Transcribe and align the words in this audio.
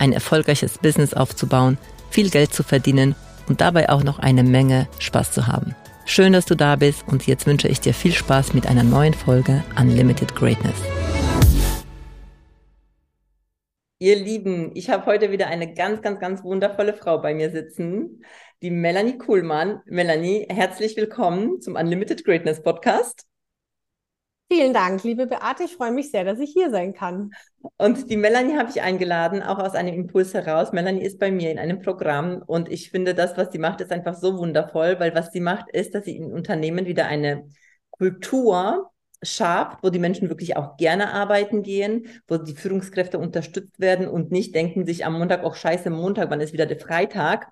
ein 0.00 0.12
erfolgreiches 0.12 0.78
Business 0.78 1.14
aufzubauen, 1.14 1.78
viel 2.10 2.30
Geld 2.30 2.52
zu 2.52 2.62
verdienen 2.62 3.14
und 3.48 3.60
dabei 3.60 3.88
auch 3.88 4.02
noch 4.02 4.18
eine 4.18 4.42
Menge 4.42 4.88
Spaß 4.98 5.32
zu 5.32 5.46
haben. 5.46 5.74
Schön, 6.04 6.32
dass 6.32 6.46
du 6.46 6.54
da 6.54 6.76
bist 6.76 7.06
und 7.06 7.26
jetzt 7.26 7.46
wünsche 7.46 7.68
ich 7.68 7.80
dir 7.80 7.92
viel 7.92 8.12
Spaß 8.12 8.54
mit 8.54 8.66
einer 8.66 8.82
neuen 8.82 9.14
Folge 9.14 9.62
Unlimited 9.78 10.34
Greatness. 10.34 10.76
Ihr 14.00 14.16
Lieben, 14.16 14.70
ich 14.74 14.90
habe 14.90 15.06
heute 15.06 15.32
wieder 15.32 15.48
eine 15.48 15.74
ganz, 15.74 16.02
ganz, 16.02 16.20
ganz 16.20 16.44
wundervolle 16.44 16.94
Frau 16.94 17.18
bei 17.18 17.34
mir 17.34 17.50
sitzen, 17.50 18.22
die 18.62 18.70
Melanie 18.70 19.18
Kuhlmann. 19.18 19.80
Melanie, 19.86 20.46
herzlich 20.48 20.96
willkommen 20.96 21.60
zum 21.60 21.74
Unlimited 21.74 22.24
Greatness 22.24 22.62
Podcast. 22.62 23.26
Vielen 24.50 24.72
Dank, 24.72 25.04
liebe 25.04 25.26
Beate. 25.26 25.64
Ich 25.64 25.76
freue 25.76 25.92
mich 25.92 26.10
sehr, 26.10 26.24
dass 26.24 26.38
ich 26.38 26.52
hier 26.52 26.70
sein 26.70 26.94
kann. 26.94 27.32
Und 27.76 28.10
die 28.10 28.16
Melanie 28.16 28.56
habe 28.56 28.70
ich 28.70 28.80
eingeladen, 28.80 29.42
auch 29.42 29.58
aus 29.58 29.74
einem 29.74 29.92
Impuls 29.92 30.32
heraus. 30.32 30.72
Melanie 30.72 31.02
ist 31.02 31.18
bei 31.18 31.30
mir 31.30 31.50
in 31.50 31.58
einem 31.58 31.82
Programm 31.82 32.42
und 32.46 32.70
ich 32.70 32.90
finde, 32.90 33.14
das, 33.14 33.36
was 33.36 33.52
sie 33.52 33.58
macht, 33.58 33.82
ist 33.82 33.92
einfach 33.92 34.14
so 34.14 34.38
wundervoll, 34.38 34.98
weil 35.00 35.14
was 35.14 35.32
sie 35.32 35.40
macht, 35.40 35.68
ist, 35.70 35.94
dass 35.94 36.06
sie 36.06 36.16
in 36.16 36.32
Unternehmen 36.32 36.86
wieder 36.86 37.06
eine 37.06 37.46
Kultur 37.90 38.90
schafft, 39.22 39.82
wo 39.82 39.90
die 39.90 39.98
Menschen 39.98 40.30
wirklich 40.30 40.56
auch 40.56 40.78
gerne 40.78 41.12
arbeiten 41.12 41.62
gehen, 41.62 42.06
wo 42.26 42.38
die 42.38 42.54
Führungskräfte 42.54 43.18
unterstützt 43.18 43.78
werden 43.80 44.08
und 44.08 44.30
nicht 44.32 44.54
denken 44.54 44.86
sich 44.86 45.04
am 45.04 45.18
Montag, 45.18 45.44
auch 45.44 45.56
scheiße, 45.56 45.90
Montag, 45.90 46.30
wann 46.30 46.40
ist 46.40 46.54
wieder 46.54 46.66
der 46.66 46.78
Freitag, 46.78 47.48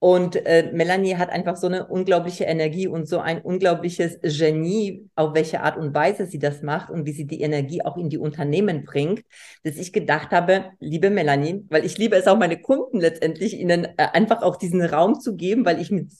und 0.00 0.34
äh, 0.46 0.70
Melanie 0.72 1.16
hat 1.16 1.28
einfach 1.28 1.58
so 1.58 1.66
eine 1.66 1.86
unglaubliche 1.86 2.44
Energie 2.44 2.88
und 2.88 3.06
so 3.06 3.18
ein 3.18 3.42
unglaubliches 3.42 4.18
Genie, 4.22 5.10
auf 5.14 5.34
welche 5.34 5.60
Art 5.60 5.76
und 5.76 5.94
Weise 5.94 6.24
sie 6.24 6.38
das 6.38 6.62
macht 6.62 6.88
und 6.88 7.04
wie 7.04 7.12
sie 7.12 7.26
die 7.26 7.42
Energie 7.42 7.82
auch 7.84 7.98
in 7.98 8.08
die 8.08 8.16
Unternehmen 8.16 8.84
bringt, 8.84 9.22
dass 9.62 9.76
ich 9.76 9.92
gedacht 9.92 10.30
habe, 10.30 10.70
liebe 10.78 11.10
Melanie, 11.10 11.66
weil 11.68 11.84
ich 11.84 11.98
liebe 11.98 12.16
es 12.16 12.26
auch 12.28 12.38
meine 12.38 12.62
Kunden 12.62 12.98
letztendlich, 12.98 13.58
ihnen 13.58 13.84
äh, 13.84 14.08
einfach 14.14 14.40
auch 14.40 14.56
diesen 14.56 14.82
Raum 14.82 15.20
zu 15.20 15.36
geben, 15.36 15.66
weil 15.66 15.78
ich 15.78 15.90
mit 15.90 16.10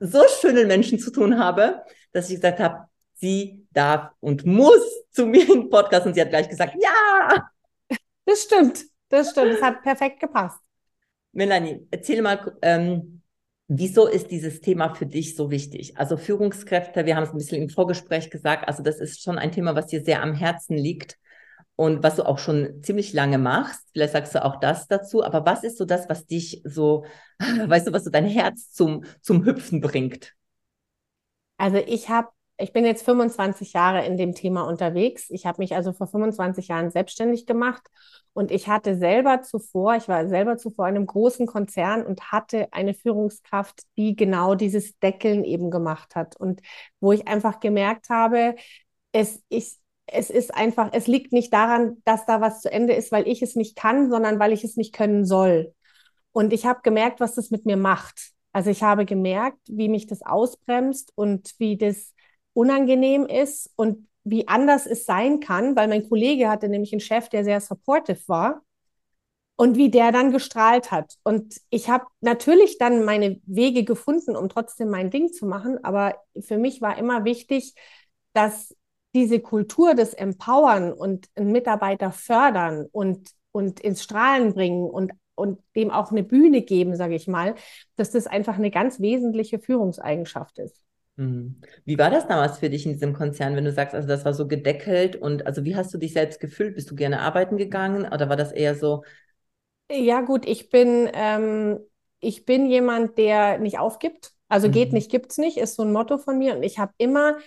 so 0.00 0.24
schönen 0.40 0.66
Menschen 0.66 0.98
zu 0.98 1.12
tun 1.12 1.38
habe, 1.38 1.82
dass 2.10 2.30
ich 2.30 2.34
gesagt 2.34 2.58
habe, 2.58 2.88
sie 3.14 3.64
darf 3.70 4.10
und 4.18 4.44
muss 4.44 4.82
zu 5.12 5.26
mir 5.26 5.48
im 5.48 5.70
Podcast 5.70 6.04
und 6.04 6.14
sie 6.14 6.20
hat 6.20 6.30
gleich 6.30 6.48
gesagt, 6.48 6.74
ja. 6.80 7.48
Das 8.24 8.42
stimmt, 8.42 8.84
das 9.08 9.30
stimmt, 9.30 9.52
das 9.52 9.62
hat 9.62 9.82
perfekt 9.84 10.18
gepasst. 10.18 10.65
Melanie, 11.36 11.86
erzähl 11.90 12.22
mal, 12.22 12.56
ähm, 12.62 13.20
wieso 13.68 14.06
ist 14.06 14.30
dieses 14.30 14.62
Thema 14.62 14.94
für 14.94 15.04
dich 15.04 15.36
so 15.36 15.50
wichtig? 15.50 15.98
Also 15.98 16.16
Führungskräfte, 16.16 17.04
wir 17.04 17.14
haben 17.14 17.24
es 17.24 17.30
ein 17.30 17.36
bisschen 17.36 17.62
im 17.62 17.68
Vorgespräch 17.68 18.30
gesagt, 18.30 18.66
also 18.66 18.82
das 18.82 19.00
ist 19.00 19.22
schon 19.22 19.38
ein 19.38 19.52
Thema, 19.52 19.74
was 19.74 19.88
dir 19.88 20.02
sehr 20.02 20.22
am 20.22 20.32
Herzen 20.32 20.78
liegt 20.78 21.18
und 21.74 22.02
was 22.02 22.16
du 22.16 22.22
auch 22.24 22.38
schon 22.38 22.82
ziemlich 22.82 23.12
lange 23.12 23.36
machst. 23.36 23.86
Vielleicht 23.92 24.14
sagst 24.14 24.34
du 24.34 24.42
auch 24.42 24.60
das 24.60 24.88
dazu, 24.88 25.22
aber 25.22 25.44
was 25.44 25.62
ist 25.62 25.76
so 25.76 25.84
das, 25.84 26.08
was 26.08 26.24
dich 26.24 26.62
so, 26.64 27.04
weißt 27.38 27.88
du, 27.88 27.92
was 27.92 28.04
so 28.04 28.10
dein 28.10 28.24
Herz 28.24 28.72
zum, 28.72 29.04
zum 29.20 29.44
Hüpfen 29.44 29.82
bringt? 29.82 30.32
Also 31.58 31.76
ich 31.76 32.08
habe 32.08 32.28
ich 32.58 32.72
bin 32.72 32.86
jetzt 32.86 33.04
25 33.04 33.72
Jahre 33.74 34.06
in 34.06 34.16
dem 34.16 34.34
Thema 34.34 34.62
unterwegs. 34.62 35.28
Ich 35.30 35.44
habe 35.44 35.60
mich 35.60 35.74
also 35.74 35.92
vor 35.92 36.06
25 36.06 36.68
Jahren 36.68 36.90
selbstständig 36.90 37.46
gemacht 37.46 37.86
und 38.32 38.50
ich 38.50 38.68
hatte 38.68 38.96
selber 38.96 39.42
zuvor, 39.42 39.96
ich 39.96 40.08
war 40.08 40.26
selber 40.28 40.56
zuvor 40.56 40.88
in 40.88 40.96
einem 40.96 41.06
großen 41.06 41.46
Konzern 41.46 42.04
und 42.06 42.32
hatte 42.32 42.72
eine 42.72 42.94
Führungskraft, 42.94 43.82
die 43.98 44.16
genau 44.16 44.54
dieses 44.54 44.98
Deckeln 45.00 45.44
eben 45.44 45.70
gemacht 45.70 46.14
hat 46.14 46.36
und 46.36 46.62
wo 47.00 47.12
ich 47.12 47.28
einfach 47.28 47.60
gemerkt 47.60 48.08
habe, 48.08 48.56
es 49.12 49.42
ist, 49.50 49.80
es 50.06 50.30
ist 50.30 50.54
einfach, 50.54 50.90
es 50.92 51.06
liegt 51.06 51.32
nicht 51.32 51.52
daran, 51.52 51.98
dass 52.04 52.24
da 52.26 52.40
was 52.40 52.62
zu 52.62 52.72
Ende 52.72 52.94
ist, 52.94 53.12
weil 53.12 53.28
ich 53.28 53.42
es 53.42 53.54
nicht 53.56 53.76
kann, 53.76 54.10
sondern 54.10 54.38
weil 54.38 54.52
ich 54.52 54.64
es 54.64 54.76
nicht 54.76 54.94
können 54.94 55.26
soll. 55.26 55.74
Und 56.32 56.52
ich 56.52 56.66
habe 56.66 56.80
gemerkt, 56.82 57.20
was 57.20 57.34
das 57.34 57.50
mit 57.50 57.66
mir 57.66 57.76
macht. 57.76 58.32
Also 58.52 58.70
ich 58.70 58.82
habe 58.82 59.04
gemerkt, 59.04 59.58
wie 59.66 59.88
mich 59.88 60.06
das 60.06 60.22
ausbremst 60.22 61.12
und 61.14 61.52
wie 61.58 61.76
das 61.76 62.14
unangenehm 62.56 63.26
ist 63.26 63.70
und 63.76 64.08
wie 64.24 64.48
anders 64.48 64.86
es 64.86 65.04
sein 65.04 65.40
kann, 65.40 65.76
weil 65.76 65.88
mein 65.88 66.08
Kollege 66.08 66.48
hatte 66.48 66.68
nämlich 66.68 66.92
einen 66.92 67.00
Chef, 67.00 67.28
der 67.28 67.44
sehr 67.44 67.60
supportive 67.60 68.20
war 68.26 68.62
und 69.56 69.76
wie 69.76 69.90
der 69.90 70.10
dann 70.10 70.32
gestrahlt 70.32 70.90
hat. 70.90 71.14
Und 71.22 71.60
ich 71.70 71.88
habe 71.88 72.06
natürlich 72.20 72.78
dann 72.78 73.04
meine 73.04 73.40
Wege 73.46 73.84
gefunden, 73.84 74.36
um 74.36 74.48
trotzdem 74.48 74.88
mein 74.88 75.10
Ding 75.10 75.32
zu 75.32 75.46
machen, 75.46 75.82
aber 75.84 76.16
für 76.40 76.58
mich 76.58 76.80
war 76.80 76.98
immer 76.98 77.24
wichtig, 77.24 77.74
dass 78.32 78.74
diese 79.14 79.40
Kultur 79.40 79.94
des 79.94 80.12
Empowern 80.14 80.92
und 80.92 81.28
einen 81.36 81.52
Mitarbeiter 81.52 82.10
fördern 82.10 82.86
und, 82.90 83.30
und 83.52 83.80
ins 83.80 84.02
Strahlen 84.02 84.54
bringen 84.54 84.90
und, 84.90 85.12
und 85.34 85.60
dem 85.74 85.90
auch 85.90 86.10
eine 86.10 86.22
Bühne 86.22 86.62
geben, 86.62 86.96
sage 86.96 87.14
ich 87.14 87.28
mal, 87.28 87.54
dass 87.96 88.10
das 88.10 88.26
einfach 88.26 88.56
eine 88.56 88.70
ganz 88.70 89.00
wesentliche 89.00 89.58
Führungseigenschaft 89.58 90.58
ist. 90.58 90.85
Mhm. 91.16 91.56
Wie 91.84 91.98
war 91.98 92.10
das 92.10 92.28
damals 92.28 92.58
für 92.58 92.68
dich 92.68 92.84
in 92.84 92.92
diesem 92.92 93.14
Konzern, 93.14 93.56
wenn 93.56 93.64
du 93.64 93.72
sagst, 93.72 93.94
also 93.94 94.06
das 94.06 94.24
war 94.24 94.34
so 94.34 94.46
gedeckelt 94.46 95.16
und 95.16 95.46
also 95.46 95.64
wie 95.64 95.74
hast 95.74 95.92
du 95.92 95.98
dich 95.98 96.12
selbst 96.12 96.40
gefühlt? 96.40 96.74
Bist 96.74 96.90
du 96.90 96.94
gerne 96.94 97.20
arbeiten 97.20 97.56
gegangen 97.56 98.04
oder 98.12 98.28
war 98.28 98.36
das 98.36 98.52
eher 98.52 98.74
so? 98.74 99.02
Ja, 99.90 100.20
gut, 100.20 100.46
ich 100.46 100.68
bin, 100.68 101.08
ähm, 101.14 101.78
ich 102.20 102.44
bin 102.44 102.66
jemand, 102.66 103.18
der 103.18 103.58
nicht 103.58 103.78
aufgibt. 103.78 104.32
Also 104.48 104.68
mhm. 104.68 104.72
geht 104.72 104.92
nicht, 104.92 105.10
gibt's 105.10 105.38
nicht, 105.38 105.56
ist 105.56 105.74
so 105.74 105.82
ein 105.82 105.92
Motto 105.92 106.18
von 106.18 106.38
mir. 106.38 106.54
Und 106.56 106.62
ich 106.62 106.78
habe 106.78 106.92
immer 106.98 107.38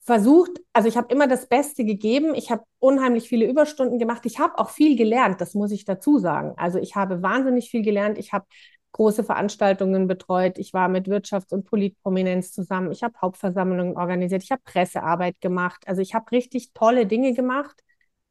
versucht, 0.00 0.52
also 0.72 0.88
ich 0.88 0.96
habe 0.96 1.12
immer 1.12 1.26
das 1.26 1.48
Beste 1.48 1.84
gegeben. 1.84 2.34
Ich 2.34 2.50
habe 2.50 2.62
unheimlich 2.78 3.28
viele 3.28 3.46
Überstunden 3.46 3.98
gemacht. 3.98 4.24
Ich 4.24 4.38
habe 4.38 4.58
auch 4.58 4.70
viel 4.70 4.96
gelernt, 4.96 5.40
das 5.40 5.54
muss 5.54 5.70
ich 5.70 5.84
dazu 5.84 6.18
sagen. 6.18 6.54
Also 6.56 6.78
ich 6.78 6.96
habe 6.96 7.22
wahnsinnig 7.22 7.70
viel 7.70 7.82
gelernt. 7.82 8.16
Ich 8.16 8.32
habe 8.32 8.46
große 8.92 9.24
Veranstaltungen 9.24 10.06
betreut. 10.06 10.58
Ich 10.58 10.72
war 10.72 10.88
mit 10.88 11.06
Wirtschafts- 11.06 11.52
und 11.52 11.64
Politprominenz 11.64 12.52
zusammen. 12.52 12.90
Ich 12.90 13.02
habe 13.02 13.14
Hauptversammlungen 13.20 13.96
organisiert. 13.96 14.42
Ich 14.42 14.50
habe 14.50 14.62
Pressearbeit 14.64 15.40
gemacht. 15.40 15.86
Also 15.86 16.02
ich 16.02 16.14
habe 16.14 16.30
richtig 16.32 16.72
tolle 16.72 17.06
Dinge 17.06 17.34
gemacht. 17.34 17.82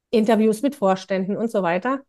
Interviews 0.09 0.61
mit 0.61 0.75
Vorständen 0.75 1.37
und 1.37 1.51
so 1.51 1.63
weiter. 1.63 2.01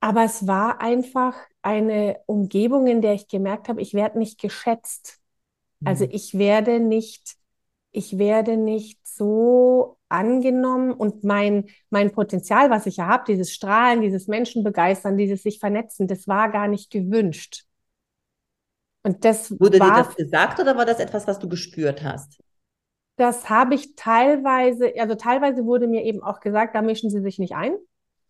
Aber 0.00 0.24
es 0.24 0.46
war 0.46 0.80
einfach 0.80 1.34
eine 1.62 2.20
Umgebung, 2.26 2.86
in 2.86 3.02
der 3.02 3.14
ich 3.14 3.28
gemerkt 3.28 3.68
habe, 3.68 3.82
ich 3.82 3.94
werde 3.94 4.18
nicht 4.18 4.40
geschätzt. 4.40 5.20
Also 5.84 6.04
mhm. 6.04 6.10
ich 6.12 6.38
werde 6.38 6.80
nicht, 6.80 7.36
ich 7.90 8.18
werde 8.18 8.56
nicht 8.56 8.98
so 9.06 9.97
angenommen 10.08 10.92
und 10.92 11.24
mein, 11.24 11.66
mein 11.90 12.12
Potenzial, 12.12 12.70
was 12.70 12.86
ich 12.86 12.96
ja 12.96 13.06
habe, 13.06 13.24
dieses 13.26 13.52
Strahlen, 13.52 14.00
dieses 14.00 14.26
Menschen 14.26 14.64
begeistern, 14.64 15.16
dieses 15.16 15.42
sich 15.42 15.58
vernetzen, 15.58 16.08
das 16.08 16.26
war 16.28 16.50
gar 16.50 16.68
nicht 16.68 16.90
gewünscht. 16.90 17.64
Und 19.02 19.24
das 19.24 19.50
Wurde 19.58 19.80
war, 19.80 20.02
dir 20.02 20.04
das 20.04 20.16
gesagt 20.16 20.60
oder 20.60 20.76
war 20.76 20.84
das 20.84 21.00
etwas, 21.00 21.26
was 21.26 21.38
du 21.38 21.48
gespürt 21.48 22.02
hast? 22.02 22.40
Das 23.16 23.48
habe 23.50 23.74
ich 23.74 23.94
teilweise, 23.96 24.92
also 24.98 25.14
teilweise 25.14 25.64
wurde 25.64 25.88
mir 25.88 26.04
eben 26.04 26.22
auch 26.22 26.40
gesagt, 26.40 26.74
da 26.74 26.82
mischen 26.82 27.10
sie 27.10 27.20
sich 27.20 27.38
nicht 27.38 27.54
ein. 27.54 27.74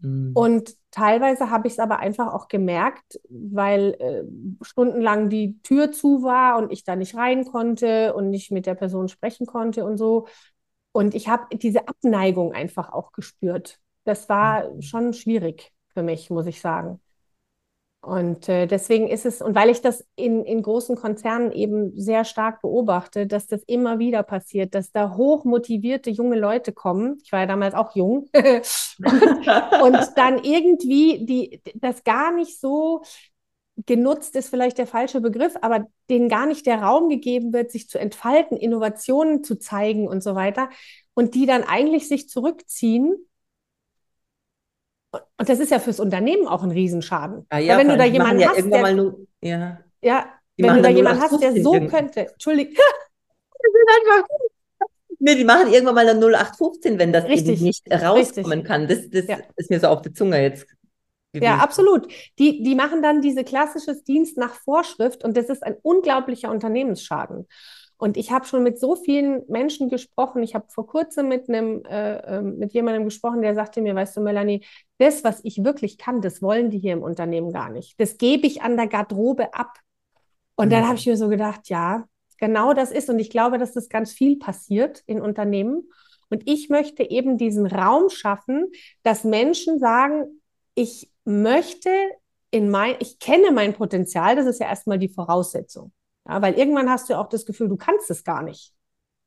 Mhm. 0.01 0.33
Und 0.35 0.75
teilweise 0.91 1.51
habe 1.51 1.67
ich 1.67 1.75
es 1.75 1.79
aber 1.79 1.99
einfach 1.99 2.33
auch 2.33 2.49
gemerkt, 2.49 3.21
weil 3.29 3.97
äh, 3.99 4.23
stundenlang 4.65 5.29
die 5.29 5.61
Tür 5.63 5.93
zu 5.93 6.23
war 6.23 6.59
und 6.59 6.73
ich 6.73 6.85
da 6.85 6.97
nicht 6.97 7.17
rein 7.17 7.45
konnte 7.45 8.15
und 8.15 8.31
nicht 8.31 8.51
mit 8.51 8.67
der 8.67 8.75
Person 8.75 9.09
sprechen 9.09 9.47
konnte 9.47 9.85
und 9.85 9.97
so. 9.99 10.27
Und 10.93 11.14
ich 11.14 11.29
habe 11.29 11.56
diese 11.56 11.87
Abneigung 11.88 12.52
einfach 12.52 12.93
auch 12.93 13.12
gespürt. 13.12 13.81
Das 14.05 14.29
war 14.29 14.70
mhm. 14.70 14.82
schon 14.82 15.12
schwierig 15.12 15.73
für 15.88 16.02
mich, 16.02 16.31
muss 16.31 16.46
ich 16.46 16.61
sagen. 16.61 17.00
Und 18.00 18.49
äh, 18.49 18.67
deswegen 18.67 19.08
ist 19.08 19.26
es, 19.26 19.43
und 19.43 19.56
weil 19.56 19.70
ich 19.70 19.82
das 19.82 20.06
in, 20.14 20.44
in 20.44 20.62
großen 20.62 20.94
Konzernen 20.94 21.50
eben 21.50 21.99
sehr 21.99 22.25
stark 22.25 22.62
beobachte, 22.62 23.26
dass 23.26 23.49
das 23.49 23.62
immer 23.64 23.99
wieder 23.99 24.23
passiert, 24.23 24.75
dass 24.75 24.93
da 24.93 25.17
hochmotivierte 25.17 26.08
junge 26.08 26.38
Leute 26.38 26.73
kommen. 26.73 27.19
Ich 27.25 27.32
war 27.32 27.40
ja 27.40 27.46
damals 27.46 27.75
auch 27.75 27.96
jung. 27.96 28.29
und, 28.35 29.82
und, 29.82 29.99
dann 30.17 30.43
irgendwie 30.44 31.26
die, 31.26 31.61
das 31.75 32.05
gar 32.05 32.32
nicht 32.32 32.61
so 32.61 33.02
genutzt 33.87 34.35
ist 34.37 34.49
vielleicht 34.51 34.79
der 34.79 34.87
falsche 34.87 35.21
Begriff, 35.21 35.55
aber 35.63 35.87
denen 36.11 36.29
gar 36.29 36.47
nicht 36.47 36.67
der 36.67 36.83
Raum 36.83 37.09
gegeben 37.09 37.53
wird, 37.53 37.71
sich 37.71 37.89
zu 37.89 37.99
entfalten, 37.99 38.57
Innovationen 38.57 39.45
zu 39.45 39.57
zeigen 39.59 40.09
und 40.09 40.23
so 40.23 40.35
weiter. 40.35 40.69
Und 41.15 41.35
die 41.35 41.47
dann 41.47 41.63
eigentlich 41.65 42.09
sich 42.09 42.29
zurückziehen 42.29 43.15
Und 45.13 45.49
das 45.49 45.59
ist 45.61 45.71
ja 45.71 45.79
fürs 45.79 46.01
Unternehmen 46.01 46.47
auch 46.47 46.63
ein 46.63 46.71
Riesenschaden. 46.71 47.47
Ah, 47.49 47.59
ja, 47.59 47.79
wenn 47.79 47.89
du 47.89 47.97
da 47.97 48.05
jemanden 48.05 48.41
ja 48.41 48.51
hast, 48.51 48.71
der, 48.71 48.95
nur, 48.95 49.27
ja. 49.41 49.79
ja, 50.03 50.27
wenn 50.57 50.75
du 50.77 50.83
da 50.83 50.89
jemanden 50.89 51.23
hast, 51.23 51.41
der 51.41 51.51
0815 51.51 51.63
so 51.65 51.75
irgend- 51.75 51.91
könnte, 51.91 52.33
Entschuldigung, 52.33 52.75
Nee, 55.21 55.35
die 55.35 55.45
machen 55.45 55.73
irgendwann 55.73 55.97
mal 55.97 56.09
eine 56.09 56.21
0815, 56.21 56.99
wenn 56.99 57.13
das 57.13 57.25
Richtig, 57.25 57.55
eben 57.57 57.65
nicht 57.65 57.85
rauskommen 57.91 58.63
kann. 58.63 58.87
Das, 58.87 59.09
das 59.11 59.27
Ja. 59.27 59.39
ist 59.57 59.69
mir 59.69 59.81
so 59.81 59.89
auf 59.89 60.03
die 60.03 60.13
Zunge 60.13 60.41
jetzt 60.41 60.67
Ja, 61.41 61.57
gewesen. 61.57 61.61
absolut. 61.61 62.09
Die, 62.39 62.63
die 62.63 62.75
machen 62.75 63.03
dann 63.03 63.21
diese 63.23 63.45
klassisches 63.45 64.03
Dienst 64.05 64.37
nach 64.39 64.55
Vorschrift 64.55 65.25
und 65.25 65.37
das 65.37 65.47
ist 65.47 65.63
ein 65.63 65.77
unglaublicher 65.83 66.51
Unternehmensschaden. 66.51 67.47
Und 68.01 68.17
ich 68.17 68.31
habe 68.31 68.47
schon 68.47 68.63
mit 68.63 68.79
so 68.79 68.95
vielen 68.97 69.43
Menschen 69.49 69.89
gesprochen. 69.89 70.43
Ich 70.43 70.55
habe 70.55 70.67
vor 70.69 70.87
kurzem 70.87 71.29
mit 71.29 71.49
einem, 71.49 71.85
äh, 71.85 72.19
äh, 72.39 72.43
mit 72.43 72.73
jemandem 72.73 73.05
gesprochen, 73.05 73.43
der 73.43 73.55
sagte 73.55 73.81
mir, 73.83 73.95
weißt 73.95 74.17
du, 74.17 74.21
Melanie, 74.21 74.65
das, 74.99 75.25
was 75.25 75.41
ich 75.45 75.65
wirklich 75.65 75.99
kann, 75.99 76.21
das 76.21 76.41
wollen 76.41 76.71
die 76.71 76.79
hier 76.79 76.93
im 76.93 77.03
Unternehmen 77.03 77.53
gar 77.53 77.71
nicht. 77.71 78.01
Das 78.01 78.17
gebe 78.17 78.47
ich 78.47 78.63
an 78.63 78.77
der 78.77 78.87
Garderobe 78.87 79.53
ab. 79.53 79.79
Und 80.57 80.71
dann 80.73 80.83
Mhm. 80.83 80.89
habe 80.89 80.99
ich 80.99 81.07
mir 81.07 81.17
so 81.17 81.29
gedacht, 81.29 81.69
ja, 81.69 82.07
genau 82.39 82.73
das 82.73 82.91
ist. 82.91 83.09
Und 83.11 83.19
ich 83.19 83.31
glaube, 83.31 83.59
dass 83.59 83.73
das 83.73 83.89
ganz 83.89 84.13
viel 84.13 84.39
passiert 84.39 85.03
in 85.07 85.21
Unternehmen. 85.21 85.91
Und 86.31 86.49
ich 86.49 86.69
möchte 86.69 87.03
eben 87.09 87.39
diesen 87.39 87.67
Raum 87.67 88.11
schaffen, 88.11 88.71
dass 89.03 89.25
Menschen 89.25 89.79
sagen, 89.79 90.41
ich 90.75 91.11
möchte 91.29 91.91
in 92.51 92.71
mein, 92.71 92.97
ich 93.01 93.19
kenne 93.19 93.53
mein 93.53 93.75
Potenzial, 93.75 94.37
das 94.37 94.47
ist 94.47 94.61
ja 94.61 94.69
erstmal 94.69 94.99
die 94.99 95.09
Voraussetzung. 95.11 95.93
Ja, 96.29 96.43
weil 96.43 96.55
irgendwann 96.55 96.91
hast 96.91 97.11
du 97.11 97.19
auch 97.19 97.29
das 97.29 97.47
Gefühl, 97.47 97.69
du 97.69 97.77
kannst 97.77 98.11
es 98.11 98.25
gar 98.25 98.43
nicht. 98.43 98.73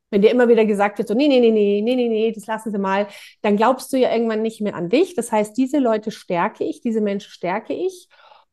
Wenn 0.09 0.21
dir 0.21 0.31
immer 0.31 0.49
wieder 0.49 0.65
gesagt 0.65 0.97
wird, 0.97 1.07
so, 1.07 1.13
nee, 1.13 1.27
nee, 1.27 1.39
nee, 1.39 1.51
nee, 1.51 1.81
nee, 1.81 1.95
nee, 1.95 2.09
nee, 2.09 2.31
das 2.33 2.45
lassen 2.45 2.71
Sie 2.71 2.77
mal, 2.77 3.07
dann 3.41 3.55
glaubst 3.57 3.93
du 3.93 3.97
ja 3.97 4.11
irgendwann 4.13 4.41
nicht 4.41 4.61
mehr 4.61 4.75
an 4.75 4.89
dich. 4.89 5.15
Das 5.15 5.31
heißt, 5.31 5.57
diese 5.57 5.79
Leute 5.79 6.11
stärke 6.11 6.65
ich, 6.65 6.81
diese 6.81 7.01
Menschen 7.01 7.31
stärke 7.31 7.73
ich. 7.73 8.09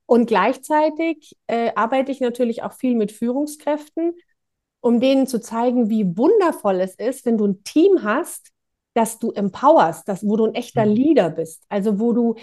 Und 0.07 0.27
gleichzeitig 0.27 1.37
äh, 1.49 1.73
arbeite 1.75 2.13
ich 2.13 2.21
natürlich 2.21 2.63
auch 2.63 2.73
viel 2.73 2.95
mit 2.95 3.13
Führungskräften, 3.13 4.15
um 4.81 5.01
denen 5.01 5.27
zu 5.27 5.41
zeigen, 5.41 5.91
wie 5.91 6.17
wundervoll 6.17 6.81
es 6.81 6.95
ist, 6.95 7.27
wenn 7.27 7.39
du 7.39 7.47
ein 7.47 7.65
Team 7.65 8.05
hast, 8.05 8.51
das 8.95 9.19
du 9.19 9.33
empowerst, 9.33 10.09
das, 10.09 10.25
wo 10.27 10.37
du 10.37 10.47
ein 10.47 10.55
echter 10.55 10.87
Mhm. 10.87 10.93
Leader 10.95 11.31
bist. 11.31 11.65
Also 11.69 11.99
wo 11.99 12.13
du 12.13 12.37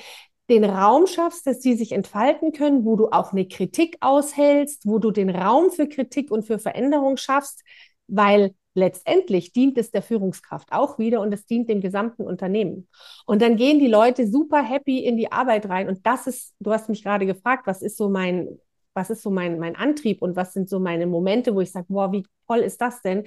den 0.49 0.63
Raum 0.63 1.07
schaffst, 1.07 1.47
dass 1.47 1.61
sie 1.61 1.75
sich 1.75 1.91
entfalten 1.91 2.51
können, 2.51 2.85
wo 2.85 2.95
du 2.95 3.09
auch 3.09 3.31
eine 3.31 3.47
Kritik 3.47 3.97
aushältst, 4.01 4.85
wo 4.85 4.99
du 4.99 5.11
den 5.11 5.29
Raum 5.29 5.71
für 5.71 5.87
Kritik 5.87 6.31
und 6.31 6.43
für 6.43 6.59
Veränderung 6.59 7.17
schaffst, 7.17 7.63
weil 8.07 8.53
letztendlich 8.75 9.53
dient 9.53 9.77
es 9.77 9.91
der 9.91 10.01
Führungskraft 10.01 10.71
auch 10.71 10.99
wieder 10.99 11.21
und 11.21 11.33
es 11.33 11.45
dient 11.45 11.69
dem 11.69 11.81
gesamten 11.81 12.23
Unternehmen. 12.23 12.87
Und 13.25 13.41
dann 13.41 13.55
gehen 13.55 13.79
die 13.79 13.87
Leute 13.87 14.27
super 14.27 14.61
happy 14.61 14.99
in 14.99 15.17
die 15.17 15.31
Arbeit 15.31 15.67
rein. 15.69 15.87
Und 15.87 16.05
das 16.05 16.27
ist, 16.27 16.53
du 16.59 16.71
hast 16.71 16.89
mich 16.89 17.03
gerade 17.03 17.25
gefragt, 17.25 17.65
was 17.67 17.81
ist 17.81 17.97
so 17.97 18.09
mein, 18.09 18.59
was 18.93 19.09
ist 19.09 19.23
so 19.23 19.31
mein, 19.31 19.59
mein 19.59 19.75
Antrieb 19.75 20.21
und 20.21 20.35
was 20.35 20.53
sind 20.53 20.69
so 20.69 20.79
meine 20.79 21.07
Momente, 21.07 21.55
wo 21.55 21.61
ich 21.61 21.71
sage, 21.71 21.87
boah, 21.89 22.11
wie 22.11 22.25
toll 22.47 22.59
ist 22.59 22.81
das 22.81 23.01
denn, 23.01 23.23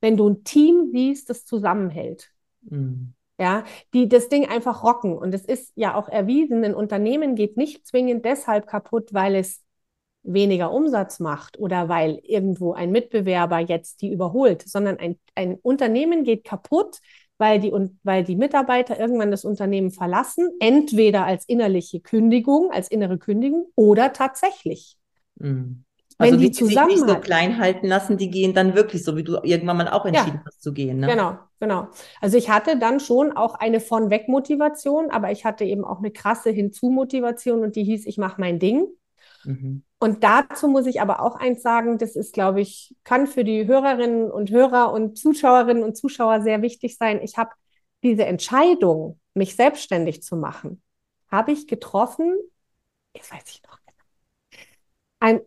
wenn 0.00 0.16
du 0.16 0.28
ein 0.28 0.44
Team 0.44 0.90
siehst, 0.92 1.28
das 1.30 1.44
zusammenhält 1.44 2.32
Mhm. 2.62 3.14
Ja, 3.42 3.64
die 3.92 4.08
das 4.08 4.28
Ding 4.28 4.48
einfach 4.48 4.84
rocken. 4.84 5.18
Und 5.18 5.34
es 5.34 5.44
ist 5.44 5.72
ja 5.74 5.96
auch 5.96 6.08
erwiesen, 6.08 6.62
ein 6.64 6.76
Unternehmen 6.76 7.34
geht 7.34 7.56
nicht 7.56 7.84
zwingend 7.84 8.24
deshalb 8.24 8.68
kaputt, 8.68 9.12
weil 9.12 9.34
es 9.34 9.62
weniger 10.22 10.70
Umsatz 10.70 11.18
macht 11.18 11.58
oder 11.58 11.88
weil 11.88 12.20
irgendwo 12.22 12.72
ein 12.72 12.92
Mitbewerber 12.92 13.58
jetzt 13.58 14.00
die 14.00 14.12
überholt, 14.12 14.62
sondern 14.62 14.98
ein, 14.98 15.18
ein 15.34 15.58
Unternehmen 15.60 16.22
geht 16.22 16.44
kaputt, 16.44 16.98
weil 17.36 17.58
die, 17.58 17.72
weil 18.04 18.22
die 18.22 18.36
Mitarbeiter 18.36 19.00
irgendwann 19.00 19.32
das 19.32 19.44
Unternehmen 19.44 19.90
verlassen, 19.90 20.48
entweder 20.60 21.26
als 21.26 21.44
innerliche 21.48 21.98
Kündigung, 21.98 22.70
als 22.70 22.88
innere 22.88 23.18
Kündigung 23.18 23.72
oder 23.74 24.12
tatsächlich. 24.12 24.96
Mhm. 25.34 25.84
Wenn 26.18 26.34
Also 26.34 26.38
die 26.38 26.50
die, 26.50 26.58
die 26.58 26.64
sich 26.64 26.76
nicht 26.84 26.98
so 26.98 27.16
klein 27.16 27.58
halten 27.58 27.86
lassen, 27.86 28.16
die 28.16 28.30
gehen 28.30 28.54
dann 28.54 28.74
wirklich 28.74 29.04
so, 29.04 29.16
wie 29.16 29.24
du 29.24 29.38
irgendwann 29.42 29.76
mal 29.76 29.88
auch 29.88 30.06
entschieden 30.06 30.38
Ja. 30.38 30.44
hast 30.46 30.62
zu 30.62 30.72
gehen. 30.72 30.98
Ne? 31.00 31.08
Genau, 31.08 31.38
genau. 31.60 31.88
Also 32.20 32.36
ich 32.36 32.50
hatte 32.50 32.78
dann 32.78 33.00
schon 33.00 33.32
auch 33.32 33.54
eine 33.54 33.80
von 33.80 34.10
weg 34.10 34.28
Motivation, 34.28 35.10
aber 35.10 35.30
ich 35.32 35.44
hatte 35.44 35.64
eben 35.64 35.84
auch 35.84 35.98
eine 35.98 36.10
krasse 36.10 36.50
Hinzu-Motivation 36.50 37.62
und 37.62 37.76
die 37.76 37.84
hieß, 37.84 38.06
ich 38.06 38.18
mache 38.18 38.40
mein 38.40 38.58
Ding. 38.58 38.86
Mhm. 39.44 39.82
Und 39.98 40.24
dazu 40.24 40.66
muss 40.68 40.86
ich 40.86 41.00
aber 41.00 41.20
auch 41.20 41.36
eins 41.36 41.62
sagen, 41.62 41.96
das 41.98 42.16
ist, 42.16 42.34
glaube 42.34 42.60
ich, 42.60 42.96
kann 43.04 43.26
für 43.28 43.44
die 43.44 43.66
Hörerinnen 43.66 44.30
und 44.30 44.50
Hörer 44.50 44.92
und 44.92 45.16
Zuschauerinnen 45.16 45.84
und 45.84 45.96
Zuschauer 45.96 46.40
sehr 46.42 46.60
wichtig 46.60 46.96
sein. 46.96 47.20
Ich 47.22 47.36
habe 47.38 47.50
diese 48.02 48.24
Entscheidung, 48.24 49.20
mich 49.34 49.54
selbstständig 49.54 50.22
zu 50.22 50.36
machen, 50.36 50.82
habe 51.30 51.52
ich 51.52 51.68
getroffen, 51.68 52.36
jetzt 53.14 53.32
weiß 53.32 53.44
ich 53.46 53.62
noch 53.62 53.78
genau, 53.86 54.02
ein, 55.20 55.40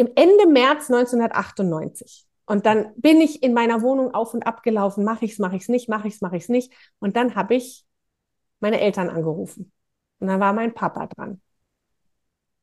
im 0.00 0.10
Ende 0.14 0.46
März 0.46 0.90
1998. 0.90 2.26
Und 2.46 2.64
dann 2.64 2.94
bin 2.96 3.20
ich 3.20 3.42
in 3.42 3.52
meiner 3.52 3.82
Wohnung 3.82 4.14
auf 4.14 4.32
und 4.32 4.46
ab 4.46 4.62
gelaufen, 4.62 5.04
mache 5.04 5.26
ich 5.26 5.32
es, 5.32 5.38
mache 5.38 5.56
ich 5.56 5.62
es 5.62 5.68
nicht, 5.68 5.90
mache 5.90 6.08
ich 6.08 6.14
es, 6.14 6.20
mache 6.22 6.38
ich 6.38 6.44
es 6.44 6.48
nicht. 6.48 6.72
Und 7.00 7.16
dann 7.16 7.34
habe 7.34 7.54
ich 7.54 7.84
meine 8.60 8.80
Eltern 8.80 9.10
angerufen. 9.10 9.70
Und 10.18 10.28
dann 10.28 10.40
war 10.40 10.54
mein 10.54 10.72
Papa 10.72 11.06
dran. 11.06 11.42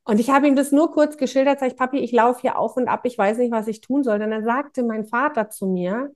Und 0.04 0.20
ich 0.20 0.32
habe 0.32 0.48
ihm 0.48 0.56
das 0.56 0.72
nur 0.72 0.92
kurz 0.92 1.16
geschildert, 1.16 1.60
sag 1.60 1.68
ich, 1.68 1.78
Papi, 1.78 2.00
ich 2.00 2.12
laufe 2.12 2.42
hier 2.42 2.58
auf 2.58 2.76
und 2.76 2.88
ab, 2.88 3.02
ich 3.04 3.18
weiß 3.18 3.38
nicht, 3.38 3.52
was 3.52 3.68
ich 3.68 3.82
tun 3.82 4.04
soll. 4.04 4.18
Dann 4.18 4.44
sagte 4.44 4.82
mein 4.82 5.06
Vater 5.06 5.52
zu 5.52 5.68
mir, 5.68 6.12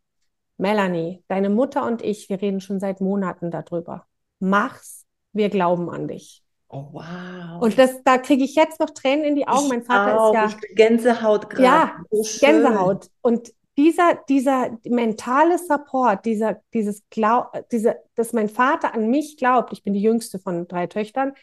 Melanie, 0.58 1.24
deine 1.28 1.52
Mutter 1.52 1.86
und 1.86 2.02
ich, 2.02 2.30
wir 2.30 2.42
reden 2.42 2.62
schon 2.62 2.80
seit 2.80 3.00
Monaten 3.00 3.52
darüber. 3.52 4.08
Mach's, 4.40 5.06
wir 5.34 5.50
glauben 5.50 5.92
an 5.92 6.08
dich. 6.08 6.41
Oh, 6.74 6.86
wow. 6.94 7.62
Und 7.62 7.78
das, 7.78 8.02
da 8.04 8.18
kriege 8.18 8.44
ich 8.44 8.56
jetzt 8.56 8.80
noch 8.80 8.90
Tränen 8.92 9.26
in 9.26 9.36
die 9.36 9.48
Augen. 9.48 9.64
Ich 9.66 9.70
mein 9.70 9.84
Vater 9.84 10.20
auch. 10.20 10.30
ist 10.34 10.36
ja, 10.36 10.48
Ich 10.70 10.76
Gänsehaut 10.76 11.50
gerade. 11.50 11.64
ja, 11.64 11.96
So 12.10 12.24
schön. 12.24 12.64
Gänsehaut. 12.64 13.08
Und 13.22 13.52
dieser, 13.78 14.20
dieser 14.30 14.78
mentale 14.86 15.58
Support, 15.58 16.26
dieser, 16.26 16.62
dieses 16.74 17.04
Glaub, 17.10 17.52
diese, 17.72 17.98
dass 18.16 18.32
mein 18.34 18.48
Vater 18.50 18.94
an 18.94 19.10
mich 19.10 19.38
glaubt, 19.38 19.74
ich 19.74 19.84
bin 19.84 19.94
die 19.94 20.02
jüngste 20.02 20.40
von 20.40 20.68
drei 20.68 20.88
Töchtern, 20.88 21.34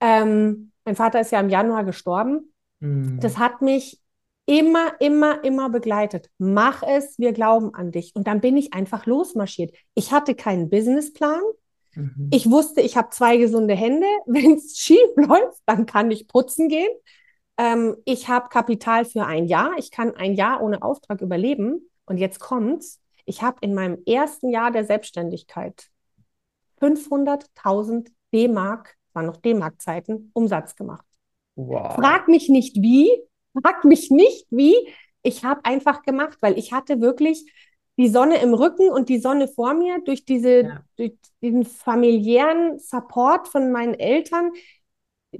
ähm, 0.00 0.72
mein 0.84 0.96
Vater 0.96 1.20
ist 1.20 1.32
ja 1.32 1.40
im 1.40 1.48
Januar 1.50 1.84
gestorben, 1.84 2.52
Mhm. 2.82 3.20
das 3.20 3.36
hat 3.38 3.60
mich 3.60 4.00
immer, 4.46 4.92
immer, 5.00 5.44
immer 5.44 5.68
begleitet. 5.68 6.30
Mach 6.38 6.82
es, 6.82 7.18
wir 7.18 7.32
glauben 7.32 7.74
an 7.74 7.92
dich. 7.92 8.16
Und 8.16 8.26
dann 8.26 8.40
bin 8.40 8.56
ich 8.56 8.72
einfach 8.72 9.04
losmarschiert. 9.04 9.74
Ich 9.94 10.12
hatte 10.12 10.34
keinen 10.34 10.70
Businessplan. 10.70 11.42
Mhm. 11.94 12.28
Ich 12.32 12.50
wusste, 12.50 12.80
ich 12.80 12.96
habe 12.96 13.10
zwei 13.10 13.36
gesunde 13.36 13.74
Hände. 13.74 14.06
Wenn 14.26 14.54
es 14.54 14.78
schief 14.78 15.10
läuft, 15.16 15.60
dann 15.66 15.86
kann 15.86 16.10
ich 16.10 16.28
putzen 16.28 16.68
gehen. 16.68 16.90
Ähm, 17.58 17.96
ich 18.04 18.28
habe 18.28 18.48
Kapital 18.48 19.04
für 19.04 19.26
ein 19.26 19.46
Jahr. 19.46 19.72
Ich 19.78 19.90
kann 19.90 20.14
ein 20.14 20.34
Jahr 20.34 20.62
ohne 20.62 20.82
Auftrag 20.82 21.20
überleben. 21.20 21.90
Und 22.06 22.18
jetzt 22.18 22.40
kommt's. 22.40 23.00
Ich 23.26 23.42
habe 23.42 23.58
in 23.60 23.74
meinem 23.74 23.98
ersten 24.06 24.50
Jahr 24.50 24.70
der 24.70 24.84
Selbstständigkeit 24.84 25.90
500.000 26.80 28.08
D-Mark, 28.32 28.96
war 29.12 29.22
noch 29.22 29.36
D-Mark-Zeiten, 29.36 30.30
Umsatz 30.32 30.74
gemacht. 30.74 31.04
Wow. 31.56 31.94
Frag 31.94 32.28
mich 32.28 32.48
nicht 32.48 32.76
wie, 32.80 33.10
frag 33.60 33.84
mich 33.84 34.10
nicht 34.10 34.46
wie. 34.50 34.74
Ich 35.22 35.44
habe 35.44 35.64
einfach 35.64 36.02
gemacht, 36.02 36.38
weil 36.40 36.58
ich 36.58 36.72
hatte 36.72 37.00
wirklich 37.00 37.52
die 38.00 38.08
Sonne 38.08 38.40
im 38.40 38.54
Rücken 38.54 38.88
und 38.88 39.10
die 39.10 39.18
Sonne 39.18 39.46
vor 39.46 39.74
mir 39.74 40.00
durch 40.02 40.24
diese, 40.24 40.62
Ja. 40.62 40.80
durch 40.96 41.12
diesen 41.42 41.66
familiären 41.66 42.78
Support 42.78 43.46
von 43.46 43.70
meinen 43.72 43.92
Eltern. 43.92 44.52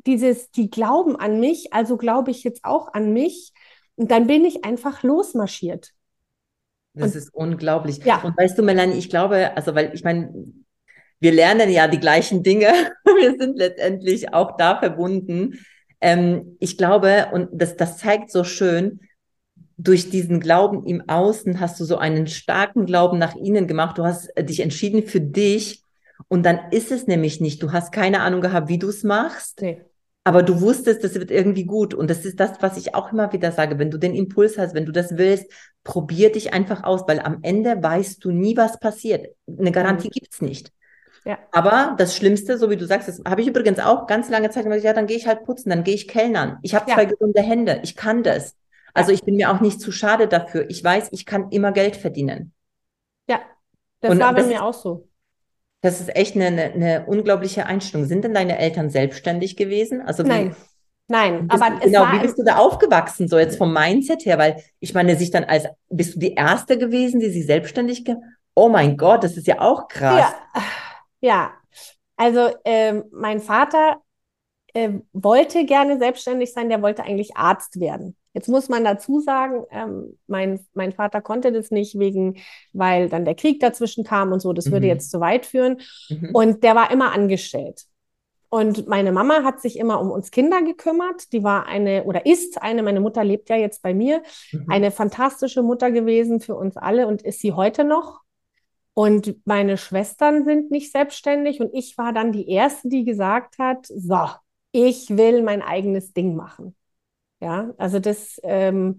Dieses, 0.07 0.51
die 0.51 0.69
glauben 0.69 1.17
an 1.17 1.41
mich, 1.41 1.73
also 1.73 1.97
glaube 1.97 2.31
ich 2.31 2.45
jetzt 2.45 2.67
auch 2.67 2.93
an 2.93 3.15
mich. 3.15 3.55
Und 3.97 4.11
dann 4.11 4.27
bin 4.27 4.45
ich 4.45 4.63
einfach 4.63 5.03
losmarschiert. 5.03 5.93
Das 6.93 7.17
ist 7.17 7.33
unglaublich. 7.33 8.05
Ja. 8.05 8.21
Und 8.23 8.37
weißt 8.37 8.59
du, 8.59 8.63
Melanie, 8.63 8.99
ich 8.99 9.09
glaube, 9.09 9.57
also, 9.57 9.75
weil 9.75 9.93
ich 9.95 10.05
meine, 10.05 10.31
wir 11.19 11.33
lernen 11.33 11.71
ja 11.71 11.89
die 11.89 12.01
gleichen 12.01 12.43
Dinge. 12.43 12.69
Wir 13.05 13.37
sind 13.39 13.57
letztendlich 13.57 14.35
auch 14.35 14.59
da 14.59 14.79
verbunden. 14.79 15.59
Ähm, 16.03 16.57
ich 16.61 16.77
glaube, 16.77 17.29
und 17.33 17.49
das, 17.53 17.77
das 17.77 17.97
zeigt 17.97 18.31
so 18.31 18.45
schön, 18.45 19.01
durch 19.83 20.11
diesen 20.11 20.41
Glauben 20.41 20.85
im 20.85 21.09
Außen 21.09 21.61
hast 21.61 21.79
du 21.81 21.85
so 21.85 21.97
einen 21.99 22.27
starken 22.27 22.87
Glauben 22.87 23.19
nach 23.19 23.35
innen 23.37 23.67
gemacht. 23.67 23.99
Du 23.99 24.05
hast 24.05 24.29
äh, 24.37 24.45
dich 24.45 24.61
entschieden 24.61 25.03
für 25.05 25.21
dich. 25.21 25.83
Und 26.29 26.45
dann 26.45 26.61
ist 26.71 26.93
es 26.93 27.07
nämlich 27.07 27.41
nicht. 27.41 27.63
Du 27.63 27.73
hast 27.73 27.93
keine 27.93 28.21
Ahnung 28.21 28.41
gehabt, 28.41 28.69
wie 28.69 28.79
du 28.79 28.89
es 28.89 29.03
machst. 29.05 29.63
Nee. 29.63 29.83
Aber 30.23 30.43
du 30.43 30.61
wusstest, 30.61 31.03
das 31.03 31.15
wird 31.15 31.31
irgendwie 31.31 31.65
gut. 31.65 31.95
Und 31.95 32.11
das 32.11 32.25
ist 32.27 32.39
das, 32.39 32.61
was 32.61 32.77
ich 32.77 32.95
auch 32.95 33.11
immer 33.11 33.33
wieder 33.33 33.53
sage. 33.53 33.79
Wenn 33.79 33.91
du 33.91 33.97
den 33.99 34.15
Impuls 34.15 34.59
hast, 34.59 34.75
wenn 34.75 34.85
du 34.85 34.93
das 34.93 35.17
willst, 35.17 35.47
probier 35.83 36.31
dich 36.31 36.53
einfach 36.53 36.85
aus, 36.85 37.03
weil 37.09 37.21
am 37.21 37.39
Ende 37.43 37.83
weißt 37.83 38.23
du 38.23 38.31
nie, 38.31 38.57
was 38.57 38.79
passiert. 38.79 39.29
Eine 39.49 39.73
Garantie 39.73 40.09
Mhm. 40.09 40.13
gibt's 40.13 40.43
nicht. 40.43 40.73
Ja. 41.25 41.39
Aber 41.53 41.95
das 41.99 42.15
Schlimmste, 42.17 42.59
so 42.59 42.71
wie 42.71 42.77
du 42.77 42.87
sagst, 42.87 43.09
das 43.09 43.21
habe 43.27 43.41
ich 43.41 43.49
übrigens 43.49 43.79
auch 43.79 44.07
ganz 44.07 44.29
lange 44.31 44.51
Zeit 44.51 44.65
gemacht, 44.65 44.83
ja, 44.83 44.93
dann 44.93 45.07
gehe 45.07 45.17
ich 45.17 45.27
halt 45.27 45.45
putzen, 45.45 45.71
dann 45.71 45.85
gehe 45.85 45.95
ich 45.95 46.07
kellnern. 46.09 46.59
Ich 46.63 46.75
habe 46.75 46.89
Ja. 46.89 46.95
zwei 46.97 47.07
gesunde 47.07 47.41
Hände, 47.43 47.81
ich 47.83 47.97
kann 47.97 48.23
das. 48.23 48.55
Also 48.95 49.13
ich 49.13 49.23
bin 49.23 49.37
mir 49.37 49.51
auch 49.51 49.61
nicht 49.61 49.81
zu 49.81 49.93
schade 49.93 50.29
dafür. 50.29 50.69
Ich 50.69 50.83
weiß, 50.83 51.09
ich 51.13 51.27
kann 51.27 51.51
immer 51.51 51.73
Geld 51.73 51.97
verdienen. 51.97 52.53
Ja, 53.29 53.41
das 54.01 54.13
Und 54.13 54.21
war 54.21 54.33
bei 54.33 54.41
das 54.41 54.47
mir 54.49 54.57
ist- 54.57 54.63
auch 54.63 54.75
so. 54.75 55.09
Das 55.83 55.99
ist 56.01 56.15
echt 56.15 56.35
eine, 56.37 56.47
eine, 56.47 56.63
eine 56.75 57.07
unglaubliche 57.07 57.65
Einstellung. 57.65 58.07
Sind 58.07 58.23
denn 58.25 58.35
deine 58.35 58.59
Eltern 58.59 58.91
selbstständig 58.91 59.57
gewesen? 59.57 60.03
Also 60.03 60.25
wie, 60.25 60.29
Nein, 60.29 60.55
nein, 61.09 61.49
bist 61.49 61.63
aber 61.63 61.81
genau, 61.81 62.13
wie 62.13 62.19
bist 62.19 62.39
du 62.39 62.43
da 62.45 62.57
aufgewachsen, 62.57 63.29
so 63.29 63.39
jetzt 63.39 63.57
vom 63.57 63.73
Mindset 63.73 64.27
her? 64.27 64.37
Weil 64.37 64.63
ich 64.81 64.93
meine, 64.93 65.17
sich 65.17 65.31
dann 65.31 65.45
als, 65.45 65.65
bist 65.89 66.17
du 66.17 66.19
die 66.19 66.35
Erste 66.35 66.77
gewesen, 66.77 67.19
die 67.21 67.31
sich 67.31 67.47
selbstständig 67.47 68.05
ge 68.05 68.17
Oh 68.55 68.69
mein 68.69 68.97
Gott, 68.99 69.25
das 69.25 69.37
ist 69.39 69.47
ja 69.47 69.61
auch 69.61 69.89
krass. 69.89 70.21
ja, 70.21 70.35
ja. 71.21 71.53
Also 72.17 72.51
ähm, 72.67 73.05
mein 73.13 73.41
Vater 73.41 74.03
äh, 74.75 74.91
wollte 75.13 75.65
gerne 75.67 75.99
selbstständig 75.99 76.53
sein, 76.53 76.69
der 76.69 76.83
wollte 76.83 77.05
eigentlich 77.05 77.37
Arzt 77.37 77.81
werden. 77.81 78.17
Jetzt 78.33 78.49
muss 78.49 78.69
man 78.69 78.85
dazu 78.85 79.21
sagen, 79.21 79.65
ähm, 79.71 80.19
mein, 80.29 80.61
mein 80.75 80.93
Vater 80.93 81.21
konnte 81.21 81.51
das 81.53 81.71
nicht 81.71 81.99
wegen, 81.99 82.37
weil 82.73 83.09
dann 83.09 83.25
der 83.25 83.35
Krieg 83.35 83.59
dazwischen 83.61 84.05
kam 84.05 84.31
und 84.33 84.41
so, 84.41 84.53
das 84.53 84.71
würde 84.71 84.87
Mhm. 84.87 84.91
jetzt 84.93 85.11
zu 85.11 85.19
weit 85.21 85.47
führen. 85.47 85.81
Mhm. 86.09 86.31
Und 86.33 86.63
der 86.63 86.75
war 86.77 86.91
immer 86.93 87.13
angestellt. 87.13 87.85
Und 88.49 88.89
meine 88.89 89.13
Mama 89.13 89.45
hat 89.45 89.61
sich 89.61 89.79
immer 89.79 90.01
um 90.01 90.11
uns 90.11 90.31
Kinder 90.33 90.63
gekümmert. 90.63 91.33
Die 91.33 91.45
war 91.45 91.67
eine 91.67 92.05
oder 92.05 92.27
ist 92.27 92.61
eine, 92.63 92.83
meine 92.83 93.01
Mutter 93.01 93.23
lebt 93.25 93.49
ja 93.49 93.57
jetzt 93.57 93.83
bei 93.83 93.95
mir, 93.95 94.23
Mhm. 94.53 94.67
eine 94.69 94.91
fantastische 94.91 95.63
Mutter 95.63 95.91
gewesen 95.91 96.41
für 96.41 96.55
uns 96.57 96.77
alle 96.77 97.07
und 97.07 97.23
ist 97.23 97.41
sie 97.41 97.53
heute 97.53 97.85
noch. 97.85 98.21
Und 98.95 99.37
meine 99.47 99.77
Schwestern 99.79 100.45
sind 100.45 100.71
nicht 100.71 100.91
selbstständig 100.93 101.61
und 101.61 101.71
ich 101.73 101.97
war 101.97 102.13
dann 102.13 102.33
die 102.33 102.49
Erste, 102.51 102.89
die 102.89 103.05
gesagt 103.05 103.59
hat, 103.59 103.87
so, 103.87 104.27
ich 104.73 105.17
will 105.17 105.43
mein 105.43 105.63
eigenes 105.63 106.13
Ding 106.13 106.35
machen. 106.35 106.75
Ja, 107.41 107.73
also 107.79 107.99
das, 108.01 108.39
ähm, 108.43 108.99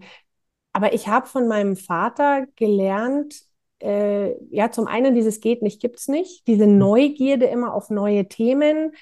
aber 0.72 0.94
ich 0.94 1.08
habe 1.08 1.26
von 1.26 1.48
meinem 1.48 1.76
Vater 1.76 2.46
gelernt, 2.56 3.42
äh, 3.80 4.34
ja, 4.54 4.70
zum 4.72 4.86
einen 4.88 5.14
dieses 5.14 5.40
geht 5.40 5.62
nicht, 5.62 5.80
gibt's 5.80 6.08
nicht, 6.08 6.46
diese 6.48 6.66
Neugierde 6.66 7.46
immer 7.46 7.74
auf 7.74 7.90
neue 7.90 8.28
Themen, 8.28 8.92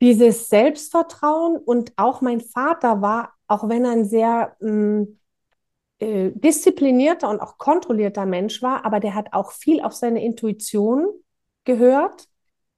dieses 0.00 0.48
Selbstvertrauen 0.48 1.56
und 1.56 1.92
auch 1.96 2.20
mein 2.20 2.40
Vater 2.40 3.00
war, 3.00 3.32
auch 3.46 3.68
wenn 3.68 3.84
er 3.84 3.92
ein 3.92 4.04
sehr 4.04 4.56
mh, 4.60 5.06
äh, 6.00 6.32
disziplinierter 6.34 7.28
und 7.30 7.40
auch 7.40 7.58
kontrollierter 7.58 8.26
Mensch 8.26 8.62
war, 8.62 8.84
aber 8.84 9.00
der 9.00 9.14
hat 9.14 9.32
auch 9.32 9.52
viel 9.52 9.82
auf 9.82 9.94
seine 9.94 10.24
Intuition 10.24 11.06
gehört, 11.64 12.28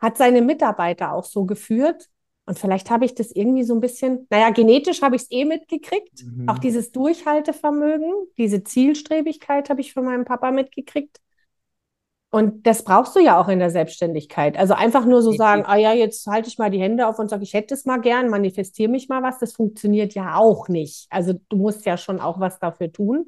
hat 0.00 0.16
seine 0.18 0.42
Mitarbeiter 0.42 1.12
auch 1.14 1.24
so 1.24 1.46
geführt. 1.46 2.08
Und 2.46 2.58
vielleicht 2.58 2.90
habe 2.90 3.04
ich 3.04 3.14
das 3.14 3.32
irgendwie 3.32 3.64
so 3.64 3.74
ein 3.74 3.80
bisschen, 3.80 4.26
naja, 4.30 4.50
genetisch 4.50 5.02
habe 5.02 5.16
ich 5.16 5.22
es 5.22 5.30
eh 5.32 5.44
mitgekriegt. 5.44 6.24
Mhm. 6.24 6.48
Auch 6.48 6.58
dieses 6.58 6.92
Durchhaltevermögen, 6.92 8.12
diese 8.38 8.62
Zielstrebigkeit 8.62 9.68
habe 9.68 9.80
ich 9.80 9.92
von 9.92 10.04
meinem 10.04 10.24
Papa 10.24 10.52
mitgekriegt. 10.52 11.20
Und 12.30 12.66
das 12.66 12.84
brauchst 12.84 13.16
du 13.16 13.20
ja 13.20 13.40
auch 13.40 13.48
in 13.48 13.58
der 13.58 13.70
Selbstständigkeit. 13.70 14.58
Also 14.58 14.74
einfach 14.74 15.06
nur 15.06 15.22
so 15.22 15.32
sagen, 15.32 15.64
ah 15.64 15.76
ja, 15.76 15.92
jetzt 15.92 16.26
halte 16.26 16.48
ich 16.48 16.58
mal 16.58 16.70
die 16.70 16.80
Hände 16.80 17.06
auf 17.06 17.18
und 17.18 17.30
sage, 17.30 17.44
ich 17.44 17.54
hätte 17.54 17.74
es 17.74 17.84
mal 17.84 18.00
gern, 18.00 18.28
manifestiere 18.28 18.90
mich 18.90 19.08
mal 19.08 19.22
was. 19.22 19.38
Das 19.38 19.52
funktioniert 19.54 20.14
ja 20.14 20.36
auch 20.36 20.68
nicht. 20.68 21.06
Also 21.10 21.34
du 21.48 21.56
musst 21.56 21.86
ja 21.86 21.96
schon 21.96 22.20
auch 22.20 22.38
was 22.38 22.58
dafür 22.58 22.92
tun. 22.92 23.26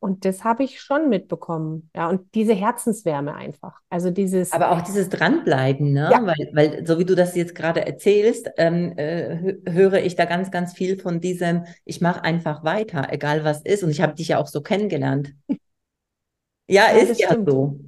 Und 0.00 0.24
das 0.24 0.44
habe 0.44 0.62
ich 0.62 0.80
schon 0.80 1.08
mitbekommen. 1.08 1.90
Ja, 1.94 2.08
und 2.08 2.32
diese 2.34 2.54
Herzenswärme 2.54 3.34
einfach. 3.34 3.80
Also 3.90 4.10
dieses, 4.10 4.52
Aber 4.52 4.70
auch 4.72 4.80
dieses 4.80 5.08
Dranbleiben, 5.08 5.92
ne? 5.92 6.10
Ja. 6.12 6.22
Weil, 6.24 6.50
weil 6.52 6.86
so 6.86 6.98
wie 6.98 7.04
du 7.04 7.14
das 7.14 7.34
jetzt 7.36 7.54
gerade 7.54 7.84
erzählst, 7.86 8.48
ähm, 8.56 8.94
äh, 8.96 9.36
hö- 9.42 9.70
höre 9.72 10.02
ich 10.02 10.16
da 10.16 10.24
ganz, 10.24 10.50
ganz 10.50 10.72
viel 10.72 10.98
von 11.00 11.20
diesem, 11.20 11.64
ich 11.84 12.00
mache 12.00 12.22
einfach 12.24 12.64
weiter, 12.64 13.08
egal 13.12 13.44
was 13.44 13.60
ist. 13.62 13.82
Und 13.82 13.90
ich 13.90 14.00
habe 14.00 14.14
dich 14.14 14.28
ja 14.28 14.38
auch 14.38 14.46
so 14.46 14.62
kennengelernt. 14.62 15.34
Ja, 16.66 16.88
Ja, 16.90 17.02
ist 17.02 17.08
das 17.08 17.18
ja 17.18 17.34
stimmt. 17.34 17.44
so. 17.46 17.78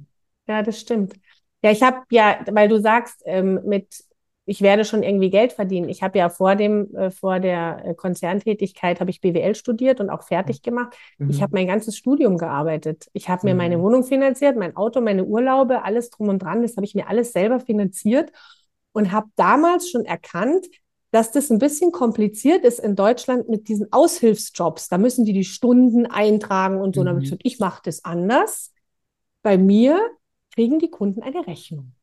Ja, 0.47 0.63
das 0.63 0.79
stimmt. 0.79 1.15
Ja, 1.63 1.71
ich 1.71 1.83
habe 1.83 2.03
ja, 2.11 2.41
weil 2.51 2.69
du 2.69 2.79
sagst, 2.81 3.21
ähm, 3.25 3.61
mit, 3.65 4.03
ich 4.45 4.61
werde 4.61 4.85
schon 4.85 5.03
irgendwie 5.03 5.29
Geld 5.29 5.53
verdienen. 5.53 5.87
Ich 5.87 6.01
habe 6.03 6.17
ja 6.17 6.29
vor 6.29 6.55
dem, 6.55 6.93
äh, 6.95 7.11
vor 7.11 7.39
der 7.39 7.83
äh, 7.85 7.93
Konzerntätigkeit 7.93 8.99
habe 8.99 9.11
ich 9.11 9.21
BWL 9.21 9.55
studiert 9.55 9.99
und 9.99 10.09
auch 10.09 10.23
fertig 10.23 10.61
gemacht. 10.61 10.95
Ich 11.27 11.37
Mhm. 11.37 11.41
habe 11.41 11.53
mein 11.55 11.67
ganzes 11.67 11.95
Studium 11.95 12.37
gearbeitet. 12.37 13.07
Ich 13.13 13.29
habe 13.29 13.45
mir 13.47 13.55
meine 13.55 13.77
Mhm. 13.77 13.81
Wohnung 13.83 14.03
finanziert, 14.03 14.57
mein 14.57 14.75
Auto, 14.75 14.99
meine 14.99 15.25
Urlaube, 15.25 15.83
alles 15.83 16.09
drum 16.09 16.29
und 16.29 16.39
dran. 16.39 16.63
Das 16.63 16.75
habe 16.75 16.85
ich 16.85 16.95
mir 16.95 17.07
alles 17.07 17.31
selber 17.33 17.59
finanziert 17.59 18.31
und 18.93 19.11
habe 19.11 19.27
damals 19.35 19.89
schon 19.89 20.05
erkannt, 20.05 20.65
dass 21.11 21.31
das 21.31 21.49
ein 21.51 21.59
bisschen 21.59 21.91
kompliziert 21.91 22.63
ist 22.63 22.79
in 22.79 22.95
Deutschland 22.95 23.47
mit 23.49 23.67
diesen 23.67 23.91
Aushilfsjobs. 23.91 24.87
Da 24.87 24.97
müssen 24.97 25.25
die 25.25 25.33
die 25.33 25.43
Stunden 25.43 26.05
eintragen 26.07 26.79
und 26.81 26.95
so. 26.95 27.01
Und 27.01 27.05
dann 27.07 27.15
habe 27.15 27.23
ich 27.23 27.29
Mhm. 27.29 27.35
gesagt, 27.37 27.41
ich 27.45 27.59
mache 27.59 27.81
das 27.85 28.03
anders. 28.05 28.73
Bei 29.43 29.57
mir 29.57 29.99
kriegen 30.55 30.79
die 30.79 30.89
Kunden 30.89 31.21
eine 31.21 31.45
Rechnung. 31.45 31.93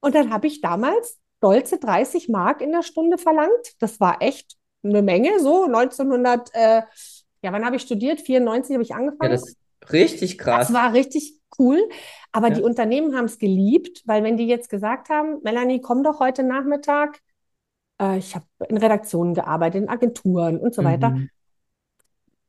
Und 0.00 0.14
dann 0.14 0.30
habe 0.32 0.46
ich 0.46 0.60
damals 0.60 1.18
stolze 1.44 1.78
30 1.78 2.28
Mark 2.30 2.62
in 2.62 2.72
der 2.72 2.82
Stunde 2.82 3.18
verlangt. 3.18 3.74
Das 3.78 4.00
war 4.00 4.22
echt 4.22 4.56
eine 4.82 5.02
Menge, 5.02 5.40
so 5.40 5.66
1900, 5.66 6.50
äh, 6.54 6.82
ja, 7.42 7.52
wann 7.52 7.64
habe 7.64 7.76
ich 7.76 7.82
studiert? 7.82 8.20
94 8.20 8.74
habe 8.74 8.82
ich 8.82 8.90
Ja, 8.90 8.96
angefangen. 8.96 9.32
das 9.32 9.48
ist 9.48 9.58
richtig 9.92 10.38
krass. 10.38 10.68
Das 10.68 10.74
war 10.74 10.92
richtig 10.94 11.38
cool. 11.58 11.78
Aber 12.32 12.48
Ja. 12.48 12.54
die 12.56 12.62
Unternehmen 12.62 13.14
haben 13.14 13.26
es 13.26 13.38
geliebt, 13.38 14.02
weil 14.06 14.24
wenn 14.24 14.36
die 14.36 14.46
jetzt 14.46 14.70
gesagt 14.70 15.10
haben, 15.10 15.40
Melanie, 15.42 15.80
komm 15.80 16.02
doch 16.02 16.18
heute 16.18 16.42
Nachmittag, 16.42 17.20
äh, 18.00 18.18
ich 18.18 18.34
habe 18.34 18.46
in 18.68 18.78
Redaktionen 18.78 19.34
gearbeitet, 19.34 19.82
in 19.82 19.88
Agenturen 19.88 20.58
und 20.58 20.74
so 20.74 20.82
weiter. 20.82 21.14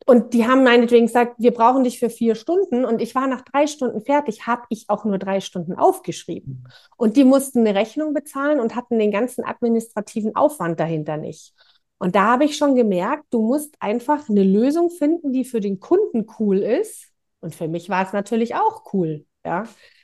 Mhm. 0.07 0.13
Und 0.13 0.33
die 0.33 0.45
haben 0.47 0.63
meinetwegen 0.63 1.07
gesagt, 1.07 1.35
wir 1.37 1.51
brauchen 1.51 1.83
dich 1.83 1.99
für 1.99 2.09
vier 2.09 2.35
Stunden. 2.35 2.85
Und 2.85 3.01
ich 3.01 3.15
war 3.15 3.27
nach 3.27 3.41
drei 3.41 3.67
Stunden 3.67 4.01
fertig, 4.01 4.47
habe 4.47 4.63
ich 4.69 4.85
auch 4.89 5.05
nur 5.05 5.17
drei 5.17 5.41
Stunden 5.41 5.73
aufgeschrieben. 5.73 6.67
Und 6.97 7.17
die 7.17 7.23
mussten 7.23 7.59
eine 7.59 7.75
Rechnung 7.75 8.13
bezahlen 8.13 8.59
und 8.59 8.75
hatten 8.75 8.99
den 8.99 9.11
ganzen 9.11 9.43
administrativen 9.43 10.35
Aufwand 10.35 10.79
dahinter 10.79 11.17
nicht. 11.17 11.53
Und 11.97 12.15
da 12.15 12.31
habe 12.31 12.45
ich 12.45 12.57
schon 12.57 12.75
gemerkt, 12.75 13.25
du 13.29 13.41
musst 13.41 13.75
einfach 13.79 14.29
eine 14.29 14.43
Lösung 14.43 14.89
finden, 14.89 15.31
die 15.31 15.45
für 15.45 15.61
den 15.61 15.79
Kunden 15.79 16.27
cool 16.39 16.59
ist. 16.59 17.07
Und 17.39 17.55
für 17.55 17.67
mich 17.67 17.89
war 17.89 18.05
es 18.05 18.13
natürlich 18.13 18.55
auch 18.55 18.93
cool. 18.93 19.25
Ja. 19.45 19.61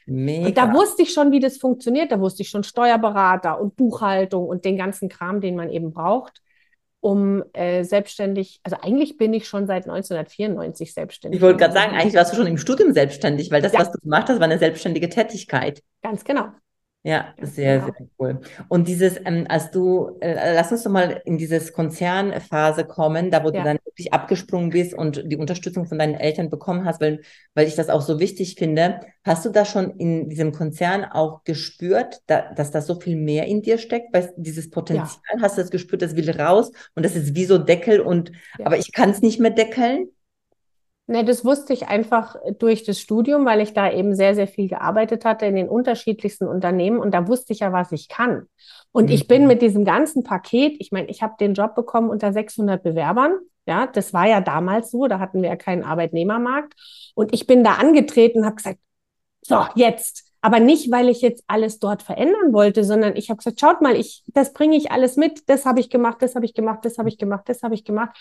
Und 0.07 0.57
da 0.57 0.65
Mega. 0.65 0.73
wusste 0.73 1.03
ich 1.03 1.13
schon, 1.13 1.31
wie 1.31 1.39
das 1.39 1.57
funktioniert. 1.57 2.11
Da 2.11 2.19
wusste 2.19 2.43
ich 2.43 2.49
schon 2.49 2.63
Steuerberater 2.63 3.59
und 3.59 3.75
Buchhaltung 3.75 4.47
und 4.47 4.65
den 4.65 4.77
ganzen 4.77 5.09
Kram, 5.09 5.41
den 5.41 5.55
man 5.55 5.69
eben 5.69 5.91
braucht, 5.91 6.41
um 7.01 7.43
äh, 7.53 7.83
selbstständig, 7.83 8.59
also 8.63 8.77
eigentlich 8.81 9.17
bin 9.17 9.33
ich 9.33 9.47
schon 9.47 9.65
seit 9.67 9.83
1994 9.89 10.93
selbstständig. 10.93 11.39
Ich 11.39 11.41
wollte 11.41 11.57
gerade 11.57 11.73
sagen, 11.73 11.93
eigentlich 11.95 12.13
warst 12.13 12.31
du 12.31 12.37
schon 12.37 12.47
im 12.47 12.57
Studium 12.59 12.93
selbstständig, 12.93 13.51
weil 13.51 13.61
das, 13.61 13.73
Ja. 13.73 13.79
was 13.79 13.91
du 13.91 13.99
gemacht 13.99 14.29
hast, 14.29 14.39
war 14.39 14.45
eine 14.45 14.59
selbstständige 14.59 15.09
Tätigkeit. 15.09 15.81
Ganz 16.03 16.23
genau. 16.23 16.49
Ja, 17.03 17.33
sehr, 17.41 17.79
genau. 17.79 17.93
sehr 17.97 18.07
cool. 18.19 18.41
Und 18.69 18.87
dieses, 18.87 19.17
ähm, 19.25 19.45
als 19.49 19.71
du, 19.71 20.17
äh, 20.21 20.53
lass 20.53 20.71
uns 20.71 20.83
doch 20.83 20.91
mal 20.91 21.19
in 21.25 21.39
dieses 21.39 21.73
Konzernphase 21.73 22.85
kommen, 22.85 23.31
da 23.31 23.43
wo 23.43 23.49
du 23.49 23.57
Ja. 23.57 23.63
dann 23.63 23.79
wirklich 23.85 24.13
abgesprungen 24.13 24.69
bist 24.69 24.93
und 24.93 25.23
die 25.25 25.35
Unterstützung 25.35 25.87
von 25.87 25.97
deinen 25.97 26.13
Eltern 26.13 26.51
bekommen 26.51 26.85
hast, 26.85 27.01
weil, 27.01 27.21
weil 27.55 27.67
ich 27.67 27.73
das 27.75 27.89
auch 27.89 28.01
so 28.01 28.19
wichtig 28.19 28.53
finde. 28.55 28.99
Hast 29.23 29.43
du 29.45 29.49
da 29.49 29.65
schon 29.65 29.97
in 29.97 30.29
diesem 30.29 30.51
Konzern 30.51 31.03
auch 31.03 31.43
gespürt, 31.43 32.19
da, 32.27 32.53
dass 32.53 32.69
da 32.69 32.81
so 32.81 32.99
viel 32.99 33.15
mehr 33.15 33.47
in 33.47 33.63
dir 33.63 33.79
steckt, 33.79 34.13
weil 34.13 34.31
dieses 34.37 34.69
Potenzial, 34.69 35.41
hast 35.41 35.57
du 35.57 35.61
das 35.61 35.71
gespürt, 35.71 36.03
das 36.03 36.15
will 36.15 36.29
raus 36.29 36.71
und 36.93 37.03
das 37.03 37.15
ist 37.15 37.33
wie 37.33 37.45
so 37.45 37.57
Deckel 37.57 37.99
und, 38.01 38.31
Ja. 38.59 38.67
aber 38.67 38.77
ich 38.77 38.91
kann 38.91 39.09
es 39.09 39.23
nicht 39.23 39.39
mehr 39.39 39.51
deckeln? 39.51 40.07
Ne, 41.07 41.25
das 41.25 41.43
wusste 41.43 41.73
ich 41.73 41.87
einfach 41.87 42.35
durch 42.59 42.83
das 42.83 42.99
Studium, 42.99 43.45
weil 43.45 43.59
ich 43.59 43.73
da 43.73 43.91
eben 43.91 44.15
sehr, 44.15 44.33
sehr 44.35 44.47
viel 44.47 44.69
gearbeitet 44.69 45.25
hatte 45.25 45.45
in 45.45 45.55
den 45.55 45.67
unterschiedlichsten 45.67 46.47
Unternehmen 46.47 46.99
und 46.99 47.11
da 47.13 47.27
wusste 47.27 47.51
ich 47.53 47.59
ja, 47.59 47.73
was 47.73 47.91
ich 47.91 48.07
kann. 48.07 48.45
Und 48.93 49.09
ich 49.09 49.27
bin 49.27 49.41
Mhm. 49.41 49.47
mit 49.47 49.61
diesem 49.61 49.83
ganzen 49.83 50.23
Paket, 50.23 50.75
ich 50.79 50.91
meine, 50.91 51.09
ich 51.09 51.21
habe 51.21 51.33
den 51.39 51.53
Job 51.53 51.75
bekommen 51.75 52.09
unter 52.09 52.31
600 52.31 52.83
Bewerbern. 52.83 53.33
Ja, 53.67 53.87
das 53.87 54.13
war 54.13 54.27
ja 54.27 54.41
damals 54.41 54.91
so, 54.91 55.07
da 55.07 55.19
hatten 55.19 55.41
wir 55.41 55.49
ja 55.49 55.55
keinen 55.55 55.83
Arbeitnehmermarkt. 55.83 56.73
Und 57.15 57.33
ich 57.33 57.45
bin 57.45 57.63
da 57.63 57.73
angetreten 57.73 58.39
und 58.39 58.45
habe 58.45 58.55
gesagt, 58.55 58.79
so, 59.41 59.65
jetzt. 59.75 60.25
Aber 60.43 60.59
nicht, 60.59 60.91
weil 60.91 61.09
ich 61.09 61.21
jetzt 61.21 61.43
alles 61.47 61.79
dort 61.79 62.01
verändern 62.01 62.51
wollte, 62.53 62.83
sondern 62.83 63.15
ich 63.15 63.29
habe 63.29 63.37
gesagt, 63.37 63.59
schaut 63.59 63.81
mal, 63.81 63.95
ich, 63.95 64.23
das 64.33 64.53
bringe 64.53 64.75
ich 64.75 64.91
alles 64.91 65.15
mit, 65.15 65.47
das 65.49 65.65
habe 65.65 65.79
ich 65.79 65.89
gemacht, 65.91 66.17
das 66.21 66.35
habe 66.35 66.45
ich 66.45 66.53
gemacht, 66.55 66.79
das 66.83 66.97
habe 66.97 67.09
ich 67.09 67.17
gemacht, 67.19 67.43
das 67.47 67.61
habe 67.63 67.75
ich 67.75 67.83
gemacht. 67.85 68.17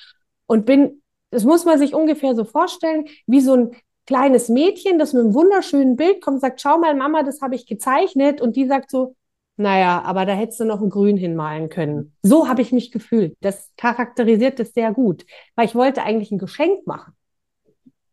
Und 0.46 0.66
bin, 0.66 1.02
das 1.30 1.44
muss 1.44 1.64
man 1.64 1.78
sich 1.78 1.94
ungefähr 1.94 2.34
so 2.34 2.44
vorstellen, 2.44 3.06
wie 3.26 3.40
so 3.40 3.54
ein 3.54 3.76
kleines 4.06 4.49
Mädchen, 4.49 4.99
das 4.99 5.12
mit 5.12 5.22
einem 5.22 5.34
wunderschönen 5.34 5.96
Bild 5.96 6.20
kommt 6.20 6.37
und 6.37 6.40
sagt, 6.40 6.60
schau 6.60 6.78
mal, 6.78 6.94
Mama, 6.94 7.22
das 7.22 7.40
habe 7.40 7.54
ich 7.54 7.66
gezeichnet. 7.66 8.40
Und 8.40 8.56
die 8.56 8.66
sagt 8.66 8.90
so, 8.90 9.14
naja, 9.56 10.02
aber 10.02 10.25
da 10.26 10.32
hättest 10.32 10.60
du 10.60 10.64
noch 10.64 10.80
ein 10.80 10.90
Grün 10.90 11.16
hinmalen 11.16 11.68
können. 11.68 12.16
So 12.22 12.49
habe 12.49 12.62
ich 12.62 12.72
mich 12.72 12.90
gefühlt. 12.90 13.37
Das 13.40 13.70
charakterisiert 13.76 14.58
das 14.58 14.72
sehr 14.72 14.92
gut, 14.92 15.26
weil 15.54 15.66
ich 15.66 15.75
wollte 15.75 16.02
eigentlich 16.02 16.30
ein 16.30 16.38
Geschenk 16.38 16.87
machen. 16.87 17.12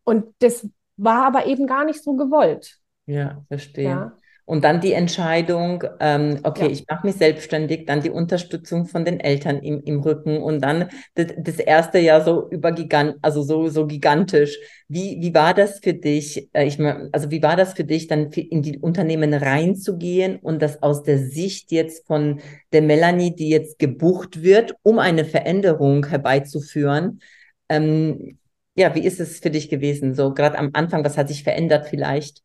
Und 0.04 0.26
das 0.40 0.68
war 0.96 1.24
aber 1.24 1.46
eben 1.46 1.66
gar 1.66 1.84
nicht 1.84 2.02
so 2.02 2.16
gewollt. 2.16 2.78
Ja, 3.06 3.42
verstehe. 3.48 3.84
Ja. 3.84 4.17
Und 4.48 4.64
dann 4.64 4.80
die 4.80 4.94
Entscheidung, 4.94 5.84
ähm, 6.00 6.38
okay, 6.42 6.64
Ja. 6.64 6.70
ich 6.70 6.86
mache 6.88 7.06
mich 7.06 7.16
selbstständig, 7.16 7.84
dann 7.84 8.00
die 8.00 8.08
Unterstützung 8.08 8.86
von 8.86 9.04
den 9.04 9.20
Eltern 9.20 9.58
im, 9.58 9.82
im 9.84 10.00
Rücken 10.00 10.38
und 10.38 10.62
dann 10.62 10.88
das, 11.16 11.26
das 11.36 11.58
erste 11.58 11.98
Jahr 11.98 12.24
so 12.24 12.48
übergigant, 12.48 13.16
also 13.20 13.42
so, 13.42 13.68
so 13.68 13.86
gigantisch. 13.86 14.56
Wie, 14.88 15.18
wie 15.20 15.34
war 15.34 15.52
das 15.52 15.80
für 15.80 15.92
dich? 15.92 16.48
Äh, 16.54 16.66
ich 16.66 16.78
mein, 16.78 17.10
also 17.12 17.30
wie 17.30 17.42
war 17.42 17.56
das 17.56 17.74
für 17.74 17.84
dich, 17.84 18.06
dann 18.06 18.32
in 18.32 18.62
die 18.62 18.78
Unternehmen 18.78 19.34
reinzugehen 19.34 20.36
und 20.38 20.62
das 20.62 20.82
aus 20.82 21.02
der 21.02 21.18
Sicht 21.18 21.70
jetzt 21.70 22.06
von 22.06 22.40
der 22.72 22.80
Melanie, 22.80 23.36
die 23.36 23.50
jetzt 23.50 23.78
gebucht 23.78 24.42
wird, 24.42 24.74
um 24.82 24.98
eine 24.98 25.26
Veränderung 25.26 26.06
herbeizuführen? 26.06 27.20
Ähm, 27.68 28.38
ja, 28.76 28.94
wie 28.94 29.04
ist 29.04 29.20
es 29.20 29.40
für 29.40 29.50
dich 29.50 29.68
gewesen? 29.68 30.14
So 30.14 30.32
gerade 30.32 30.56
am 30.58 30.70
Anfang, 30.72 31.04
was 31.04 31.18
hat 31.18 31.28
sich 31.28 31.42
verändert 31.44 31.86
vielleicht? 31.86 32.42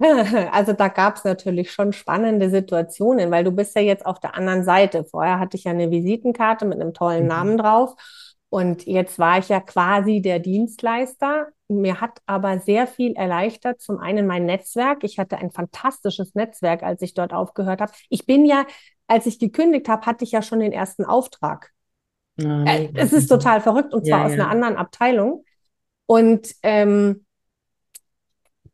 Also 0.52 0.72
da 0.72 0.88
gab 0.88 1.16
es 1.16 1.24
natürlich 1.24 1.72
schon 1.72 1.92
spannende 1.92 2.50
Situationen, 2.50 3.30
weil 3.30 3.44
du 3.44 3.52
bist 3.52 3.74
ja 3.76 3.82
jetzt 3.82 4.06
auf 4.06 4.18
der 4.20 4.34
anderen 4.34 4.64
Seite. 4.64 5.04
Vorher 5.04 5.38
hatte 5.38 5.56
ich 5.56 5.64
ja 5.64 5.72
eine 5.72 5.90
Visitenkarte 5.90 6.64
mit 6.64 6.80
einem 6.80 6.94
tollen 6.94 7.26
Mhm. 7.26 7.26
Namen 7.26 7.58
drauf 7.58 7.94
und 8.48 8.86
jetzt 8.86 9.18
war 9.18 9.38
ich 9.38 9.48
ja 9.48 9.60
quasi 9.60 10.20
der 10.22 10.38
Dienstleister. 10.38 11.48
Mir 11.68 12.00
hat 12.00 12.18
aber 12.26 12.58
sehr 12.58 12.86
viel 12.86 13.12
erleichtert. 13.14 13.80
Zum 13.80 13.98
einen 13.98 14.26
mein 14.26 14.46
Netzwerk. 14.46 15.04
Ich 15.04 15.18
hatte 15.18 15.38
ein 15.38 15.50
fantastisches 15.52 16.34
Netzwerk, 16.34 16.82
als 16.82 17.02
ich 17.02 17.14
dort 17.14 17.32
aufgehört 17.32 17.80
habe. 17.80 17.92
Ich 18.08 18.26
bin 18.26 18.44
ja, 18.46 18.64
als 19.06 19.26
ich 19.26 19.38
gekündigt 19.38 19.88
habe, 19.88 20.04
hatte 20.06 20.24
ich 20.24 20.32
ja 20.32 20.42
schon 20.42 20.60
den 20.60 20.72
ersten 20.72 21.04
Auftrag. 21.04 21.70
Ah, 22.44 22.64
Äh, 22.64 22.90
es 22.94 23.12
ist 23.12 23.28
total 23.28 23.60
verrückt 23.60 23.94
und 23.94 24.06
zwar 24.06 24.20
Ja, 24.20 24.26
aus 24.26 24.38
einer 24.38 24.48
ja. 24.48 24.50
anderen 24.50 24.76
Abteilung. 24.76 25.44
Und 26.06 26.54
ähm, 26.62 27.26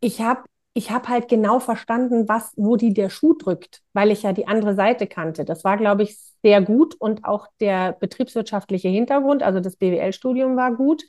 ich 0.00 0.20
habe 0.20 0.44
ich 0.76 0.90
hab 0.90 1.08
halt 1.08 1.28
genau 1.28 1.58
verstanden, 1.58 2.28
was, 2.28 2.52
wo 2.54 2.76
die 2.76 2.92
der 2.92 3.08
Schuh 3.08 3.32
drückt, 3.32 3.80
weil 3.94 4.10
ich 4.10 4.24
ja 4.24 4.34
die 4.34 4.46
andere 4.46 4.74
Seite 4.74 5.06
kannte. 5.06 5.46
Das 5.46 5.64
war, 5.64 5.78
glaube 5.78 6.02
ich, 6.02 6.18
sehr 6.42 6.60
gut 6.60 6.94
und 6.94 7.24
auch 7.24 7.48
der 7.60 7.94
betriebswirtschaftliche 7.94 8.88
Hintergrund, 8.88 9.42
also 9.42 9.60
das 9.60 9.76
BWL-Studium 9.76 10.54
war 10.54 10.74
gut, 10.74 11.02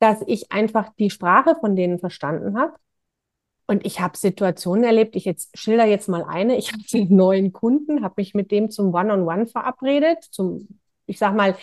dass 0.00 0.22
ich 0.26 0.52
einfach 0.52 0.90
die 0.98 1.08
Sprache 1.08 1.56
von 1.58 1.76
denen 1.76 1.98
verstanden 1.98 2.58
habe. 2.58 2.74
Und 3.66 3.86
ich 3.86 4.00
habe 4.00 4.18
Situationen 4.18 4.84
erlebt, 4.84 5.16
ich 5.16 5.24
jetzt 5.24 5.56
schilder 5.56 5.86
jetzt 5.86 6.10
mal 6.10 6.22
eine. 6.22 6.58
Ich 6.58 6.70
hatte 6.74 6.98
einen 6.98 7.16
neuen 7.16 7.54
Kunden, 7.54 8.04
habe 8.04 8.16
mich 8.18 8.34
mit 8.34 8.50
dem 8.50 8.70
zum 8.70 8.92
One-on-One 8.92 9.46
verabredet, 9.46 10.24
zum, 10.24 10.68
ich 11.06 11.18
sag 11.18 11.34
mal, 11.34 11.56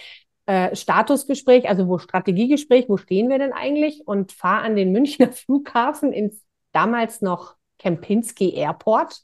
äh, 0.47 0.75
Statusgespräch, 0.75 1.69
also 1.69 1.87
wo 1.87 1.99
Strategiegespräch, 1.99 2.89
wo 2.89 2.97
stehen 2.97 3.29
wir 3.29 3.37
denn 3.37 3.53
eigentlich? 3.53 4.07
Und 4.07 4.31
fahre 4.31 4.63
an 4.63 4.75
den 4.75 4.91
Münchner 4.91 5.31
Flughafen 5.31 6.13
ins 6.13 6.41
damals 6.71 7.21
noch 7.21 7.55
Kempinski 7.79 8.53
Airport 8.55 9.21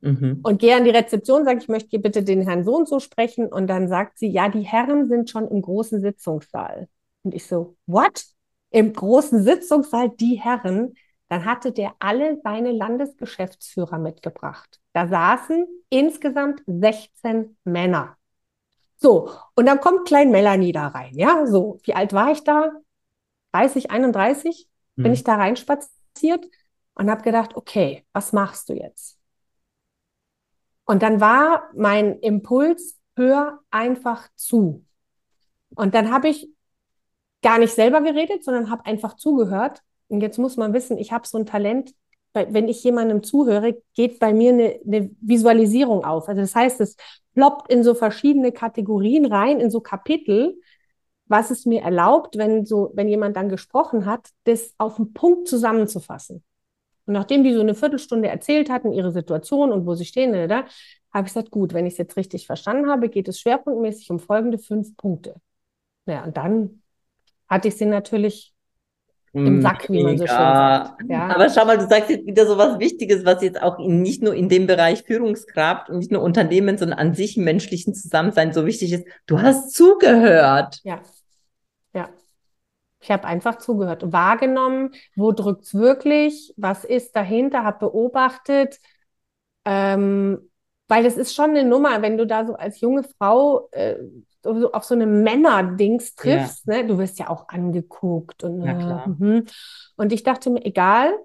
Mhm. 0.00 0.40
und 0.42 0.58
gehe 0.58 0.76
an 0.76 0.84
die 0.84 0.90
Rezeption, 0.90 1.44
sage 1.44 1.58
ich 1.60 1.68
möchte 1.68 1.88
hier 1.88 2.02
bitte 2.02 2.22
den 2.22 2.42
Herrn 2.42 2.64
so 2.64 2.76
und 2.76 2.86
so 2.88 3.00
sprechen. 3.00 3.46
Und 3.52 3.66
dann 3.66 3.88
sagt 3.88 4.18
sie, 4.18 4.28
ja, 4.28 4.48
die 4.48 4.60
Herren 4.60 5.08
sind 5.08 5.30
schon 5.30 5.48
im 5.48 5.62
großen 5.62 6.00
Sitzungssaal. 6.00 6.88
Und 7.22 7.34
ich 7.34 7.46
so, 7.46 7.76
what? 7.86 8.24
Im 8.70 8.92
großen 8.92 9.42
Sitzungssaal 9.42 10.10
die 10.10 10.34
Herren? 10.36 10.94
Dann 11.28 11.44
hatte 11.44 11.72
der 11.72 11.94
alle 11.98 12.38
seine 12.44 12.70
Landesgeschäftsführer 12.72 13.98
mitgebracht. 13.98 14.78
Da 14.92 15.08
saßen 15.08 15.66
insgesamt 15.88 16.62
16 16.66 17.56
Männer. 17.64 18.16
So, 18.98 19.30
und 19.54 19.66
dann 19.66 19.80
kommt 19.80 20.06
Klein 20.06 20.30
Melanie 20.30 20.72
da 20.72 20.88
rein. 20.88 21.14
Ja, 21.14 21.46
so, 21.46 21.78
wie 21.84 21.94
alt 21.94 22.12
war 22.12 22.30
ich 22.32 22.44
da? 22.44 22.70
30, 23.52 23.90
31? 23.90 24.68
Bin 24.94 25.06
Mhm. 25.06 25.12
ich 25.12 25.24
da 25.24 25.34
reinspaziert 25.36 26.46
und 26.96 27.10
habe 27.10 27.22
gedacht, 27.22 27.54
okay, 27.54 28.04
was 28.12 28.32
machst 28.32 28.68
du 28.68 28.74
jetzt? 28.74 29.18
Und 30.84 31.02
dann 31.02 31.20
war 31.20 31.70
mein 31.74 32.18
Impuls, 32.20 32.98
hör 33.16 33.60
einfach 33.70 34.28
zu. 34.36 34.84
Und 35.74 35.94
dann 35.94 36.10
habe 36.10 36.28
ich 36.28 36.48
gar 37.42 37.58
nicht 37.58 37.74
selber 37.74 38.00
geredet, 38.00 38.44
sondern 38.44 38.70
habe 38.70 38.86
einfach 38.86 39.14
zugehört. 39.14 39.82
Und 40.08 40.20
jetzt 40.20 40.38
muss 40.38 40.56
man 40.56 40.72
wissen, 40.72 40.98
ich 40.98 41.12
habe 41.12 41.26
so 41.26 41.38
ein 41.38 41.46
Talent, 41.46 41.94
wenn 42.32 42.68
ich 42.68 42.84
jemandem 42.84 43.22
zuhöre, 43.22 43.82
geht 43.94 44.18
bei 44.18 44.32
mir 44.32 44.52
eine, 44.52 44.80
eine 44.86 45.10
Visualisierung 45.20 46.04
auf. 46.04 46.28
Also 46.28 46.40
das 46.40 46.54
heißt, 46.54 46.80
es 46.80 46.96
ploppt 47.34 47.70
in 47.70 47.82
so 47.82 47.94
verschiedene 47.94 48.52
Kategorien 48.52 49.26
rein, 49.26 49.60
in 49.60 49.70
so 49.70 49.80
Kapitel, 49.80 50.60
was 51.26 51.50
es 51.50 51.66
mir 51.66 51.82
erlaubt, 51.82 52.36
wenn 52.36 52.64
so, 52.64 52.90
wenn 52.94 53.08
jemand 53.08 53.36
dann 53.36 53.48
gesprochen 53.48 54.06
hat, 54.06 54.28
das 54.44 54.74
auf 54.78 54.96
den 54.96 55.12
Punkt 55.12 55.48
zusammenzufassen. 55.48 56.44
Und 57.06 57.14
nachdem 57.14 57.44
die 57.44 57.54
so 57.54 57.60
eine 57.60 57.74
Viertelstunde 57.74 58.28
erzählt 58.28 58.68
hatten, 58.68 58.92
ihre 58.92 59.12
Situation 59.12 59.72
und 59.72 59.86
wo 59.86 59.94
sie 59.94 60.04
stehen, 60.04 60.32
da, 60.32 60.46
da, 60.46 60.64
habe 61.12 61.26
ich 61.26 61.32
gesagt, 61.32 61.50
gut, 61.50 61.72
wenn 61.72 61.86
ich 61.86 61.94
es 61.94 61.98
jetzt 61.98 62.16
richtig 62.16 62.46
verstanden 62.46 62.90
habe, 62.90 63.08
geht 63.08 63.28
es 63.28 63.40
schwerpunktmäßig 63.40 64.10
um 64.10 64.18
folgende 64.18 64.58
fünf 64.58 64.96
Punkte. 64.96 65.36
Ja, 66.06 66.24
und 66.24 66.36
dann 66.36 66.82
hatte 67.48 67.68
ich 67.68 67.76
sie 67.76 67.86
natürlich 67.86 68.54
im 69.32 69.60
Sack, 69.60 69.90
wie 69.90 70.02
man 70.02 70.16
so 70.16 70.26
schön 70.26 70.36
sagt. 70.36 71.02
Ja, 71.08 71.28
Aber 71.28 71.50
schau 71.50 71.66
mal, 71.66 71.76
du 71.76 71.86
sagst 71.86 72.08
jetzt 72.08 72.26
wieder 72.26 72.46
so 72.46 72.56
was 72.56 72.78
Wichtiges, 72.78 73.24
was 73.24 73.42
jetzt 73.42 73.60
auch 73.60 73.78
in, 73.78 74.00
nicht 74.00 74.22
nur 74.22 74.34
in 74.34 74.48
dem 74.48 74.66
Bereich 74.66 75.02
Führungskraft 75.02 75.90
und 75.90 75.98
nicht 75.98 76.10
nur 76.10 76.22
Unternehmen, 76.22 76.78
sondern 76.78 76.98
an 76.98 77.14
sich 77.14 77.36
im 77.36 77.44
menschlichen 77.44 77.94
Zusammensein 77.94 78.54
so 78.54 78.64
wichtig 78.64 78.92
ist. 78.92 79.06
Du 79.26 79.40
hast 79.40 79.74
zugehört. 79.74 80.80
ja, 80.84 81.00
ja. 81.92 82.08
Ich 83.06 83.12
habe 83.12 83.24
einfach 83.24 83.58
zugehört, 83.58 84.12
wahrgenommen, 84.12 84.90
wo 85.14 85.30
drückt 85.30 85.62
es 85.62 85.74
wirklich, 85.74 86.52
was 86.56 86.84
ist 86.84 87.14
dahinter, 87.14 87.62
habe 87.62 87.86
beobachtet, 87.86 88.80
ähm, 89.64 90.50
weil 90.88 91.04
das 91.04 91.16
ist 91.16 91.32
schon 91.32 91.50
eine 91.50 91.62
Nummer, 91.62 92.02
wenn 92.02 92.18
du 92.18 92.26
da 92.26 92.44
so 92.44 92.54
als 92.54 92.80
junge 92.80 93.04
Frau 93.04 93.68
äh, 93.70 93.94
auf 94.44 94.82
so 94.82 94.96
eine 94.96 95.06
Männerdings 95.06 96.16
Ja. 96.16 96.22
triffst, 96.22 96.66
ne? 96.66 96.84
Du 96.84 96.98
wirst 96.98 97.20
ja 97.20 97.30
auch 97.30 97.48
angeguckt 97.48 98.42
und, 98.42 98.64
äh, 98.64 99.08
mhm. 99.08 99.44
Und 99.96 100.12
ich 100.12 100.24
dachte 100.24 100.50
mir, 100.50 100.64
egal, 100.64 101.16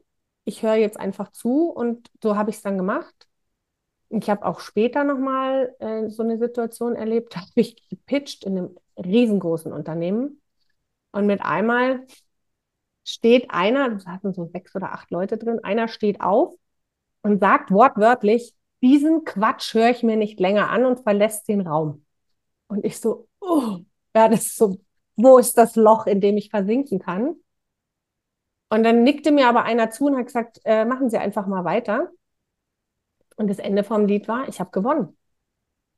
ich 0.45 0.61
höre 0.61 0.75
jetzt 0.75 0.99
einfach 0.99 1.31
zu 1.31 1.71
und 1.71 2.11
so 2.21 2.35
habe 2.35 2.51
ich 2.51 2.57
es 2.57 2.61
dann 2.61 2.77
gemacht. 2.77 3.27
Ich 4.09 4.29
habe 4.29 4.45
auch 4.45 4.59
später 4.59 5.03
nochmal 5.03 5.75
äh, 5.79 6.09
so 6.09 6.21
eine 6.21 6.37
Situation 6.37 6.95
erlebt, 6.95 7.35
da 7.35 7.39
habe 7.39 7.51
ich 7.55 7.89
gepitcht 7.89 8.43
in 8.45 8.57
einem 8.57 8.77
riesengroßen 8.97 9.73
Unternehmen 9.73 10.40
und 11.11 11.25
mit 11.25 11.41
einmal 11.41 12.05
steht 13.03 13.51
einer, 13.51 13.89
da 13.89 14.11
hatten 14.11 14.33
so 14.33 14.45
sechs 14.45 14.75
oder 14.75 14.93
acht 14.93 15.11
Leute 15.11 15.37
drin, 15.37 15.59
einer 15.63 15.87
steht 15.87 16.21
auf 16.21 16.53
und 17.21 17.39
sagt 17.39 17.71
wortwörtlich, 17.71 18.53
diesen 18.81 19.25
Quatsch 19.25 19.73
höre 19.73 19.89
ich 19.89 20.03
mir 20.03 20.15
nicht 20.15 20.39
länger 20.39 20.69
an 20.69 20.85
und 20.85 21.01
verlässt 21.01 21.47
den 21.47 21.61
Raum. 21.67 22.05
Und 22.67 22.85
ich 22.85 22.99
so, 22.99 23.27
oh, 23.39 23.79
ja, 24.15 24.27
das 24.29 24.47
ist 24.47 24.57
so, 24.57 24.79
wo 25.15 25.37
ist 25.37 25.57
das 25.57 25.75
Loch, 25.75 26.07
in 26.07 26.21
dem 26.21 26.37
ich 26.37 26.49
versinken 26.49 26.99
kann? 26.99 27.35
Und 28.69 28.83
dann 28.83 29.03
nickte 29.03 29.31
mir 29.31 29.49
aber 29.49 29.63
einer 29.63 29.91
zu 29.91 30.05
und 30.05 30.17
hat 30.17 30.27
gesagt, 30.27 30.61
äh, 30.63 30.85
machen 30.85 31.09
Sie 31.09 31.17
einfach 31.17 31.45
mal 31.45 31.65
weiter. 31.65 32.09
Und 33.35 33.49
das 33.49 33.59
Ende 33.59 33.83
vom 33.83 34.05
Lied 34.05 34.27
war, 34.27 34.47
ich 34.47 34.59
habe 34.59 34.71
gewonnen. 34.71 35.17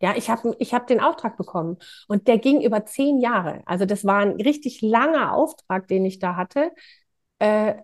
Ja, 0.04 0.14
ich 0.18 0.30
habe 0.30 0.54
ich 0.60 0.74
hab 0.74 0.86
den 0.88 1.00
Auftrag 1.00 1.38
bekommen. 1.38 1.78
Und 2.10 2.28
der 2.28 2.38
ging 2.38 2.62
über 2.62 2.86
zehn 2.86 3.22
Jahre. 3.22 3.62
Also 3.66 3.86
das 3.86 4.04
war 4.04 4.20
ein 4.20 4.34
richtig 4.34 4.82
langer 4.82 5.34
Auftrag, 5.34 5.88
den 5.88 6.04
ich 6.06 6.20
da 6.20 6.36
hatte. 6.36 6.72
Äh, 7.40 7.76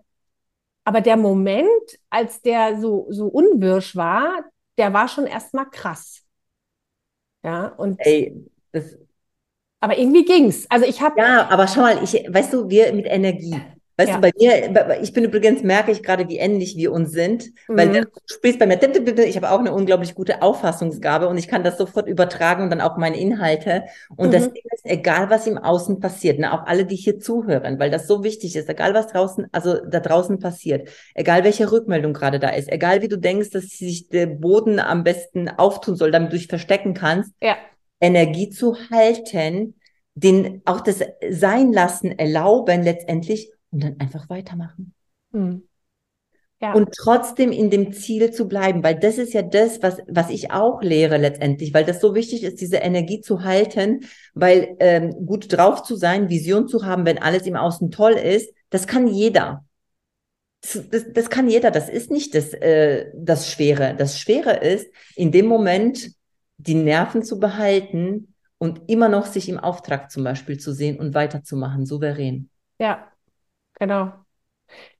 aber 0.84 1.00
der 1.00 1.16
Moment, 1.16 1.70
als 2.10 2.42
der 2.42 2.78
so, 2.78 3.06
so 3.08 3.26
unwirsch 3.26 3.96
war, 3.96 4.44
der 4.76 4.92
war 4.92 5.08
schon 5.08 5.26
erstmal 5.26 5.70
krass. 5.70 6.22
Ja, 7.42 7.68
und 7.68 7.98
Ey, 8.04 8.34
das, 8.72 8.98
aber 9.80 9.96
irgendwie 9.96 10.26
ging's. 10.26 10.66
Also 10.68 10.84
ich 10.84 11.00
habe 11.00 11.16
ja, 11.16 11.48
aber 11.48 11.68
schau 11.68 11.80
mal, 11.80 12.02
ich, 12.04 12.12
weißt 12.12 12.52
du, 12.52 12.68
wir 12.68 12.92
mit 12.92 13.06
Energie. 13.06 13.56
Weißt 14.00 14.08
Ja. 14.08 14.14
du, 14.16 14.22
bei 14.22 14.32
mir, 14.38 15.02
ich 15.02 15.12
bin 15.12 15.24
übrigens, 15.24 15.62
merke 15.62 15.92
ich 15.92 16.02
gerade, 16.02 16.26
wie 16.30 16.38
ähnlich 16.38 16.74
wir 16.74 16.90
uns 16.90 17.10
sind, 17.12 17.50
weil 17.68 17.88
Mhm. 17.88 17.92
der- 17.92 18.02
du 18.04 18.10
sprichst 18.24 18.58
bei 18.58 18.66
mir, 18.66 18.78
ich 18.82 19.36
habe 19.36 19.50
auch 19.50 19.58
eine 19.58 19.74
unglaublich 19.74 20.14
gute 20.14 20.40
Auffassungsgabe 20.40 21.28
und 21.28 21.36
ich 21.36 21.48
kann 21.48 21.64
das 21.64 21.76
sofort 21.76 22.08
übertragen 22.08 22.62
und 22.62 22.70
dann 22.70 22.80
auch 22.80 22.96
meine 22.96 23.20
Inhalte. 23.20 23.84
Und 24.16 24.32
das 24.32 24.44
Mhm. 24.48 24.54
Ding 24.54 24.62
ist, 24.72 24.86
egal 24.86 25.28
was 25.28 25.46
im 25.46 25.58
Außen 25.58 26.00
passiert, 26.00 26.38
ne, 26.38 26.50
auch 26.54 26.64
alle, 26.66 26.86
die 26.86 26.96
hier 26.96 27.18
zuhören, 27.18 27.78
weil 27.78 27.90
das 27.90 28.06
so 28.06 28.24
wichtig 28.24 28.56
ist, 28.56 28.70
egal 28.70 28.94
was 28.94 29.08
draußen, 29.08 29.48
also 29.52 29.76
da 29.84 30.00
draußen 30.00 30.38
passiert, 30.38 30.88
egal 31.14 31.44
welche 31.44 31.70
Rückmeldung 31.70 32.14
gerade 32.14 32.38
da 32.38 32.48
ist, 32.48 32.72
egal 32.72 33.02
wie 33.02 33.08
du 33.08 33.18
denkst, 33.18 33.50
dass 33.50 33.64
sich 33.64 34.08
der 34.08 34.28
Boden 34.28 34.78
am 34.80 35.04
besten 35.04 35.50
auftun 35.50 35.96
soll, 35.96 36.10
damit 36.10 36.32
du 36.32 36.38
dich 36.38 36.46
verstecken 36.46 36.94
kannst, 36.94 37.34
ja, 37.42 37.56
Energie 38.00 38.48
zu 38.48 38.76
halten, 38.90 39.74
den 40.14 40.62
auch 40.64 40.80
das 40.80 41.00
Sein 41.30 41.72
lassen 41.74 42.18
erlauben 42.18 42.82
letztendlich 42.82 43.52
und 43.70 43.82
dann 43.82 44.00
einfach 44.00 44.28
weitermachen. 44.28 44.94
Mhm. 45.32 45.62
Ja. 46.62 46.74
Und 46.74 46.90
trotzdem 46.94 47.52
in 47.52 47.70
dem 47.70 47.92
Ziel 47.94 48.32
zu 48.32 48.46
bleiben, 48.46 48.82
weil 48.82 48.98
das 48.98 49.16
ist 49.16 49.32
ja 49.32 49.40
das, 49.40 49.82
was, 49.82 49.98
was 50.06 50.28
ich 50.28 50.50
auch 50.50 50.82
lehre 50.82 51.16
letztendlich, 51.16 51.72
weil 51.72 51.86
das 51.86 52.02
so 52.02 52.14
wichtig 52.14 52.42
ist, 52.42 52.60
diese 52.60 52.76
Energie 52.76 53.22
zu 53.22 53.44
halten, 53.44 54.00
weil 54.34 54.76
ähm, 54.78 55.24
gut 55.24 55.50
drauf 55.50 55.82
zu 55.82 55.96
sein, 55.96 56.28
Vision 56.28 56.68
zu 56.68 56.84
haben, 56.84 57.06
wenn 57.06 57.16
alles 57.16 57.46
im 57.46 57.56
Außen 57.56 57.90
toll 57.90 58.12
ist, 58.12 58.52
das 58.68 58.86
kann 58.86 59.06
jeder. 59.06 59.64
das, 60.60 61.06
das 61.14 61.30
kann 61.30 61.48
jeder, 61.48 61.70
das 61.70 61.88
ist 61.88 62.10
nicht 62.10 62.34
das, 62.34 62.52
äh, 62.52 63.10
das 63.14 63.50
Schwere. 63.50 63.94
Das 63.96 64.18
Schwere 64.18 64.58
ist, 64.58 64.86
in 65.16 65.32
dem 65.32 65.46
Moment 65.46 66.10
die 66.58 66.74
Nerven 66.74 67.22
zu 67.22 67.40
behalten 67.40 68.34
und 68.58 68.82
immer 68.88 69.08
noch 69.08 69.24
sich 69.24 69.48
im 69.48 69.58
Auftrag 69.58 70.10
zum 70.10 70.24
Beispiel 70.24 70.58
zu 70.58 70.74
sehen 70.74 71.00
und 71.00 71.14
weiterzumachen, 71.14 71.86
souverän. 71.86 72.50
Ja, 72.78 73.09
genau. 73.80 74.12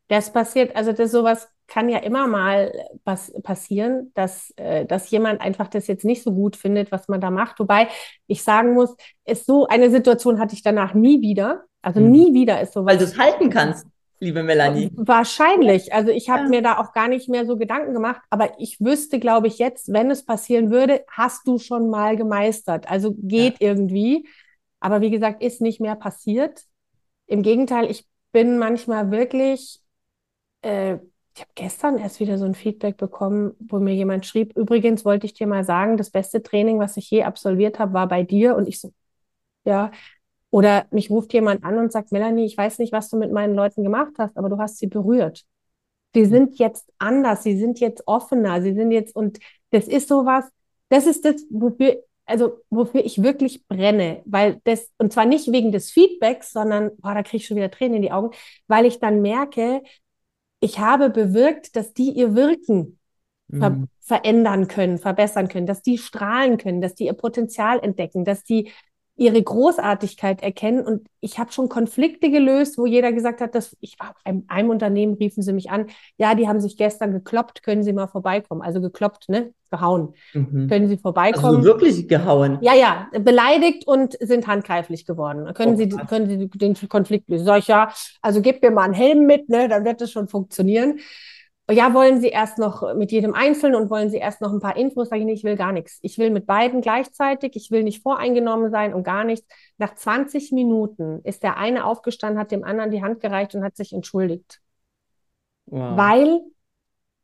Das 0.09 0.33
passiert, 0.33 0.75
also 0.75 0.93
das 0.93 1.13
sowas 1.13 1.49
kann 1.69 1.89
ja 1.89 1.99
immer 1.99 2.27
mal 2.27 2.73
was 3.05 3.33
passieren, 3.45 4.11
dass, 4.15 4.53
äh, 4.57 4.85
dass 4.85 5.09
jemand 5.13 5.41
einfach 5.41 5.69
das 5.69 5.87
jetzt 5.87 6.05
nicht 6.05 6.25
so 6.25 6.33
gut 6.33 6.57
findet, 6.57 6.91
was 6.91 7.07
man 7.07 7.21
da 7.21 7.31
macht. 7.31 7.61
Wobei 7.61 7.87
ich 8.27 8.43
sagen 8.43 8.75
muss, 8.75 8.97
ist 9.25 9.47
so 9.47 9.69
eine 9.69 9.89
Situation 9.91 10.41
hatte 10.41 10.57
ich 10.57 10.65
danach 10.65 10.95
nie 10.95 11.21
wieder. 11.21 11.67
Also 11.81 12.01
mhm. 12.01 12.11
nie 12.11 12.35
wieder 12.35 12.61
ist 12.61 12.73
sowas. 12.73 12.95
Weil 12.95 12.99
du 12.99 13.05
es 13.05 13.17
halten 13.17 13.51
kannst 13.51 13.87
liebe 14.21 14.43
Melanie? 14.43 14.91
Wahrscheinlich. 14.95 15.93
Also 15.93 16.11
ich 16.11 16.31
habe 16.31 16.45
ja. 16.45 16.49
mir 16.49 16.63
da 16.63 16.79
auch 16.79 16.93
gar 16.93 17.09
nicht 17.09 17.29
mehr 17.29 17.47
so 17.47 17.57
Gedanken 17.57 17.95
gemacht, 17.95 18.21
aber 18.31 18.53
ich 18.59 18.81
wüsste, 18.81 19.19
glaube 19.19 19.49
ich, 19.49 19.59
jetzt, 19.59 19.93
wenn 19.93 20.11
es 20.11 20.25
passieren 20.25 20.71
würde, 20.71 21.05
hast 21.11 21.49
du 21.49 21.59
schon 21.59 21.91
mal 21.91 22.17
gemeistert. 22.17 22.89
Also 22.89 23.15
geht 23.17 23.61
ja. 23.61 23.69
irgendwie. 23.69 24.29
Aber 24.79 25.01
wie 25.01 25.11
gesagt, 25.11 25.43
ist 25.43 25.61
nicht 25.61 25.81
mehr 25.81 25.97
passiert. 25.97 26.63
Im 27.27 27.43
Gegenteil, 27.43 27.91
ich 27.91 28.07
bin 28.33 28.59
manchmal 28.59 29.11
wirklich, 29.11 29.81
äh, 30.63 30.95
ich 31.35 31.41
habe 31.43 31.51
gestern 31.55 31.99
erst 31.99 32.21
wieder 32.21 32.39
so 32.39 32.45
ein 32.45 32.55
Feedback 32.55 32.97
bekommen, 32.97 33.55
wo 33.61 33.79
mir 33.79 33.95
jemand 33.95 34.27
schrieb, 34.27 34.57
übrigens 34.57 35.05
wollte 35.05 35.27
ich 35.27 35.35
dir 35.35 35.47
mal 35.47 35.65
sagen, 35.65 35.97
das 35.97 36.11
beste 36.11 36.43
Training, 36.43 36.79
was 36.79 36.97
ich 36.97 37.11
je 37.11 37.23
absolviert 37.25 37.79
habe, 37.79 37.93
war 37.93 38.09
bei 38.09 38.23
dir. 38.23 38.57
Und 38.57 38.69
ich 38.69 38.81
so, 38.81 38.93
ja, 39.65 39.91
oder 40.51 40.87
mich 40.91 41.11
ruft 41.11 41.33
jemand 41.33 41.65
an 41.65 41.79
und 41.79 41.93
sagt, 41.93 42.13
Melanie, 42.13 42.45
ich 42.47 42.57
weiß 42.57 42.79
nicht, 42.79 42.93
was 42.93 43.09
du 43.09 43.17
mit 43.17 43.33
meinen 43.33 43.55
Leuten 43.55 43.85
gemacht 43.85 44.15
hast, 44.19 44.37
aber 44.37 44.49
du 44.49 44.59
hast 44.59 44.79
sie 44.79 44.89
berührt. 44.89 45.45
Sie 46.15 46.23
hm. 46.25 46.31
sind 46.31 46.59
jetzt 46.59 46.93
anders, 46.99 47.43
sie 47.43 47.57
sind 47.57 47.81
jetzt 47.81 48.03
offener, 48.07 48.63
sie 48.63 48.75
sind 48.75 48.91
jetzt, 48.91 49.15
und 49.15 49.39
das 49.71 49.87
ist 49.87 50.09
sowas, 50.09 50.45
das 50.89 51.07
ist 51.07 51.25
das, 51.25 51.47
wofür, 51.51 52.03
also 52.31 52.61
wofür 52.71 53.05
ich 53.05 53.23
wirklich 53.23 53.67
brenne, 53.67 54.23
weil 54.25 54.61
das, 54.65 54.91
und 54.99 55.13
zwar 55.13 55.27
nicht 55.27 55.51
wegen 55.53 55.73
des 55.73 55.91
Feedbacks, 55.91 56.53
sondern, 56.53 56.91
boah, 56.99 57.15
da 57.15 57.23
kriege 57.23 57.39
ich 57.39 57.47
schon 57.47 57.57
wieder 57.57 57.71
Tränen 57.71 57.97
in 57.97 58.03
die 58.03 58.13
Augen, 58.13 58.31
weil 58.69 58.87
ich 58.87 59.01
dann 59.01 59.21
merke, 59.21 59.83
ich 60.61 60.79
habe 60.79 61.11
bewirkt, 61.11 61.75
dass 61.77 61.93
die 61.93 62.11
ihr 62.11 62.35
Wirken 62.35 62.99
ver 63.51 63.71
mhm. 63.71 63.89
verändern 64.01 64.69
können, 64.69 64.99
verbessern 64.99 65.49
können, 65.49 65.67
dass 65.67 65.83
die 65.83 65.99
strahlen 65.99 66.57
können, 66.57 66.81
dass 66.81 66.95
die 66.95 67.07
ihr 67.07 67.13
Potenzial 67.15 67.81
entdecken, 67.81 68.25
dass 68.25 68.45
die 68.45 68.71
ihre 69.21 69.43
Großartigkeit 69.43 70.43
erkennen. 70.43 70.83
Und 70.83 71.07
ich 71.21 71.39
habe 71.39 71.53
schon 71.53 71.69
Konflikte 71.69 72.31
gelöst, 72.31 72.79
wo 72.79 72.87
jeder 72.87 73.13
gesagt 73.13 73.43
hat, 73.43 73.55
dass 73.55 73.77
ich 73.81 74.01
war 74.01 74.15
in 74.25 74.45
einem 74.49 74.71
Unternehmen, 74.71 75.13
riefen 75.13 75.43
sie 75.43 75.53
mich 75.53 75.71
an, 75.71 75.89
ja, 76.17 76.35
die 76.35 76.49
haben 76.49 76.59
sich 76.59 76.79
gestern 76.79 77.13
gekloppt, 77.13 77.63
können 77.63 77.83
Sie 77.83 77.93
mal 77.93 78.07
vorbeikommen? 78.07 78.63
Also 78.63 78.81
gekloppt, 78.81 79.29
ne? 79.29 79.53
Gehauen. 79.71 80.15
Mhm. 80.33 80.69
Können 80.69 80.89
Sie 80.89 80.97
vorbeikommen? 80.97 81.57
Also 81.59 81.65
wirklich 81.65 82.09
gehauen? 82.09 82.59
Ja, 82.63 82.75
ja, 82.75 83.09
beleidigt 83.21 83.87
und 83.87 84.17
sind 84.21 84.47
handgreiflich 84.47 85.05
geworden. 85.05 85.53
Können, 85.53 85.75
oh, 85.75 85.77
Sie, 85.77 85.89
können 85.91 86.27
Sie 86.27 86.49
den 86.49 86.75
Konflikt 86.89 87.29
lösen? 87.29 87.45
Sag 87.45 87.59
ich, 87.59 87.69
ja, 87.69 87.93
also 88.23 88.41
gebt 88.41 88.63
mir 88.63 88.71
mal 88.71 88.85
einen 88.85 88.95
Helm 88.95 89.27
mit, 89.27 89.51
ne? 89.51 89.69
Dann 89.69 89.85
wird 89.85 90.01
das 90.01 90.11
schon 90.11 90.29
funktionieren 90.29 90.99
ja, 91.71 91.95
wollen 91.95 92.21
Sie 92.21 92.29
erst 92.29 92.59
noch 92.59 92.95
mit 92.95 93.13
jedem 93.13 93.35
einzeln 93.35 93.75
und 93.75 93.91
wollen 93.91 94.11
Sie 94.11 94.17
erst 94.17 94.41
noch 94.41 94.53
ein 94.53 94.61
paar 94.61 94.77
Infos? 94.77 95.09
Sage 95.09 95.21
ich, 95.21 95.27
nee, 95.27 95.33
ich 95.33 95.45
will 95.45 95.57
gar 95.57 95.73
nichts. 95.73 95.99
Ich 96.03 96.19
will 96.19 96.31
mit 96.31 96.47
beiden 96.47 96.81
gleichzeitig. 96.81 97.57
Ich 97.57 97.71
will 97.71 97.83
nicht 97.83 98.03
voreingenommen 98.03 98.71
sein 98.71 98.95
und 98.95 99.03
gar 99.03 99.25
nichts. 99.25 99.47
Nach 99.79 99.95
20 99.95 100.53
Minuten 100.53 101.21
ist 101.25 101.43
der 101.43 101.57
eine 101.59 101.85
aufgestanden, 101.85 102.41
hat 102.41 102.51
dem 102.51 102.65
anderen 102.65 102.91
die 102.91 103.03
Hand 103.03 103.21
gereicht 103.21 103.55
und 103.55 103.63
hat 103.63 103.77
sich 103.77 103.93
entschuldigt. 103.93 104.61
Wow. 105.67 105.97
Weil 105.97 106.41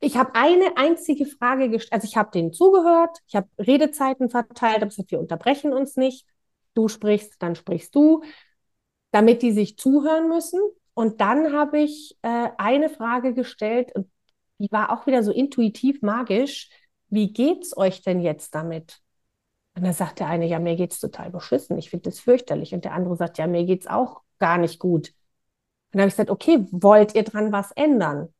ich 0.00 0.16
habe 0.16 0.34
eine 0.34 0.76
einzige 0.76 1.26
Frage 1.26 1.70
gestellt. 1.70 1.94
Also 1.94 2.06
ich 2.06 2.16
habe 2.16 2.30
denen 2.30 2.52
zugehört, 2.52 3.18
ich 3.26 3.36
habe 3.36 3.48
Redezeiten 3.58 4.28
verteilt, 4.28 4.76
habe 4.76 4.88
gesagt, 4.88 5.10
wir 5.10 5.20
unterbrechen 5.20 5.72
uns 5.72 5.96
nicht. 5.96 6.26
Du 6.74 6.88
sprichst, 6.88 7.42
dann 7.42 7.54
sprichst 7.54 7.94
du, 7.94 8.22
damit 9.10 9.42
die 9.42 9.52
sich 9.52 9.78
zuhören 9.78 10.28
müssen. 10.28 10.60
Und 10.92 11.20
dann 11.20 11.52
habe 11.52 11.78
ich 11.78 12.16
äh, 12.22 12.48
eine 12.58 12.88
Frage 12.88 13.34
gestellt 13.34 13.92
und 13.94 14.08
die 14.58 14.70
war 14.70 14.90
auch 14.90 15.06
wieder 15.06 15.22
so 15.22 15.32
intuitiv 15.32 16.02
magisch. 16.02 16.70
Wie 17.08 17.32
geht's 17.32 17.76
euch 17.76 18.02
denn 18.02 18.20
jetzt 18.20 18.54
damit? 18.54 19.00
Und 19.74 19.84
dann 19.84 19.92
sagt 19.92 20.20
der 20.20 20.28
eine, 20.28 20.46
ja, 20.46 20.58
mir 20.58 20.76
geht's 20.76 20.98
total 20.98 21.30
beschissen. 21.30 21.76
Ich 21.78 21.90
finde 21.90 22.10
das 22.10 22.20
fürchterlich. 22.20 22.74
Und 22.74 22.84
der 22.84 22.94
andere 22.94 23.16
sagt, 23.16 23.38
ja, 23.38 23.46
mir 23.46 23.64
geht's 23.64 23.86
auch 23.86 24.22
gar 24.38 24.58
nicht 24.58 24.78
gut. 24.78 25.08
Und 25.08 25.14
dann 25.92 26.00
habe 26.02 26.08
ich 26.08 26.14
gesagt, 26.14 26.30
okay, 26.30 26.66
wollt 26.70 27.14
ihr 27.14 27.24
dran 27.24 27.52
was 27.52 27.72
ändern? 27.72 28.32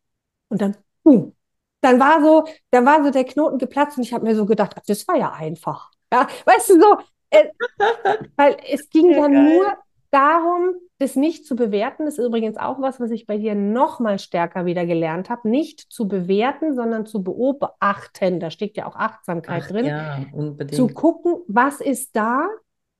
Und 0.48 0.62
dann, 0.62 0.76
uh, 1.05 1.33
dann 1.81 2.00
war 2.00 2.22
so, 2.22 2.44
dann 2.70 2.87
war 2.87 3.05
so 3.05 3.11
der 3.11 3.24
Knoten 3.24 3.59
geplatzt 3.59 3.98
und 3.98 4.05
ich 4.05 4.12
habe 4.12 4.24
mir 4.24 4.35
so 4.35 4.46
gedacht, 4.46 4.81
das 4.87 5.07
war 5.07 5.16
ja 5.16 5.33
einfach. 5.33 5.90
Ja, 6.12 6.26
weißt 6.44 6.70
du 6.70 6.81
so, 6.81 6.98
äh, 7.31 7.48
weil 8.37 8.57
es 8.68 8.88
ging 8.88 9.11
ja, 9.11 9.20
dann 9.20 9.33
geil. 9.33 9.59
nur 9.59 9.76
darum, 10.11 10.75
das 10.99 11.16
nicht 11.16 11.47
zu 11.47 11.57
bewerten. 11.57 12.05
Das 12.05 12.19
ist 12.19 12.25
übrigens 12.25 12.57
auch 12.57 12.81
was, 12.81 13.01
was 13.01 13.11
ich 13.11 13.27
bei 13.27 13.38
dir 13.38 13.55
noch 13.55 14.01
mal 14.01 14.19
stärker 14.19 14.64
wieder 14.66 14.87
gelernt 14.87 15.29
habe. 15.31 15.49
Nicht 15.49 15.81
zu 15.81 16.09
bewerten, 16.09 16.75
sondern 16.75 17.07
zu 17.07 17.23
beobachten. 17.23 18.40
Da 18.40 18.51
steckt 18.51 18.77
ja 18.77 18.87
auch 18.87 18.97
Achtsamkeit 18.97 19.64
Ach, 19.64 19.71
drin. 19.71 19.87
Ja, 19.87 20.25
unbedingt. 20.33 20.75
Zu 20.75 20.88
gucken, 20.88 21.37
was 21.49 21.81
ist 21.81 22.16
da 22.16 22.49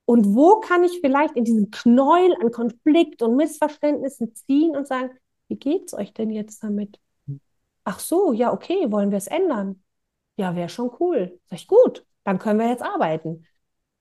und 0.05 0.35
wo 0.35 0.61
kann 0.61 0.85
ich 0.85 1.01
vielleicht 1.01 1.37
in 1.37 1.45
diesem 1.45 1.71
Knäuel 1.71 2.35
an 2.41 2.51
Konflikt 2.51 3.23
und 3.23 3.37
Missverständnissen 3.37 4.35
ziehen 4.35 4.77
und 4.77 4.87
sagen, 4.87 5.11
wie 5.49 5.57
geht's 5.57 5.95
euch 5.95 6.15
denn 6.15 6.31
jetzt 6.31 6.63
damit? 6.63 7.01
Ach 7.85 8.01
so, 8.01 8.33
ja, 8.33 8.53
okay, 8.53 8.91
wollen 8.91 9.11
wir 9.11 9.19
es 9.19 9.27
ändern? 9.27 9.83
Ja, 10.37 10.55
wäre 10.55 10.69
schon 10.69 10.91
cool. 11.01 11.39
Sag 11.47 11.61
ich, 11.61 11.67
gut, 11.67 12.05
dann 12.25 12.39
können 12.39 12.59
wir 12.59 12.69
jetzt 12.69 12.83
arbeiten. 12.83 13.47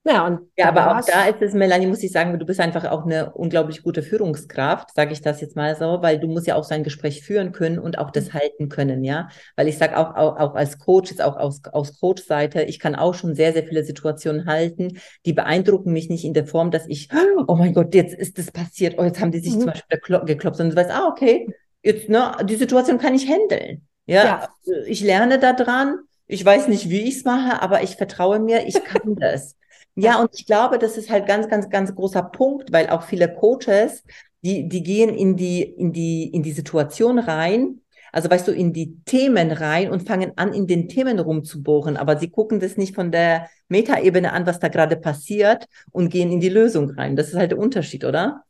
Ja, 0.07 0.27
und 0.27 0.51
ja 0.55 0.67
aber 0.67 0.95
auch 0.95 1.03
da 1.03 1.25
ist 1.25 1.41
es, 1.41 1.53
Melanie, 1.53 1.87
muss 1.87 2.03
ich 2.03 2.11
sagen, 2.11 2.37
du 2.37 2.45
bist 2.45 2.59
einfach 2.59 2.85
auch 2.91 3.05
eine 3.05 3.33
unglaublich 3.33 3.81
gute 3.81 4.03
Führungskraft, 4.03 4.93
sage 4.93 5.13
ich 5.13 5.21
das 5.21 5.41
jetzt 5.41 5.55
mal 5.55 5.75
so, 5.75 6.03
weil 6.03 6.19
du 6.19 6.27
musst 6.27 6.45
ja 6.45 6.55
auch 6.55 6.63
so 6.63 6.75
ein 6.75 6.83
Gespräch 6.83 7.23
führen 7.23 7.51
können 7.51 7.79
und 7.79 7.97
auch 7.97 8.11
das 8.11 8.27
mhm. 8.27 8.33
halten 8.33 8.69
können, 8.69 9.03
ja. 9.03 9.29
Weil 9.55 9.67
ich 9.67 9.79
sage 9.79 9.97
auch, 9.97 10.15
auch, 10.15 10.37
auch 10.37 10.53
als 10.53 10.77
Coach, 10.77 11.09
jetzt 11.09 11.23
auch 11.23 11.37
aus, 11.37 11.61
aus 11.71 11.99
Coach-Seite, 11.99 12.61
ich 12.61 12.79
kann 12.79 12.93
auch 12.93 13.15
schon 13.15 13.33
sehr, 13.33 13.51
sehr 13.53 13.63
viele 13.63 13.83
Situationen 13.83 14.45
halten, 14.45 14.99
die 15.25 15.33
beeindrucken 15.33 15.91
mich 15.91 16.07
nicht 16.07 16.23
in 16.23 16.35
der 16.35 16.45
Form, 16.45 16.69
dass 16.69 16.85
ich, 16.87 17.09
oh 17.47 17.55
mein 17.55 17.73
Gott, 17.73 17.95
jetzt 17.95 18.13
ist 18.13 18.37
das 18.37 18.51
passiert, 18.51 18.99
oh, 18.99 19.03
jetzt 19.03 19.19
haben 19.19 19.31
die 19.31 19.39
sich 19.39 19.55
mhm. 19.55 19.61
zum 19.61 19.69
Beispiel 19.71 20.19
gekloppt, 20.25 20.57
sondern 20.57 20.75
du 20.75 20.81
weißt, 20.83 20.91
ah, 20.91 21.07
okay, 21.07 21.47
jetzt, 21.81 22.09
ne, 22.09 22.37
die 22.43 22.55
Situation 22.55 22.99
kann 22.99 23.15
ich 23.15 23.27
handeln. 23.27 23.87
Ja, 24.05 24.23
ja. 24.23 24.49
ich 24.85 25.01
lerne 25.01 25.39
da 25.39 25.53
dran. 25.53 25.97
Ich 26.27 26.45
weiß 26.45 26.67
nicht, 26.67 26.89
wie 26.89 27.01
ich 27.01 27.17
es 27.17 27.23
mache, 27.23 27.61
aber 27.61 27.81
ich 27.81 27.95
vertraue 27.95 28.39
mir, 28.39 28.67
ich 28.67 28.83
kann 28.83 29.15
das. 29.19 29.55
Ja, 29.95 30.21
und 30.21 30.29
ich 30.33 30.45
glaube, 30.45 30.77
das 30.77 30.97
ist 30.97 31.09
halt 31.09 31.25
ganz, 31.25 31.47
ganz, 31.47 31.69
ganz 31.69 31.95
großer 31.95 32.23
Punkt, 32.23 32.71
weil 32.71 32.89
auch 32.89 33.03
viele 33.03 33.33
Coaches, 33.33 34.03
die, 34.43 34.67
die 34.67 34.83
gehen 34.83 35.09
in 35.09 35.35
die, 35.37 35.63
in 35.63 35.93
die, 35.93 36.27
in 36.27 36.43
die 36.43 36.51
Situation 36.51 37.17
rein, 37.17 37.81
also 38.11 38.29
weißt 38.29 38.47
du, 38.47 38.51
in 38.53 38.71
die 38.73 39.01
Themen 39.05 39.51
rein 39.51 39.89
und 39.89 40.07
fangen 40.07 40.33
an, 40.37 40.53
in 40.53 40.67
den 40.67 40.87
Themen 40.87 41.19
rumzubohren, 41.19 41.97
aber 41.97 42.17
sie 42.17 42.29
gucken 42.29 42.59
das 42.59 42.77
nicht 42.77 42.95
von 42.95 43.11
der 43.11 43.49
Metaebene 43.67 44.31
an, 44.31 44.45
was 44.45 44.59
da 44.59 44.67
gerade 44.67 44.95
passiert 44.95 45.65
und 45.91 46.09
gehen 46.09 46.31
in 46.31 46.39
die 46.39 46.49
Lösung 46.49 46.91
rein. 46.91 47.15
Das 47.15 47.29
ist 47.29 47.35
halt 47.35 47.51
der 47.51 47.57
Unterschied, 47.57 48.05
oder? 48.05 48.43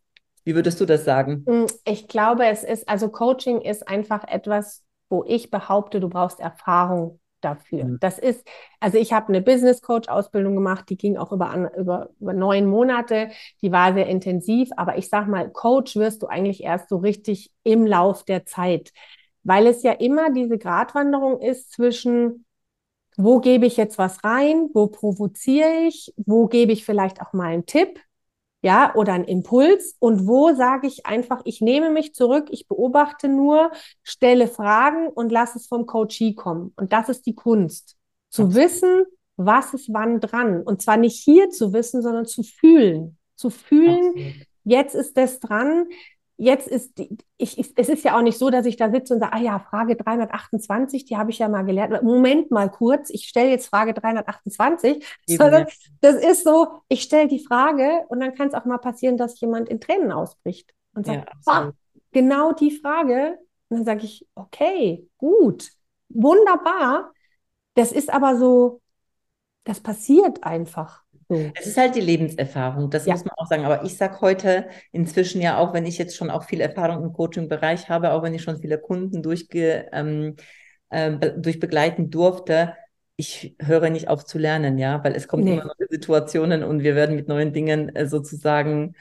Wie 0.43 0.53
würdest 0.53 0.79
du 0.81 0.86
das 0.86 1.05
sagen? 1.05 1.45
Hm, 1.47 1.67
ich 1.86 2.08
glaube, 2.08 2.45
es 2.45 2.63
ist, 2.63 2.88
also 2.88 3.10
Coaching 3.10 3.62
ist 3.62 3.88
einfach 3.88 4.23
etwas, 4.27 4.84
wo 5.10 5.23
ich 5.27 5.51
behaupte, 5.51 5.99
du 5.99 6.10
brauchst 6.10 6.39
Erfahrung 6.39 7.19
dafür. 7.45 7.86
Mhm. 7.86 7.97
Das 8.01 8.19
ist, 8.19 8.45
also 8.79 8.97
ich 8.97 9.13
habe 9.13 9.29
eine 9.29 9.41
Business 9.41 9.81
Coach 9.81 10.10
Ausbildung 10.10 10.55
gemacht, 10.55 10.89
die 10.89 10.97
ging 10.97 11.17
auch 11.17 11.31
über, 11.31 11.71
über, 11.77 12.10
über 12.19 12.34
neun 12.34 12.65
Monate, 12.65 13.29
die 13.62 13.71
war 13.71 13.93
sehr 13.93 14.08
intensiv, 14.08 14.69
aber 14.75 14.97
ich 14.97 15.10
sag 15.10 15.27
mal, 15.27 15.49
Coach 15.49 15.95
wirst 15.95 16.23
du 16.23 16.27
eigentlich 16.27 16.63
erst 16.63 16.89
so 16.89 16.97
richtig 16.97 17.51
im 17.63 17.86
Lauf 17.86 18.23
der 18.23 18.45
Zeit, 18.45 18.91
weil 19.43 19.67
es 19.67 19.84
ja 19.84 19.91
immer 19.93 20.31
diese 20.31 20.58
Gratwanderung 20.58 21.39
ist 21.39 21.71
zwischen 21.71 22.45
wo 23.17 23.39
gebe 23.39 23.65
ich 23.65 23.77
jetzt 23.77 23.97
was 23.97 24.23
rein, 24.23 24.69
wo 24.73 24.88
provoziere 24.88 25.86
ich, 25.88 26.13
wo 26.17 26.47
gebe 26.47 26.73
ich 26.73 26.84
vielleicht 26.84 27.21
auch 27.21 27.31
mal 27.31 27.47
einen 27.47 27.65
Tipp, 27.65 28.01
ja, 28.65 28.95
oder 28.95 29.13
ein 29.13 29.25
Impuls 29.25 29.95
und 29.99 30.25
wo 30.25 30.51
sage 30.56 30.88
ich 30.88 31.06
einfach, 31.06 31.43
ich 31.45 31.62
nehme 31.62 31.91
mich 31.91 32.15
zurück, 32.15 32.47
ich 32.49 32.67
beobachte 32.67 33.28
nur, 33.28 33.69
stelle 34.01 34.47
Fragen 34.47 35.08
und 35.08 35.32
lasse 35.32 35.60
es 35.60 35.67
vom 35.67 35.86
Coachee 35.86 36.34
kommen. 36.34 36.73
Und 36.75 36.91
das 36.91 37.08
ist 37.08 37.28
die 37.28 37.36
Kunst. 37.36 37.95
Zu 38.32 38.56
wissen, 38.56 39.06
was 39.38 39.75
ist 39.75 39.93
wann 39.93 40.19
dran. 40.19 40.63
Und 40.63 40.82
zwar 40.82 40.97
nicht 40.97 41.23
hier 41.23 41.51
zu 41.51 41.73
wissen, 41.73 42.01
sondern 42.01 42.25
zu 42.25 42.41
fühlen. 42.41 43.19
Zu 43.36 43.51
fühlen, 43.51 44.15
jetzt 44.63 44.95
ist 44.95 45.15
das 45.15 45.39
dran, 45.39 45.86
jetzt 46.38 46.67
ist, 46.67 46.98
die, 46.98 47.17
ich, 47.38 47.58
ich, 47.58 47.74
es 47.76 47.89
ist 47.89 48.04
ja 48.04 48.17
auch 48.17 48.21
nicht 48.21 48.38
so, 48.38 48.50
dass 48.50 48.65
ich 48.65 48.76
da 48.76 48.91
sitze 48.91 49.13
und 49.13 49.19
sage, 49.19 49.34
ah 49.34 49.39
ja, 49.39 49.60
Frage 49.60 49.95
328, 49.95 51.06
die 51.06 51.17
habe 51.17 51.32
ich 51.32 51.39
ja 51.39 51.48
mal 51.48 51.63
gelernt. 51.63 52.04
Moment 52.04 52.52
mal 52.52 52.69
kurz, 52.69 53.10
ich 53.10 53.28
stelle 53.28 53.50
jetzt 53.50 53.67
Frage 53.67 53.93
328, 53.93 55.06
Eben 55.28 55.38
sondern 55.38 55.67
das 56.02 56.15
ist 56.15 56.43
so, 56.43 56.82
ich 56.89 57.04
stelle 57.04 57.28
die 57.28 57.43
Frage 57.43 58.04
und 58.10 58.19
dann 58.19 58.36
kann 58.36 58.50
es 58.50 58.54
auch 58.54 58.65
mal 58.65 58.78
passieren, 58.78 59.17
dass 59.17 59.39
jemand 59.39 59.69
in 59.69 59.80
Tränen 59.80 60.12
ausbricht 60.12 60.74
und 60.93 61.06
sagt, 61.06 61.30
ja, 61.30 61.54
ah, 61.54 61.71
genau 62.12 62.52
die 62.52 62.71
Frage 62.71 63.38
Und 63.69 63.78
dann 63.78 63.86
sage 63.86 64.06
ich, 64.06 64.28
okay, 64.36 65.08
gut, 65.17 65.71
wunderbar. 66.10 67.13
Das 67.76 67.91
ist 67.91 68.10
aber 68.13 68.38
so, 68.38 68.82
das 69.63 69.80
passiert 69.80 70.43
einfach. 70.43 71.05
So. 71.28 71.52
Es 71.56 71.66
ist 71.66 71.78
halt 71.78 71.96
die 71.96 72.02
Lebenserfahrung, 72.02 72.90
das 72.90 73.06
ja. 73.06 73.14
muss 73.14 73.26
man 73.26 73.34
auch 73.38 73.48
sagen. 73.48 73.66
Aber 73.66 73.84
ich 73.84 73.98
sage 73.98 74.22
heute 74.22 74.68
inzwischen 74.92 75.42
ja 75.42 75.58
auch, 75.58 75.74
wenn 75.74 75.86
ich 75.86 75.98
jetzt 75.98 76.16
schon 76.16 76.30
auch 76.30 76.44
viel 76.44 76.62
Erfahrung 76.62 77.04
im 77.04 77.14
Coaching-Bereich 77.14 77.90
habe, 77.90 78.12
auch 78.12 78.22
wenn 78.22 78.34
ich 78.34 78.44
schon 78.44 78.60
viele 78.60 78.78
Kunden 78.78 79.24
durchge, 79.24 79.88
ähm, 79.92 80.36
äh, 80.90 81.12
durchbegleiten 81.38 82.12
durfte, 82.12 82.74
ich 83.18 83.56
höre 83.60 83.90
nicht 83.90 84.08
auf 84.08 84.26
zu 84.26 84.38
lernen, 84.38 84.78
ja, 84.78 85.04
weil 85.04 85.16
es 85.16 85.28
kommen 85.28 85.46
nee. 85.46 85.54
immer 85.54 85.66
neue 85.66 85.88
Situationen 85.90 86.64
und 86.64 86.84
wir 86.84 86.96
werden 86.96 87.16
mit 87.16 87.28
neuen 87.28 87.54
Dingen 87.54 87.96
äh, 87.96 88.08
sozusagen 88.08 88.96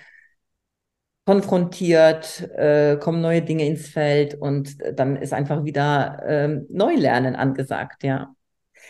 konfrontiert, 1.27 2.49
äh, 2.55 2.97
kommen 2.97 3.21
neue 3.21 3.43
Dinge 3.43 3.67
ins 3.67 3.89
Feld 3.89 4.35
und 4.35 4.77
dann 4.99 5.17
ist 5.17 5.33
einfach 5.33 5.65
wieder 5.65 6.23
äh, 6.25 6.49
Neulernen 6.69 7.35
angesagt, 7.35 8.05
ja. 8.05 8.35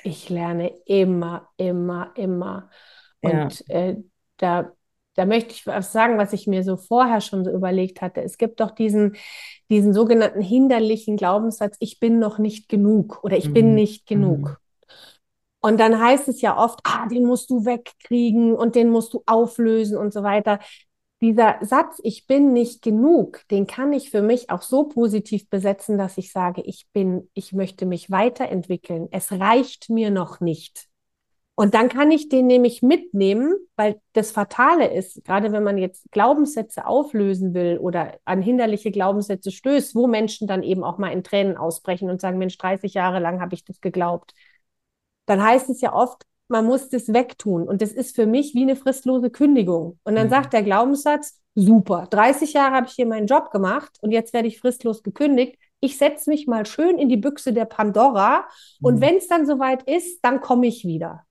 Ich 0.03 0.29
lerne 0.29 0.73
immer, 0.85 1.49
immer, 1.57 2.12
immer. 2.16 2.70
Und 3.24 3.64
ja. 3.68 3.74
äh, 3.74 3.96
da, 4.37 4.72
da 5.14 5.26
möchte 5.26 5.52
ich 5.52 5.66
was 5.66 5.92
sagen, 5.92 6.18
was 6.18 6.32
ich 6.32 6.46
mir 6.46 6.62
so 6.64 6.76
vorher 6.76 7.20
schon 7.20 7.44
so 7.44 7.50
überlegt 7.50 8.02
hatte. 8.02 8.22
Es 8.22 8.38
gibt 8.38 8.60
doch 8.60 8.70
diesen, 8.70 9.16
diesen 9.70 9.92
sogenannten 9.94 10.40
hinderlichen 10.40 11.16
Glaubenssatz, 11.16 11.76
ich 11.80 12.00
bin 12.00 12.18
noch 12.18 12.38
nicht 12.38 12.68
genug 12.68 13.22
oder 13.22 13.37
ich 13.37 13.48
mhm. 13.48 13.54
bin 13.54 13.74
nicht 13.74 14.06
genug. 14.06 14.38
Mhm. 14.38 14.56
Und 15.60 15.80
dann 15.80 15.98
heißt 15.98 16.28
es 16.28 16.42
ja 16.42 16.58
oft, 16.58 16.80
ah, 16.84 17.06
den 17.08 17.24
musst 17.24 17.48
du 17.48 17.64
wegkriegen 17.64 18.54
und 18.54 18.74
den 18.74 18.90
musst 18.90 19.14
du 19.14 19.22
auflösen 19.24 19.96
und 19.96 20.12
so 20.12 20.22
weiter 20.22 20.58
dieser 21.24 21.56
Satz, 21.62 22.00
ich 22.02 22.26
bin 22.26 22.52
nicht 22.52 22.82
genug, 22.82 23.48
den 23.50 23.66
kann 23.66 23.94
ich 23.94 24.10
für 24.10 24.20
mich 24.20 24.50
auch 24.50 24.60
so 24.60 24.84
positiv 24.84 25.48
besetzen, 25.48 25.96
dass 25.96 26.18
ich 26.18 26.30
sage, 26.30 26.60
ich 26.60 26.87
bin, 26.92 27.30
ich 27.32 27.54
möchte 27.54 27.87
mich 27.87 28.10
weiterentwickeln. 28.10 29.08
Es 29.10 29.32
reicht 29.32 29.88
mir 29.88 30.10
noch 30.10 30.40
nicht. 30.40 30.87
Und 31.56 31.74
dann 31.74 31.88
kann 31.88 32.10
ich 32.10 32.28
den 32.28 32.48
nämlich 32.48 32.82
mitnehmen, 32.82 33.54
weil 33.76 34.00
das 34.12 34.32
Fatale 34.32 34.92
ist, 34.92 35.24
gerade 35.24 35.52
wenn 35.52 35.62
man 35.62 35.78
jetzt 35.78 36.10
Glaubenssätze 36.10 36.84
auflösen 36.84 37.54
will 37.54 37.78
oder 37.78 38.18
an 38.24 38.42
hinderliche 38.42 38.90
Glaubenssätze 38.90 39.52
stößt, 39.52 39.94
wo 39.94 40.08
Menschen 40.08 40.48
dann 40.48 40.64
eben 40.64 40.82
auch 40.82 40.98
mal 40.98 41.12
in 41.12 41.22
Tränen 41.22 41.56
ausbrechen 41.56 42.10
und 42.10 42.20
sagen, 42.20 42.38
Mensch, 42.38 42.58
30 42.58 42.94
Jahre 42.94 43.20
lang 43.20 43.40
habe 43.40 43.54
ich 43.54 43.64
das 43.64 43.80
geglaubt. 43.80 44.34
Dann 45.26 45.42
heißt 45.42 45.70
es 45.70 45.80
ja 45.80 45.94
oft, 45.94 46.24
man 46.48 46.66
muss 46.66 46.88
das 46.88 47.12
wegtun. 47.12 47.68
Und 47.68 47.82
das 47.82 47.92
ist 47.92 48.16
für 48.16 48.26
mich 48.26 48.54
wie 48.54 48.62
eine 48.62 48.76
fristlose 48.76 49.30
Kündigung. 49.30 49.98
Und 50.02 50.16
dann 50.16 50.26
mhm. 50.26 50.30
sagt 50.30 50.52
der 50.52 50.62
Glaubenssatz, 50.64 51.40
super, 51.54 52.08
30 52.10 52.52
Jahre 52.52 52.74
habe 52.74 52.86
ich 52.88 52.94
hier 52.94 53.06
meinen 53.06 53.28
Job 53.28 53.52
gemacht 53.52 53.96
und 54.00 54.10
jetzt 54.10 54.32
werde 54.32 54.48
ich 54.48 54.58
fristlos 54.58 55.04
gekündigt. 55.04 55.56
Ich 55.78 55.98
setze 55.98 56.30
mich 56.30 56.46
mal 56.46 56.66
schön 56.66 56.98
in 56.98 57.08
die 57.08 57.16
Büchse 57.16 57.52
der 57.52 57.66
Pandora 57.66 58.46
und 58.82 58.96
mhm. 58.96 59.00
wenn 59.00 59.16
es 59.16 59.28
dann 59.28 59.46
soweit 59.46 59.82
ist, 59.84 60.20
dann 60.22 60.40
komme 60.40 60.66
ich 60.66 60.84
wieder. 60.84 61.24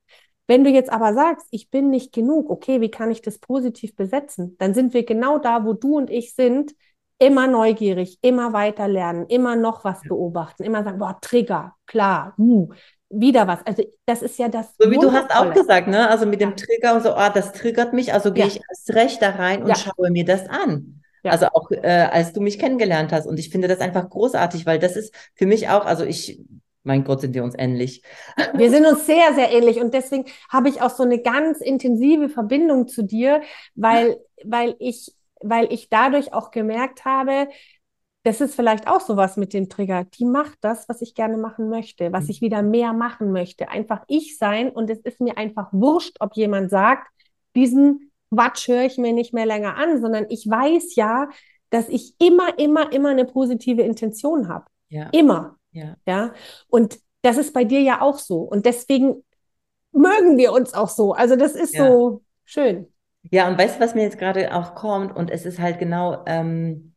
Wenn 0.47 0.63
du 0.63 0.69
jetzt 0.69 0.91
aber 0.91 1.13
sagst, 1.13 1.47
ich 1.51 1.69
bin 1.69 1.89
nicht 1.89 2.11
genug, 2.11 2.49
okay, 2.49 2.81
wie 2.81 2.91
kann 2.91 3.11
ich 3.11 3.21
das 3.21 3.39
positiv 3.39 3.95
besetzen? 3.95 4.55
Dann 4.59 4.73
sind 4.73 4.93
wir 4.93 5.05
genau 5.05 5.37
da, 5.37 5.65
wo 5.65 5.73
du 5.73 5.97
und 5.97 6.09
ich 6.09 6.35
sind, 6.35 6.73
immer 7.19 7.47
neugierig, 7.47 8.17
immer 8.21 8.53
weiter 8.53 8.87
lernen, 8.87 9.25
immer 9.27 9.55
noch 9.55 9.83
was 9.83 10.01
beobachten, 10.01 10.63
immer 10.63 10.83
sagen, 10.83 10.99
boah, 10.99 11.17
Trigger, 11.21 11.75
klar, 11.85 12.33
uh, 12.37 12.69
wieder 13.09 13.47
was. 13.47 13.65
Also 13.65 13.83
das 14.05 14.21
ist 14.21 14.37
ja 14.39 14.49
das. 14.49 14.75
So 14.77 14.89
wie 14.89 14.97
du 14.97 15.11
hast 15.11 15.33
auch 15.35 15.53
gesagt, 15.53 15.87
ne? 15.87 16.09
Also 16.09 16.25
mit 16.25 16.41
dem 16.41 16.55
Trigger 16.55 16.95
und 16.95 17.03
so, 17.03 17.13
ah, 17.13 17.29
das 17.29 17.53
triggert 17.53 17.93
mich, 17.93 18.13
also 18.13 18.33
gehe 18.33 18.45
ja. 18.45 18.47
ich 18.47 18.61
erst 18.69 18.93
recht 18.93 19.21
da 19.21 19.29
rein 19.29 19.61
und 19.61 19.69
ja. 19.69 19.75
schaue 19.75 20.11
mir 20.11 20.25
das 20.25 20.49
an. 20.49 21.01
Ja. 21.23 21.31
Also 21.31 21.47
auch 21.47 21.71
äh, 21.71 22.09
als 22.11 22.33
du 22.33 22.41
mich 22.41 22.59
kennengelernt 22.59 23.13
hast. 23.13 23.27
Und 23.27 23.39
ich 23.39 23.49
finde 23.49 23.69
das 23.69 23.79
einfach 23.79 24.09
großartig, 24.09 24.65
weil 24.65 24.79
das 24.79 24.97
ist 24.97 25.13
für 25.35 25.45
mich 25.45 25.69
auch, 25.69 25.85
also 25.85 26.03
ich, 26.03 26.41
mein 26.83 27.03
Gott, 27.03 27.21
sind 27.21 27.33
wir 27.33 27.43
uns 27.43 27.55
ähnlich. 27.57 28.03
Wir 28.53 28.69
sind 28.69 28.85
uns 28.85 29.05
sehr, 29.05 29.33
sehr 29.33 29.51
ähnlich. 29.51 29.79
Und 29.79 29.93
deswegen 29.93 30.25
habe 30.49 30.69
ich 30.69 30.81
auch 30.81 30.89
so 30.89 31.03
eine 31.03 31.19
ganz 31.19 31.61
intensive 31.61 32.29
Verbindung 32.29 32.87
zu 32.87 33.03
dir, 33.03 33.41
weil, 33.75 34.17
weil 34.43 34.75
ich, 34.79 35.13
weil 35.41 35.71
ich 35.71 35.89
dadurch 35.89 36.33
auch 36.33 36.51
gemerkt 36.51 37.05
habe, 37.05 37.47
das 38.23 38.39
ist 38.39 38.55
vielleicht 38.55 38.87
auch 38.87 39.01
sowas 39.01 39.35
mit 39.35 39.53
dem 39.53 39.69
Trigger. 39.69 40.05
Die 40.05 40.25
macht 40.25 40.57
das, 40.61 40.87
was 40.87 41.01
ich 41.01 41.13
gerne 41.13 41.37
machen 41.37 41.69
möchte, 41.69 42.13
was 42.13 42.25
mhm. 42.25 42.29
ich 42.29 42.41
wieder 42.41 42.61
mehr 42.61 42.93
machen 42.93 43.31
möchte. 43.31 43.69
Einfach 43.69 44.03
ich 44.07 44.37
sein 44.37 44.69
und 44.69 44.89
es 44.89 44.99
ist 44.99 45.19
mir 45.19 45.37
einfach 45.37 45.67
wurscht, 45.71 46.17
ob 46.19 46.35
jemand 46.35 46.69
sagt, 46.69 47.07
diesen 47.55 48.11
Quatsch 48.31 48.67
höre 48.67 48.85
ich 48.85 48.97
mir 48.97 49.13
nicht 49.13 49.33
mehr 49.33 49.45
länger 49.45 49.75
an, 49.75 50.01
sondern 50.01 50.25
ich 50.29 50.49
weiß 50.49 50.95
ja, 50.95 51.29
dass 51.69 51.89
ich 51.89 52.15
immer, 52.19 52.57
immer, 52.59 52.91
immer 52.93 53.09
eine 53.09 53.25
positive 53.25 53.81
Intention 53.81 54.47
habe. 54.47 54.65
Ja. 54.89 55.09
Immer. 55.11 55.57
Ja. 55.73 55.95
ja. 56.05 56.33
Und 56.67 56.99
das 57.21 57.37
ist 57.37 57.53
bei 57.53 57.63
dir 57.63 57.81
ja 57.81 58.01
auch 58.01 58.17
so. 58.17 58.39
Und 58.39 58.65
deswegen 58.65 59.23
mögen 59.91 60.37
wir 60.37 60.53
uns 60.53 60.73
auch 60.73 60.89
so. 60.89 61.13
Also 61.13 61.35
das 61.35 61.53
ist 61.53 61.73
ja. 61.73 61.87
so 61.87 62.21
schön. 62.45 62.87
Ja, 63.31 63.47
und 63.47 63.57
weißt 63.57 63.77
du, 63.77 63.79
was 63.79 63.95
mir 63.95 64.03
jetzt 64.03 64.17
gerade 64.17 64.53
auch 64.53 64.75
kommt? 64.75 65.15
Und 65.15 65.31
es 65.31 65.45
ist 65.45 65.59
halt 65.59 65.79
genau, 65.79 66.23
ähm, 66.25 66.93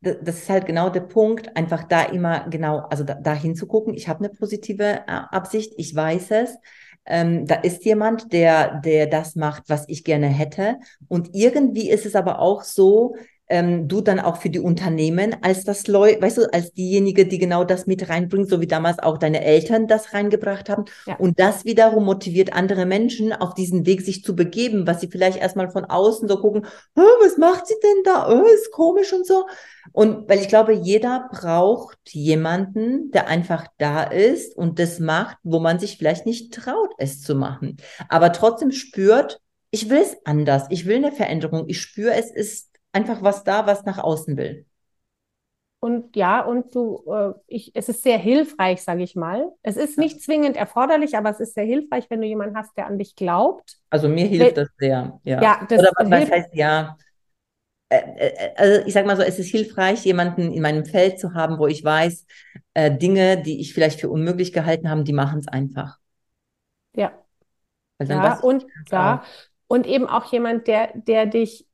das 0.00 0.38
ist 0.38 0.48
halt 0.48 0.66
genau 0.66 0.88
der 0.88 1.00
Punkt, 1.00 1.56
einfach 1.56 1.84
da 1.84 2.02
immer 2.04 2.48
genau, 2.48 2.78
also 2.90 3.04
da, 3.04 3.14
da 3.14 3.34
hinzugucken. 3.34 3.94
Ich 3.94 4.08
habe 4.08 4.20
eine 4.20 4.30
positive 4.30 4.84
äh, 4.84 5.02
Absicht, 5.06 5.74
ich 5.76 5.94
weiß 5.94 6.30
es. 6.30 6.56
Ähm, 7.04 7.46
da 7.46 7.56
ist 7.56 7.84
jemand, 7.84 8.32
der, 8.32 8.80
der 8.80 9.06
das 9.06 9.34
macht, 9.34 9.64
was 9.68 9.88
ich 9.88 10.04
gerne 10.04 10.28
hätte. 10.28 10.78
Und 11.08 11.34
irgendwie 11.34 11.90
ist 11.90 12.06
es 12.06 12.14
aber 12.14 12.38
auch 12.38 12.62
so, 12.62 13.16
ähm, 13.50 13.88
du 13.88 14.00
dann 14.00 14.20
auch 14.20 14.36
für 14.36 14.48
die 14.48 14.60
Unternehmen 14.60 15.36
als 15.42 15.64
das 15.64 15.88
Leu 15.88 16.16
weißt 16.20 16.38
du, 16.38 16.52
als 16.52 16.72
diejenige, 16.72 17.26
die 17.26 17.38
genau 17.38 17.64
das 17.64 17.86
mit 17.86 18.08
reinbringt, 18.08 18.48
so 18.48 18.60
wie 18.60 18.66
damals 18.66 19.00
auch 19.00 19.18
deine 19.18 19.44
Eltern 19.44 19.88
das 19.88 20.14
reingebracht 20.14 20.70
haben. 20.70 20.84
Ja. 21.06 21.16
Und 21.16 21.38
das 21.40 21.64
wiederum 21.64 22.04
motiviert 22.04 22.52
andere 22.52 22.86
Menschen 22.86 23.32
auf 23.32 23.54
diesen 23.54 23.84
Weg 23.86 24.02
sich 24.02 24.22
zu 24.22 24.36
begeben, 24.36 24.86
was 24.86 25.00
sie 25.00 25.08
vielleicht 25.08 25.38
erstmal 25.38 25.70
von 25.70 25.84
außen 25.84 26.28
so 26.28 26.38
gucken, 26.38 26.64
was 26.94 27.36
macht 27.38 27.66
sie 27.66 27.74
denn 27.82 28.02
da? 28.04 28.28
Oh, 28.30 28.44
ist 28.46 28.70
komisch 28.70 29.12
und 29.12 29.26
so. 29.26 29.46
Und 29.92 30.28
weil 30.28 30.38
ich 30.38 30.48
glaube, 30.48 30.72
jeder 30.72 31.28
braucht 31.32 31.98
jemanden, 32.10 33.10
der 33.10 33.26
einfach 33.26 33.66
da 33.78 34.04
ist 34.04 34.56
und 34.56 34.78
das 34.78 35.00
macht, 35.00 35.38
wo 35.42 35.58
man 35.58 35.80
sich 35.80 35.98
vielleicht 35.98 36.24
nicht 36.24 36.54
traut, 36.54 36.90
es 36.98 37.20
zu 37.20 37.34
machen. 37.34 37.78
Aber 38.08 38.32
trotzdem 38.32 38.70
spürt, 38.70 39.40
ich 39.72 39.90
will 39.90 39.98
es 40.02 40.16
anders, 40.24 40.66
ich 40.70 40.86
will 40.86 40.96
eine 40.96 41.12
Veränderung, 41.12 41.64
ich 41.68 41.80
spüre, 41.80 42.14
es 42.14 42.30
ist 42.30 42.69
einfach 42.92 43.22
was 43.22 43.44
da, 43.44 43.66
was 43.66 43.84
nach 43.84 43.98
außen 43.98 44.36
will. 44.36 44.66
Und 45.82 46.14
ja, 46.14 46.44
und 46.44 46.74
du, 46.74 47.02
äh, 47.10 47.32
ich, 47.46 47.72
es 47.74 47.88
ist 47.88 48.02
sehr 48.02 48.18
hilfreich, 48.18 48.82
sage 48.82 49.02
ich 49.02 49.16
mal. 49.16 49.50
Es 49.62 49.78
ist 49.78 49.96
nicht 49.96 50.22
zwingend 50.22 50.56
erforderlich, 50.56 51.16
aber 51.16 51.30
es 51.30 51.40
ist 51.40 51.54
sehr 51.54 51.64
hilfreich, 51.64 52.04
wenn 52.10 52.20
du 52.20 52.26
jemanden 52.26 52.54
hast, 52.54 52.76
der 52.76 52.86
an 52.86 52.98
dich 52.98 53.16
glaubt. 53.16 53.78
Also 53.88 54.06
mir 54.06 54.26
hilft 54.26 54.58
das 54.58 54.68
sehr, 54.78 55.18
ja. 55.24 55.42
ja 55.42 55.66
das 55.66 55.78
Oder 55.78 55.92
was, 55.96 56.10
was 56.10 56.30
heißt 56.30 56.54
ja? 56.54 56.98
Äh, 57.88 57.96
äh, 57.96 58.54
also 58.56 58.86
ich 58.86 58.92
sage 58.92 59.06
mal 59.06 59.16
so, 59.16 59.22
es 59.22 59.38
ist 59.38 59.50
hilfreich, 59.50 60.04
jemanden 60.04 60.52
in 60.52 60.60
meinem 60.60 60.84
Feld 60.84 61.18
zu 61.18 61.32
haben, 61.32 61.58
wo 61.58 61.66
ich 61.66 61.82
weiß, 61.82 62.26
äh, 62.74 62.94
Dinge, 62.94 63.42
die 63.42 63.60
ich 63.60 63.72
vielleicht 63.72 64.00
für 64.00 64.10
unmöglich 64.10 64.52
gehalten 64.52 64.90
habe, 64.90 65.02
die 65.02 65.14
machen 65.14 65.38
es 65.38 65.48
einfach. 65.48 65.98
Ja. 66.94 67.12
ja, 68.00 68.38
und 68.40 68.66
ja, 68.90 69.22
und 69.66 69.86
eben 69.86 70.06
auch 70.06 70.30
jemand, 70.30 70.66
der, 70.66 70.92
der 70.94 71.24
dich 71.24 71.66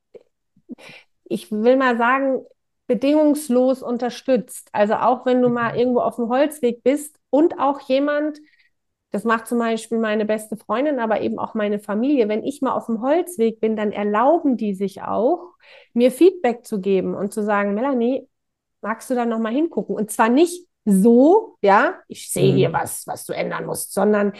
ich 1.29 1.51
will 1.51 1.77
mal 1.77 1.97
sagen, 1.97 2.41
bedingungslos 2.87 3.83
unterstützt. 3.83 4.69
Also 4.71 4.95
auch 4.95 5.25
wenn 5.25 5.41
du 5.41 5.49
mal 5.49 5.73
mhm. 5.73 5.79
irgendwo 5.79 5.99
auf 5.99 6.15
dem 6.15 6.29
Holzweg 6.29 6.83
bist 6.83 7.19
und 7.29 7.59
auch 7.59 7.81
jemand, 7.81 8.39
das 9.11 9.23
macht 9.23 9.47
zum 9.47 9.59
Beispiel 9.59 9.99
meine 9.99 10.25
beste 10.25 10.57
Freundin, 10.57 10.99
aber 10.99 11.21
eben 11.21 11.39
auch 11.39 11.53
meine 11.53 11.79
Familie. 11.79 12.27
Wenn 12.27 12.43
ich 12.43 12.61
mal 12.61 12.73
auf 12.73 12.87
dem 12.87 13.01
Holzweg 13.01 13.59
bin, 13.59 13.75
dann 13.75 13.91
erlauben 13.91 14.57
die 14.57 14.73
sich 14.73 15.01
auch, 15.01 15.53
mir 15.93 16.11
Feedback 16.11 16.65
zu 16.65 16.79
geben 16.79 17.15
und 17.15 17.33
zu 17.33 17.43
sagen, 17.43 17.73
Melanie, 17.73 18.27
magst 18.81 19.09
du 19.09 19.15
da 19.15 19.25
noch 19.25 19.39
mal 19.39 19.53
hingucken? 19.53 19.95
Und 19.95 20.11
zwar 20.11 20.29
nicht 20.29 20.65
so, 20.85 21.57
ja, 21.61 21.95
ich 22.07 22.29
sehe 22.29 22.53
hier 22.53 22.69
mhm. 22.69 22.73
was, 22.73 23.05
was 23.07 23.25
du 23.25 23.33
ändern 23.33 23.65
musst, 23.65 23.93
sondern 23.93 24.33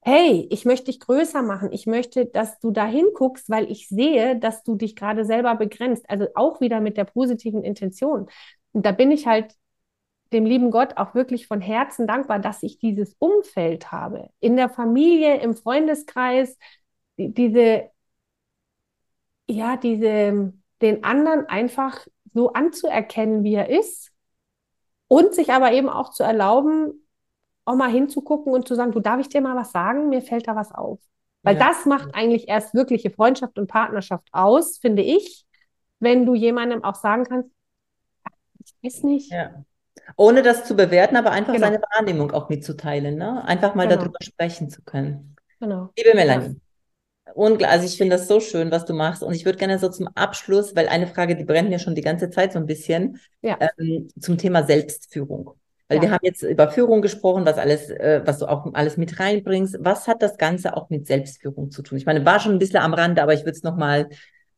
hey, 0.00 0.46
ich 0.50 0.64
möchte 0.64 0.86
dich 0.86 1.00
größer 1.00 1.42
machen. 1.42 1.72
Ich 1.72 1.86
möchte, 1.86 2.26
dass 2.26 2.58
du 2.60 2.70
da 2.70 2.86
hinguckst, 2.86 3.50
weil 3.50 3.70
ich 3.70 3.88
sehe, 3.88 4.38
dass 4.38 4.62
du 4.62 4.74
dich 4.76 4.96
gerade 4.96 5.24
selber 5.24 5.54
begrenzt. 5.56 6.08
Also 6.08 6.28
auch 6.34 6.60
wieder 6.60 6.80
mit 6.80 6.96
der 6.96 7.04
positiven 7.04 7.62
Intention. 7.62 8.28
Und 8.72 8.86
da 8.86 8.92
bin 8.92 9.10
ich 9.10 9.26
halt 9.26 9.54
dem 10.32 10.44
lieben 10.46 10.70
Gott 10.70 10.96
auch 10.96 11.14
wirklich 11.14 11.46
von 11.46 11.60
Herzen 11.60 12.06
dankbar, 12.06 12.38
dass 12.38 12.62
ich 12.62 12.78
dieses 12.78 13.16
Umfeld 13.18 13.92
habe. 13.92 14.30
In 14.40 14.56
der 14.56 14.68
Familie, 14.68 15.40
im 15.40 15.54
Freundeskreis, 15.56 16.58
diese, 17.16 17.90
ja, 19.48 19.76
diese, 19.76 20.52
den 20.82 21.04
anderen 21.04 21.46
einfach 21.46 22.06
so 22.34 22.52
anzuerkennen, 22.52 23.42
wie 23.44 23.54
er 23.54 23.70
ist 23.70 24.12
und 25.08 25.34
sich 25.34 25.52
aber 25.52 25.72
eben 25.72 25.88
auch 25.88 26.10
zu 26.10 26.22
erlauben, 26.22 27.07
auch 27.68 27.76
mal 27.76 27.90
hinzugucken 27.90 28.52
und 28.52 28.66
zu 28.66 28.74
sagen, 28.74 28.92
du 28.92 29.00
darf 29.00 29.20
ich 29.20 29.28
dir 29.28 29.40
mal 29.40 29.56
was 29.56 29.72
sagen, 29.72 30.08
mir 30.08 30.22
fällt 30.22 30.48
da 30.48 30.56
was 30.56 30.72
auf. 30.72 30.98
Weil 31.42 31.56
ja. 31.56 31.68
das 31.68 31.86
macht 31.86 32.14
eigentlich 32.14 32.48
erst 32.48 32.74
wirkliche 32.74 33.10
Freundschaft 33.10 33.58
und 33.58 33.68
Partnerschaft 33.68 34.26
aus, 34.32 34.78
finde 34.78 35.02
ich, 35.02 35.46
wenn 36.00 36.26
du 36.26 36.34
jemandem 36.34 36.82
auch 36.82 36.96
sagen 36.96 37.24
kannst, 37.24 37.50
ich 38.64 38.74
weiß 38.82 39.02
nicht, 39.04 39.32
ja. 39.32 39.64
Ohne 40.16 40.42
das 40.42 40.64
zu 40.64 40.76
bewerten, 40.76 41.16
aber 41.16 41.32
einfach 41.32 41.52
genau. 41.52 41.66
seine 41.66 41.82
Wahrnehmung 41.94 42.30
auch 42.30 42.48
mitzuteilen, 42.48 43.16
ne? 43.16 43.44
Einfach 43.44 43.74
mal 43.74 43.86
genau. 43.86 44.00
darüber 44.00 44.18
sprechen 44.22 44.70
zu 44.70 44.82
können. 44.82 45.36
Genau. 45.60 45.90
Liebe 45.96 46.14
Melanie, 46.14 46.60
und 47.34 47.62
also 47.64 47.84
ich 47.84 47.96
finde 47.96 48.16
das 48.16 48.28
so 48.28 48.40
schön, 48.40 48.70
was 48.70 48.84
du 48.84 48.94
machst. 48.94 49.22
Und 49.22 49.34
ich 49.34 49.44
würde 49.44 49.58
gerne 49.58 49.78
so 49.78 49.88
zum 49.88 50.08
Abschluss, 50.08 50.74
weil 50.74 50.88
eine 50.88 51.06
Frage, 51.06 51.36
die 51.36 51.44
brennt 51.44 51.68
mir 51.68 51.78
schon 51.78 51.94
die 51.94 52.00
ganze 52.00 52.30
Zeit 52.30 52.52
so 52.52 52.58
ein 52.58 52.66
bisschen, 52.66 53.20
ja. 53.42 53.58
ähm, 53.78 54.08
zum 54.18 54.38
Thema 54.38 54.64
Selbstführung. 54.64 55.54
Weil 55.88 55.96
ja. 55.96 56.02
wir 56.02 56.10
haben 56.10 56.24
jetzt 56.24 56.42
über 56.42 56.68
Führung 56.70 57.00
gesprochen, 57.00 57.46
was 57.46 57.56
alles, 57.56 57.90
äh, 57.90 58.22
was 58.24 58.38
du 58.38 58.46
auch 58.46 58.72
alles 58.74 58.96
mit 58.96 59.18
reinbringst. 59.18 59.78
Was 59.80 60.06
hat 60.06 60.22
das 60.22 60.36
Ganze 60.36 60.76
auch 60.76 60.90
mit 60.90 61.06
Selbstführung 61.06 61.70
zu 61.70 61.82
tun? 61.82 61.96
Ich 61.98 62.06
meine, 62.06 62.24
war 62.26 62.40
schon 62.40 62.52
ein 62.52 62.58
bisschen 62.58 62.80
am 62.80 62.94
Rande, 62.94 63.22
aber 63.22 63.32
ich 63.32 63.40
würde 63.40 63.52
es 63.52 63.62
nochmal 63.62 64.08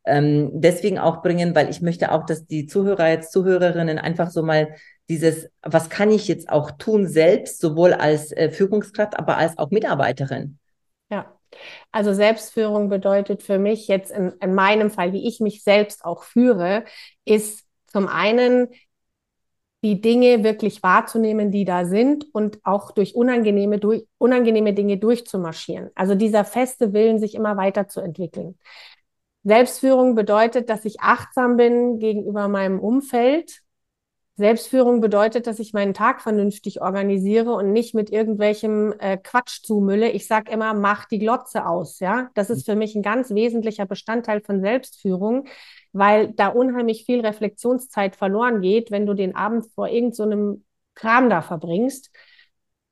ähm, 0.05 0.51
deswegen 0.55 0.99
auch 0.99 1.23
bringen, 1.23 1.55
weil 1.55 1.71
ich 1.71 1.83
möchte 1.83 2.11
auch, 2.13 2.27
dass 2.27 2.47
die 2.47 2.67
Zuhörer 2.67 3.09
jetzt, 3.09 3.33
Zuhörerinnen 3.33 3.99
einfach 3.99 4.31
so 4.31 4.43
mal 4.43 4.75
dieses, 5.09 5.49
was 5.63 5.91
kann 5.91 6.11
ich 6.11 6.27
jetzt 6.29 6.49
auch 6.49 6.71
tun 6.73 7.07
selbst, 7.07 7.61
sowohl 7.61 7.93
als 7.93 8.33
äh, 8.33 8.51
Führungskraft, 8.51 9.19
aber 9.19 9.37
als 9.37 9.59
auch 9.59 9.71
Mitarbeiterin. 9.71 10.59
Ja. 11.11 11.37
Also 11.91 12.15
Selbstführung 12.15 12.89
bedeutet 12.89 13.43
für 13.43 13.59
mich 13.59 13.89
jetzt 13.89 14.13
in, 14.13 14.33
in 14.41 14.55
meinem 14.55 14.91
Fall, 14.91 15.13
wie 15.13 15.27
ich 15.27 15.41
mich 15.41 15.65
selbst 15.65 16.05
auch 16.05 16.23
führe, 16.23 16.85
ist 17.25 17.65
zum 17.89 18.07
einen 18.07 18.69
die 19.83 20.01
Dinge 20.01 20.45
wirklich 20.45 20.83
wahrzunehmen, 20.83 21.51
die 21.51 21.65
da 21.65 21.85
sind 21.87 22.27
und 22.33 22.59
auch 22.65 22.91
durch 22.91 23.15
unangenehme, 23.15 23.79
durch, 23.79 24.07
unangenehme 24.19 24.75
Dinge 24.75 24.99
durchzumarschieren. 24.99 25.91
Also 25.95 26.15
dieser 26.15 26.45
feste 26.45 26.93
Willen, 26.93 27.19
sich 27.19 27.35
immer 27.35 27.57
weiterzuentwickeln. 27.57 28.59
Selbstführung 29.43 30.15
bedeutet, 30.15 30.69
dass 30.69 30.85
ich 30.85 31.01
achtsam 31.01 31.57
bin 31.57 31.99
gegenüber 31.99 32.49
meinem 32.49 32.79
Umfeld, 32.79 33.63
Selbstführung 34.41 35.01
bedeutet, 35.01 35.47
dass 35.47 35.61
ich 35.61 35.73
meinen 35.73 35.95
Tag 35.95 36.21
vernünftig 36.21 36.83
organisiere 36.83 37.53
und 37.53 37.73
nicht 37.73 37.95
mit 37.95 38.11
irgendwelchem 38.11 38.93
äh, 38.99 39.17
Quatsch 39.17 39.63
zumülle. 39.63 40.11
Ich 40.11 40.27
sage 40.27 40.51
immer, 40.51 40.75
mach 40.75 41.05
die 41.07 41.21
Glotze 41.21 41.67
aus. 41.67 42.01
Ja, 42.01 42.31
das 42.35 42.51
ist 42.51 42.67
für 42.67 42.75
mich 42.75 42.97
ein 42.97 43.03
ganz 43.03 43.31
wesentlicher 43.31 43.87
Bestandteil 43.87 44.41
von 44.41 44.61
Selbstführung, 44.61 45.47
weil 45.93 46.33
da 46.33 46.49
unheimlich 46.49 47.05
viel 47.05 47.21
Reflexionszeit 47.21 48.17
verloren 48.17 48.61
geht, 48.61 48.91
wenn 48.91 49.07
du 49.07 49.15
den 49.15 49.37
Abend 49.37 49.67
vor 49.75 49.89
irgendeinem 49.89 50.55
so 50.55 50.63
Kram 50.95 51.31
da 51.31 51.43
verbringst. 51.43 52.11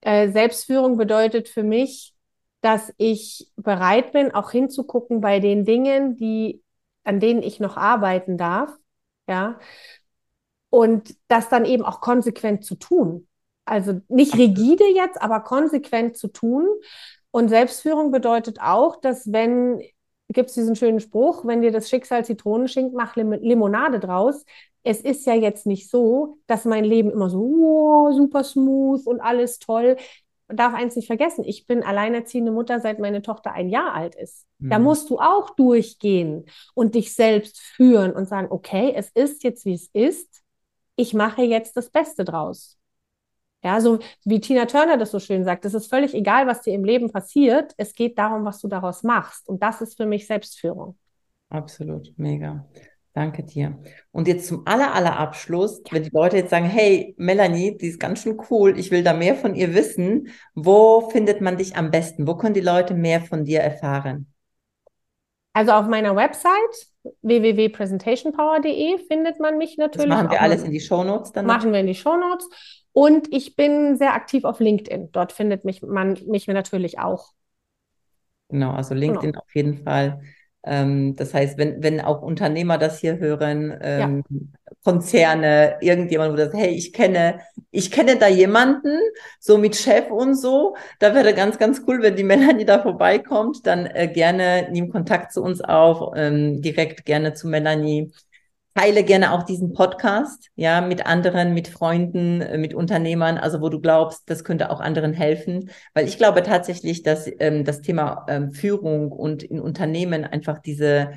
Äh, 0.03 0.31
Selbstführung 0.31 0.97
bedeutet 0.97 1.49
für 1.49 1.65
mich, 1.65 2.15
dass 2.61 2.93
ich 2.97 3.51
bereit 3.57 4.13
bin, 4.13 4.33
auch 4.33 4.51
hinzugucken 4.51 5.21
bei 5.21 5.41
den 5.41 5.65
Dingen, 5.65 6.17
die 6.17 6.63
an 7.05 7.21
denen 7.21 7.43
ich 7.43 7.59
noch 7.59 7.77
arbeiten 7.77 8.37
darf. 8.37 8.71
Ja, 9.29 9.59
und 10.71 11.15
das 11.29 11.49
dann 11.49 11.65
eben 11.65 11.85
auch 11.85 12.01
konsequent 12.01 12.65
zu 12.65 12.75
tun. 12.75 13.27
Also 13.65 14.01
nicht 14.09 14.37
rigide 14.37 14.85
jetzt, 14.95 15.21
aber 15.21 15.41
konsequent 15.41 16.17
zu 16.17 16.29
tun. 16.29 16.67
Und 17.31 17.49
Selbstführung 17.49 18.11
bedeutet 18.11 18.61
auch, 18.61 18.97
dass 18.97 19.31
wenn, 19.33 19.83
gibt 20.29 20.49
es 20.49 20.55
diesen 20.55 20.77
schönen 20.77 21.01
Spruch, 21.01 21.45
wenn 21.45 21.63
dir 21.63 21.71
das 21.71 21.89
Schicksal 21.89 22.25
Zitronen 22.25 22.69
schinkt, 22.69 22.95
mach 22.95 23.17
Lim 23.17 23.33
Limonade 23.33 24.01
draus. 24.01 24.45
Es 24.83 25.01
ist 25.01 25.27
ja 25.27 25.35
jetzt 25.35 25.67
nicht 25.67 25.91
so, 25.91 26.39
dass 26.47 26.65
mein 26.65 26.85
Leben 26.85 27.11
immer 27.11 27.29
so 27.29 27.41
oh, 27.41 28.13
super 28.13 28.43
smooth 28.43 29.07
und 29.07 29.21
alles 29.21 29.59
toll. 29.59 29.97
Man 30.47 30.57
darf 30.57 30.73
eins 30.73 30.97
nicht 30.97 31.07
vergessen, 31.07 31.45
ich 31.45 31.67
bin 31.67 31.83
alleinerziehende 31.83 32.51
Mutter, 32.51 32.81
seit 32.81 32.99
meine 32.99 33.21
Tochter 33.21 33.53
ein 33.53 33.69
Jahr 33.69 33.93
alt 33.93 34.15
ist. 34.15 34.47
Mhm. 34.59 34.71
Da 34.71 34.79
musst 34.79 35.11
du 35.11 35.19
auch 35.19 35.51
durchgehen 35.51 36.47
und 36.73 36.95
dich 36.95 37.15
selbst 37.15 37.61
führen 37.61 38.13
und 38.13 38.27
sagen, 38.27 38.47
okay, 38.51 38.95
es 38.97 39.11
ist 39.11 39.45
jetzt, 39.45 39.67
wie 39.67 39.75
es 39.75 39.91
ist 39.93 40.43
ich 40.99 41.15
mache 41.15 41.43
jetzt 41.43 41.77
das 41.77 41.91
Beste 41.91 42.25
draus. 42.25 42.77
Ja, 43.63 43.81
so 43.81 43.99
wie 44.25 44.41
Tina 44.41 44.67
Turner 44.67 44.99
das 44.99 45.11
so 45.11 45.19
schön 45.19 45.45
sagt, 45.45 45.65
es 45.65 45.75
ist 45.75 45.89
völlig 45.89 46.15
egal, 46.15 46.47
was 46.47 46.63
dir 46.63 46.75
im 46.75 46.85
Leben 46.85 47.11
passiert. 47.11 47.73
Es 47.77 47.95
geht 47.95 48.19
darum, 48.19 48.45
was 48.45 48.61
du 48.61 48.69
daraus 48.69 49.03
machst. 49.03 49.49
Und 49.49 49.63
das 49.63 49.81
ist 49.81 49.97
für 49.97 50.07
mich 50.07 50.27
Selbstführung. 50.27 50.97
Absolut, 51.49 52.13
mega. 52.17 52.69
Danke 53.15 53.43
dir. 53.43 53.79
Und 54.13 54.29
jetzt 54.29 54.47
zum 54.47 54.67
aller, 54.67 54.95
aller 54.95 55.19
Abschluss, 55.19 55.83
wenn 55.91 56.05
die 56.05 56.11
Leute 56.13 56.37
jetzt 56.37 56.51
sagen, 56.51 56.67
hey, 56.67 57.15
Melanie, 57.17 57.77
die 57.77 57.89
ist 57.89 57.99
ganz 57.99 58.23
schön 58.23 58.41
cool, 58.51 58.79
ich 58.79 58.91
will 58.91 59.03
da 59.03 59.13
mehr 59.13 59.35
von 59.35 59.55
ihr 59.55 59.75
wissen, 59.75 60.29
wo 60.55 61.09
findet 61.11 61.41
man 61.41 61.57
dich 61.57 61.77
am 61.77 61.91
besten? 61.91 62.27
Wo 62.29 62.37
können 62.37 62.55
die 62.55 62.61
Leute 62.61 62.95
mehr 62.95 63.21
von 63.21 63.45
dir 63.45 63.61
erfahren? 63.61 64.33
Also 65.53 65.73
auf 65.73 65.89
meiner 65.89 66.15
Website 66.15 66.87
www.presentationpower.de 67.23 68.99
findet 69.07 69.41
man 69.41 69.59
mich 69.59 69.77
natürlich. 69.77 70.09
Das 70.09 70.17
machen 70.17 70.31
wir 70.31 70.41
alles 70.41 70.63
in 70.63 70.73
die 70.73 70.81
Shownotes 70.81 71.33
dann. 71.33 71.47
Machen 71.47 71.73
wir 71.73 71.81
in 71.81 71.87
die 71.87 71.95
Shownotes. 71.95 72.49
Und 72.93 73.33
ich 73.33 73.57
bin 73.57 73.97
sehr 73.97 74.15
aktiv 74.15 74.45
auf 74.45 74.61
LinkedIn. 74.61 75.13
Dort 75.13 75.33
findet 75.33 75.65
mich 75.65 75.83
man 75.83 76.19
mich 76.27 76.47
natürlich 76.47 76.99
auch. 76.99 77.33
Genau, 78.49 78.73
also 78.73 78.95
LinkedIn 78.95 79.33
genau. 79.33 79.43
auf 79.43 79.55
jeden 79.55 79.85
Fall. 79.85 80.21
Ähm, 80.69 81.17
das 81.17 81.35
heißt, 81.35 81.59
wenn, 81.59 81.83
wenn 81.83 82.01
auch 82.01 82.23
Unternehmer 82.23 82.79
das 82.79 83.01
hier 83.01 83.19
hören, 83.19 83.77
ähm, 83.81 84.23
ja. 84.29 84.39
Konzerne, 84.85 85.77
irgendjemand, 85.81 86.33
wo 86.33 86.37
das, 86.37 86.53
hey, 86.53 86.69
ich 86.69 86.93
kenne, 86.93 87.41
ich 87.71 87.91
kenne 87.91 88.17
da 88.17 88.29
jemanden, 88.29 88.99
so 89.41 89.59
mit 89.59 89.77
Chef 89.77 90.11
und 90.11 90.35
so, 90.35 90.77
da 90.99 91.15
wäre 91.15 91.35
ganz, 91.35 91.59
ganz 91.59 91.83
cool, 91.87 92.01
wenn 92.03 92.17
die 92.17 92.25
Melanie 92.25 92.65
da 92.65 92.81
vorbeikommt, 92.81 93.67
dann 93.67 93.87
äh, 93.87 94.09
gerne 94.09 94.69
nimm 94.71 94.91
Kontakt 94.91 95.33
zu 95.33 95.43
uns 95.43 95.61
auf, 95.61 96.13
ähm, 96.17 96.63
direkt 96.63 97.05
gerne 97.05 97.35
zu 97.35 97.49
Melanie 97.49 98.13
teile 98.79 99.03
gerne 99.03 99.33
auch 99.33 99.43
diesen 99.43 99.73
Podcast, 99.73 100.51
ja, 100.55 100.81
mit 100.81 101.05
anderen, 101.05 101.53
mit 101.53 101.69
Freunden, 101.69 102.41
äh, 102.41 102.59
mit 102.59 102.75
Unternehmern, 102.75 103.37
also 103.37 103.61
wo 103.61 103.69
du 103.69 103.81
glaubst, 103.81 104.31
das 104.31 104.45
könnte 104.45 104.71
auch 104.71 104.81
anderen 104.81 105.13
helfen, 105.13 105.71
weil 105.95 106.07
ich 106.07 106.17
glaube 106.17 106.43
tatsächlich, 106.43 107.03
dass 107.03 107.29
ähm, 107.41 107.65
das 107.65 107.81
Thema 107.81 108.25
ähm, 108.29 108.53
Führung 108.53 109.11
und 109.11 109.43
in 109.43 109.61
Unternehmen 109.61 110.25
einfach 110.25 110.59
diese 110.59 111.13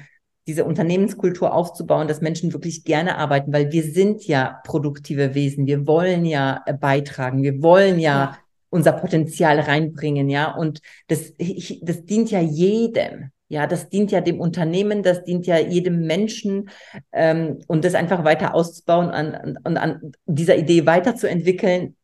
diese 0.47 0.65
Unternehmenskultur 0.65 1.53
aufzubauen, 1.53 2.07
dass 2.07 2.19
Menschen 2.19 2.51
wirklich 2.51 2.83
gerne 2.83 3.17
arbeiten, 3.17 3.53
weil 3.53 3.71
wir 3.71 3.83
sind 3.83 4.25
ja 4.25 4.59
produktive 4.65 5.35
Wesen, 5.35 5.67
wir 5.67 5.85
wollen 5.85 6.25
ja 6.25 6.63
äh, 6.65 6.73
beitragen, 6.73 7.43
wir 7.43 7.61
wollen 7.61 7.99
ja, 7.99 8.11
ja. 8.11 8.37
unser 8.71 8.93
Potenzial 8.93 9.59
reinbringen, 9.59 10.29
ja, 10.29 10.51
und 10.51 10.81
das, 11.07 11.33
das 11.81 12.05
dient 12.05 12.31
ja 12.31 12.39
jedem, 12.39 13.29
ja, 13.51 13.67
das 13.67 13.89
dient 13.89 14.11
ja 14.11 14.21
dem 14.21 14.39
Unternehmen, 14.39 15.03
das 15.03 15.25
dient 15.25 15.45
ja 15.45 15.57
jedem 15.57 16.07
Menschen 16.07 16.69
ähm, 17.11 17.59
und 17.67 17.83
das 17.83 17.95
einfach 17.95 18.23
weiter 18.23 18.55
auszubauen 18.55 19.07
und 19.07 19.13
an, 19.13 19.77
an 19.77 20.13
dieser 20.25 20.55
Idee 20.55 20.85
weiterzuentwickeln, 20.85 21.97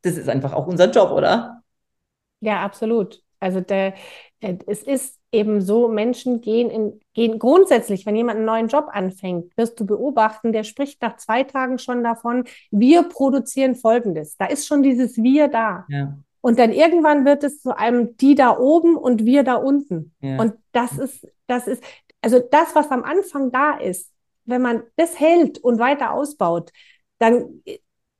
das 0.00 0.16
ist 0.16 0.30
einfach 0.30 0.54
auch 0.54 0.66
unser 0.66 0.90
Job, 0.90 1.10
oder? 1.10 1.62
Ja, 2.40 2.62
absolut. 2.62 3.22
Also 3.38 3.60
der, 3.60 3.92
äh, 4.40 4.56
es 4.66 4.82
ist 4.82 5.20
eben 5.30 5.60
so, 5.60 5.88
Menschen 5.88 6.40
gehen, 6.40 6.70
in, 6.70 7.00
gehen 7.12 7.38
grundsätzlich, 7.38 8.06
wenn 8.06 8.16
jemand 8.16 8.38
einen 8.38 8.46
neuen 8.46 8.68
Job 8.68 8.86
anfängt, 8.90 9.54
wirst 9.58 9.78
du 9.78 9.84
beobachten, 9.84 10.52
der 10.52 10.64
spricht 10.64 11.02
nach 11.02 11.18
zwei 11.18 11.44
Tagen 11.44 11.78
schon 11.78 12.02
davon, 12.02 12.44
wir 12.70 13.02
produzieren 13.02 13.74
Folgendes. 13.74 14.38
Da 14.38 14.46
ist 14.46 14.66
schon 14.66 14.82
dieses 14.82 15.18
Wir 15.18 15.48
da. 15.48 15.84
Ja. 15.90 16.16
Und 16.44 16.58
dann 16.58 16.72
irgendwann 16.72 17.24
wird 17.24 17.42
es 17.42 17.62
zu 17.62 17.74
einem 17.74 18.18
die 18.18 18.34
da 18.34 18.58
oben 18.58 18.98
und 18.98 19.24
wir 19.24 19.44
da 19.44 19.54
unten. 19.54 20.14
Ja. 20.20 20.38
Und 20.38 20.52
das 20.72 20.98
ist, 20.98 21.26
das 21.46 21.66
ist, 21.66 21.82
also 22.20 22.38
das, 22.38 22.74
was 22.74 22.90
am 22.90 23.02
Anfang 23.02 23.50
da 23.50 23.78
ist, 23.78 24.12
wenn 24.44 24.60
man 24.60 24.82
das 24.96 25.18
hält 25.18 25.56
und 25.56 25.78
weiter 25.78 26.12
ausbaut, 26.12 26.70
dann, 27.18 27.62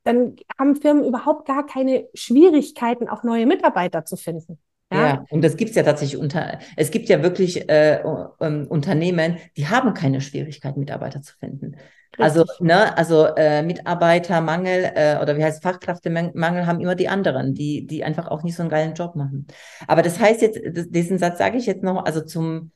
dann 0.05 0.37
haben 0.59 0.77
Firmen 0.77 1.05
überhaupt 1.05 1.47
gar 1.47 1.67
keine 1.67 2.09
Schwierigkeiten, 2.15 3.11
auch 3.11 3.25
neue 3.25 3.45
Mitarbeiter 3.45 4.07
zu 4.07 4.17
finden. 4.17 4.59
Ja, 4.91 5.07
ja 5.07 5.25
und 5.29 5.43
das 5.43 5.59
gibt 5.59 5.73
es 5.73 5.77
ja 5.77 5.83
tatsächlich 5.83 6.19
unter, 6.19 6.61
es 6.79 6.91
gibt 6.91 7.11
ja 7.11 7.23
wirklich 7.23 7.69
äh, 7.69 8.03
um, 8.39 8.67
Unternehmen, 8.69 9.37
die 9.59 9.69
haben 9.69 9.93
keine 9.93 10.23
Schwierigkeiten, 10.23 10.81
Mitarbeiter 10.81 11.21
zu 11.21 11.35
finden. 11.37 11.77
Also, 12.19 12.45
ne, 12.61 12.97
also 12.97 13.27
äh, 13.37 13.63
Mitarbeitermangel 13.63 14.93
äh, 14.95 15.19
oder 15.21 15.37
wie 15.37 15.45
heißt 15.45 15.63
Fachkräftemangel 15.63 16.67
haben 16.67 16.81
immer 16.81 16.95
die 16.95 17.09
anderen, 17.09 17.55
die, 17.55 17.87
die 17.87 18.05
einfach 18.05 18.29
auch 18.29 18.43
nicht 18.43 18.57
so 18.57 18.63
einen 18.63 18.71
geilen 18.71 18.95
Job 18.95 19.17
machen. 19.17 19.47
Aber 19.87 20.03
das 20.03 20.21
heißt 20.21 20.43
jetzt, 20.43 20.61
das, 20.73 20.89
diesen 20.91 21.19
Satz 21.19 21.39
sage 21.39 21.59
ich 21.59 21.67
jetzt 21.67 21.83
noch, 21.83 22.05
also 22.05 22.21
zum 22.21 22.71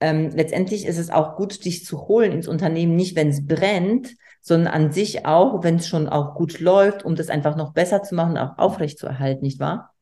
ähm, 0.00 0.30
letztendlich 0.34 0.86
ist 0.86 0.98
es 0.98 1.10
auch 1.10 1.36
gut, 1.36 1.64
dich 1.64 1.84
zu 1.84 2.06
holen 2.06 2.32
ins 2.32 2.48
Unternehmen, 2.48 2.96
nicht 2.96 3.16
wenn 3.16 3.28
es 3.28 3.46
brennt, 3.46 4.14
sondern 4.40 4.72
an 4.72 4.92
sich 4.92 5.26
auch, 5.26 5.64
wenn 5.64 5.76
es 5.76 5.88
schon 5.88 6.08
auch 6.08 6.34
gut 6.34 6.60
läuft, 6.60 7.04
um 7.04 7.16
das 7.16 7.30
einfach 7.30 7.56
noch 7.56 7.72
besser 7.72 8.02
zu 8.02 8.14
machen, 8.14 8.36
auch 8.36 8.58
aufrecht 8.58 8.98
zu 8.98 9.06
erhalten, 9.06 9.44
nicht 9.44 9.58
wahr? 9.58 9.94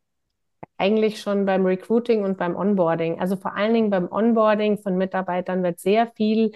Eigentlich 0.76 1.20
schon 1.20 1.46
beim 1.46 1.64
Recruiting 1.64 2.24
und 2.24 2.36
beim 2.36 2.56
Onboarding. 2.56 3.20
Also 3.20 3.36
vor 3.36 3.56
allen 3.56 3.72
Dingen 3.72 3.90
beim 3.90 4.10
Onboarding 4.10 4.78
von 4.78 4.96
Mitarbeitern 4.96 5.62
wird 5.62 5.78
sehr 5.78 6.08
viel 6.16 6.50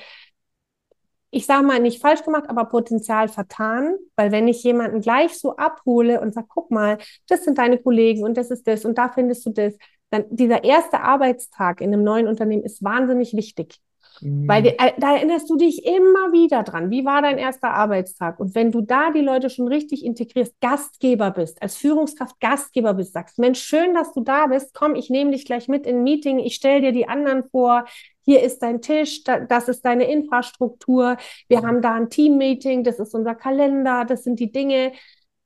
ich 1.31 1.47
sage 1.47 1.65
mal, 1.65 1.81
nicht 1.81 2.01
falsch 2.01 2.23
gemacht, 2.25 2.45
aber 2.49 2.65
Potenzial 2.67 3.29
vertan, 3.29 3.97
weil 4.17 4.33
wenn 4.33 4.49
ich 4.49 4.63
jemanden 4.63 5.01
gleich 5.01 5.39
so 5.39 5.57
abhole 5.57 6.21
und 6.21 6.33
sage, 6.33 6.47
guck 6.49 6.71
mal, 6.71 6.99
das 7.29 7.45
sind 7.45 7.59
deine 7.59 7.79
Kollegen 7.79 8.25
und 8.25 8.37
das 8.37 8.51
ist 8.51 8.67
das 8.67 8.85
und 8.85 8.97
da 8.97 9.09
findest 9.11 9.45
du 9.47 9.51
das, 9.51 9.75
dann 10.11 10.25
dieser 10.31 10.65
erste 10.65 11.01
Arbeitstag 11.01 11.81
in 11.81 11.93
einem 11.93 12.03
neuen 12.03 12.29
Unternehmen 12.29 12.63
ist 12.63 12.83
wahnsinnig 12.83 13.35
wichtig. 13.35 13.81
Mhm. 14.21 14.49
Weil 14.49 14.67
äh, 14.67 14.93
da 14.99 15.15
erinnerst 15.15 15.49
du 15.51 15.57
dich 15.57 15.85
immer 15.85 16.33
wieder 16.33 16.63
dran. 16.63 16.91
Wie 16.91 17.05
war 17.05 17.23
dein 17.23 17.39
erster 17.39 17.71
Arbeitstag? 17.71 18.41
Und 18.41 18.55
wenn 18.55 18.73
du 18.73 18.81
da 18.81 19.11
die 19.11 19.21
Leute 19.21 19.51
schon 19.51 19.69
richtig 19.69 20.05
integrierst, 20.05 20.55
Gastgeber 20.61 21.31
bist, 21.31 21.63
als 21.63 21.77
Führungskraft 21.77 22.41
Gastgeber 22.41 22.95
bist, 22.95 23.13
sagst, 23.13 23.39
Mensch, 23.39 23.61
schön, 23.61 23.95
dass 23.95 24.13
du 24.13 24.21
da 24.23 24.47
bist. 24.47 24.75
Komm, 24.75 24.95
ich 24.95 25.11
nehme 25.11 25.31
dich 25.31 25.45
gleich 25.45 25.69
mit 25.69 25.87
in 25.87 25.99
ein 25.99 26.03
Meeting. 26.05 26.39
Ich 26.39 26.55
stelle 26.55 26.81
dir 26.81 26.93
die 26.93 27.09
anderen 27.09 27.45
vor. 27.51 27.85
Hier 28.29 28.43
ist 28.43 28.59
dein 28.59 28.83
Tisch, 28.83 29.25
das 29.25 29.69
ist 29.69 29.87
deine 29.87 30.05
Infrastruktur. 30.05 31.17
Wir 31.49 31.63
haben 31.63 31.81
da 31.81 31.95
ein 31.95 32.11
Team-Meeting, 32.11 32.85
das 32.85 32.99
ist 32.99 33.15
unser 33.15 33.35
Kalender, 33.35 34.05
das 34.05 34.23
sind 34.23 34.39
die 34.39 34.53
Dinge. 34.53 34.93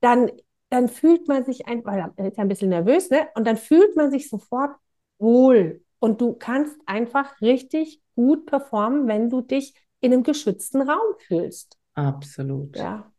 Dann, 0.01 0.29
dann 0.69 0.89
fühlt 0.89 1.29
man 1.29 1.45
sich 1.45 1.65
einfach, 1.65 1.93
weil 1.93 2.11
er 2.17 2.27
ist 2.27 2.37
ja 2.37 2.43
ein 2.43 2.49
bisschen 2.49 2.67
nervös, 2.67 3.09
ne? 3.09 3.29
Und 3.35 3.47
dann 3.47 3.55
fühlt 3.55 3.95
man 3.95 4.11
sich 4.11 4.29
sofort 4.29 4.75
wohl. 5.17 5.81
Und 5.99 6.19
du 6.19 6.33
kannst 6.33 6.75
einfach 6.85 7.39
richtig 7.39 8.01
gut 8.17 8.47
performen, 8.47 9.07
wenn 9.07 9.29
du 9.29 9.39
dich 9.39 9.75
in 10.01 10.11
einem 10.11 10.23
geschützten 10.23 10.81
Raum 10.81 11.15
fühlst. 11.25 11.77
Absolut. 11.93 12.75
Ja. 12.75 13.09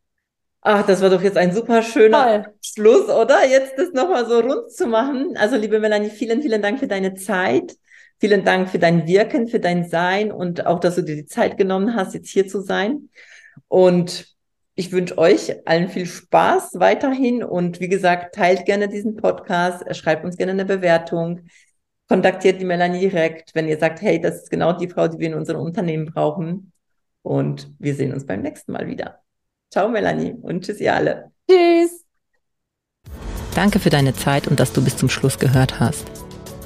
Ach, 0.61 0.85
das 0.85 1.01
war 1.01 1.09
doch 1.09 1.23
jetzt 1.23 1.39
ein 1.39 1.55
super 1.55 1.81
schöner 1.81 2.45
Toll. 2.45 2.55
Schluss, 2.61 3.09
oder? 3.09 3.49
Jetzt 3.49 3.79
das 3.79 3.95
nochmal 3.95 4.27
so 4.27 4.41
rund 4.41 4.71
zu 4.71 4.87
machen. 4.87 5.39
Also, 5.39 5.57
liebe 5.57 5.81
Melanie, 5.81 6.11
vielen, 6.11 6.43
vielen 6.43 6.61
Dank 6.61 6.81
für 6.81 6.87
deine 6.87 7.15
Zeit. 7.15 7.79
Vielen 8.21 8.45
Dank 8.45 8.71
für 8.71 8.79
dein 8.79 9.07
Wirken, 9.07 9.49
für 9.49 9.61
dein 9.61 9.89
Sein 9.89 10.33
und 10.33 10.67
auch, 10.67 10.81
dass 10.81 10.95
du 10.97 11.03
dir 11.03 11.17
die 11.17 11.27
Zeit 11.27 11.59
genommen 11.59 11.95
hast, 11.95 12.15
jetzt 12.15 12.31
hier 12.31 12.49
zu 12.49 12.61
sein. 12.61 13.11
Und 13.69 14.35
ich 14.77 14.93
wünsche 14.93 15.19
euch 15.19 15.67
allen 15.67 15.89
viel 15.89 16.07
Spaß 16.07 16.73
weiterhin 16.75 17.45
und 17.45 17.81
wie 17.81 17.89
gesagt, 17.89 18.35
teilt 18.35 18.65
gerne 18.67 18.89
diesen 18.89 19.17
Podcast, 19.17 19.85
schreibt 19.97 20.25
uns 20.25 20.37
gerne 20.37 20.53
eine 20.53 20.65
Bewertung, 20.65 21.43
kontaktiert 22.09 22.61
die 22.61 22.65
Melanie 22.65 23.01
direkt, 23.01 23.55
wenn 23.55 23.69
ihr 23.69 23.79
sagt, 23.79 24.03
hey, 24.03 24.21
das 24.21 24.43
ist 24.43 24.51
genau 24.51 24.73
die 24.73 24.89
Frau, 24.89 25.09
die 25.09 25.19
wir 25.19 25.29
in 25.29 25.35
unserem 25.35 25.61
Unternehmen 25.61 26.07
brauchen. 26.07 26.73
Und 27.23 27.73
wir 27.79 27.95
sehen 27.95 28.13
uns 28.13 28.27
beim 28.27 28.43
nächsten 28.43 28.73
Mal 28.73 28.87
wieder. 28.87 29.21
Ciao, 29.71 29.89
Melanie 29.89 30.35
und 30.43 30.65
tschüss, 30.65 30.81
ihr 30.81 30.95
alle. 30.95 31.33
Tschüss. 31.49 32.05
Danke 33.55 33.79
für 33.79 33.91
deine 33.91 34.15
Zeit 34.15 34.49
und 34.49 34.59
dass 34.59 34.73
du 34.73 34.83
bis 34.83 34.97
zum 34.97 35.09
Schluss 35.09 35.39
gehört 35.39 35.79
hast. 35.81 36.24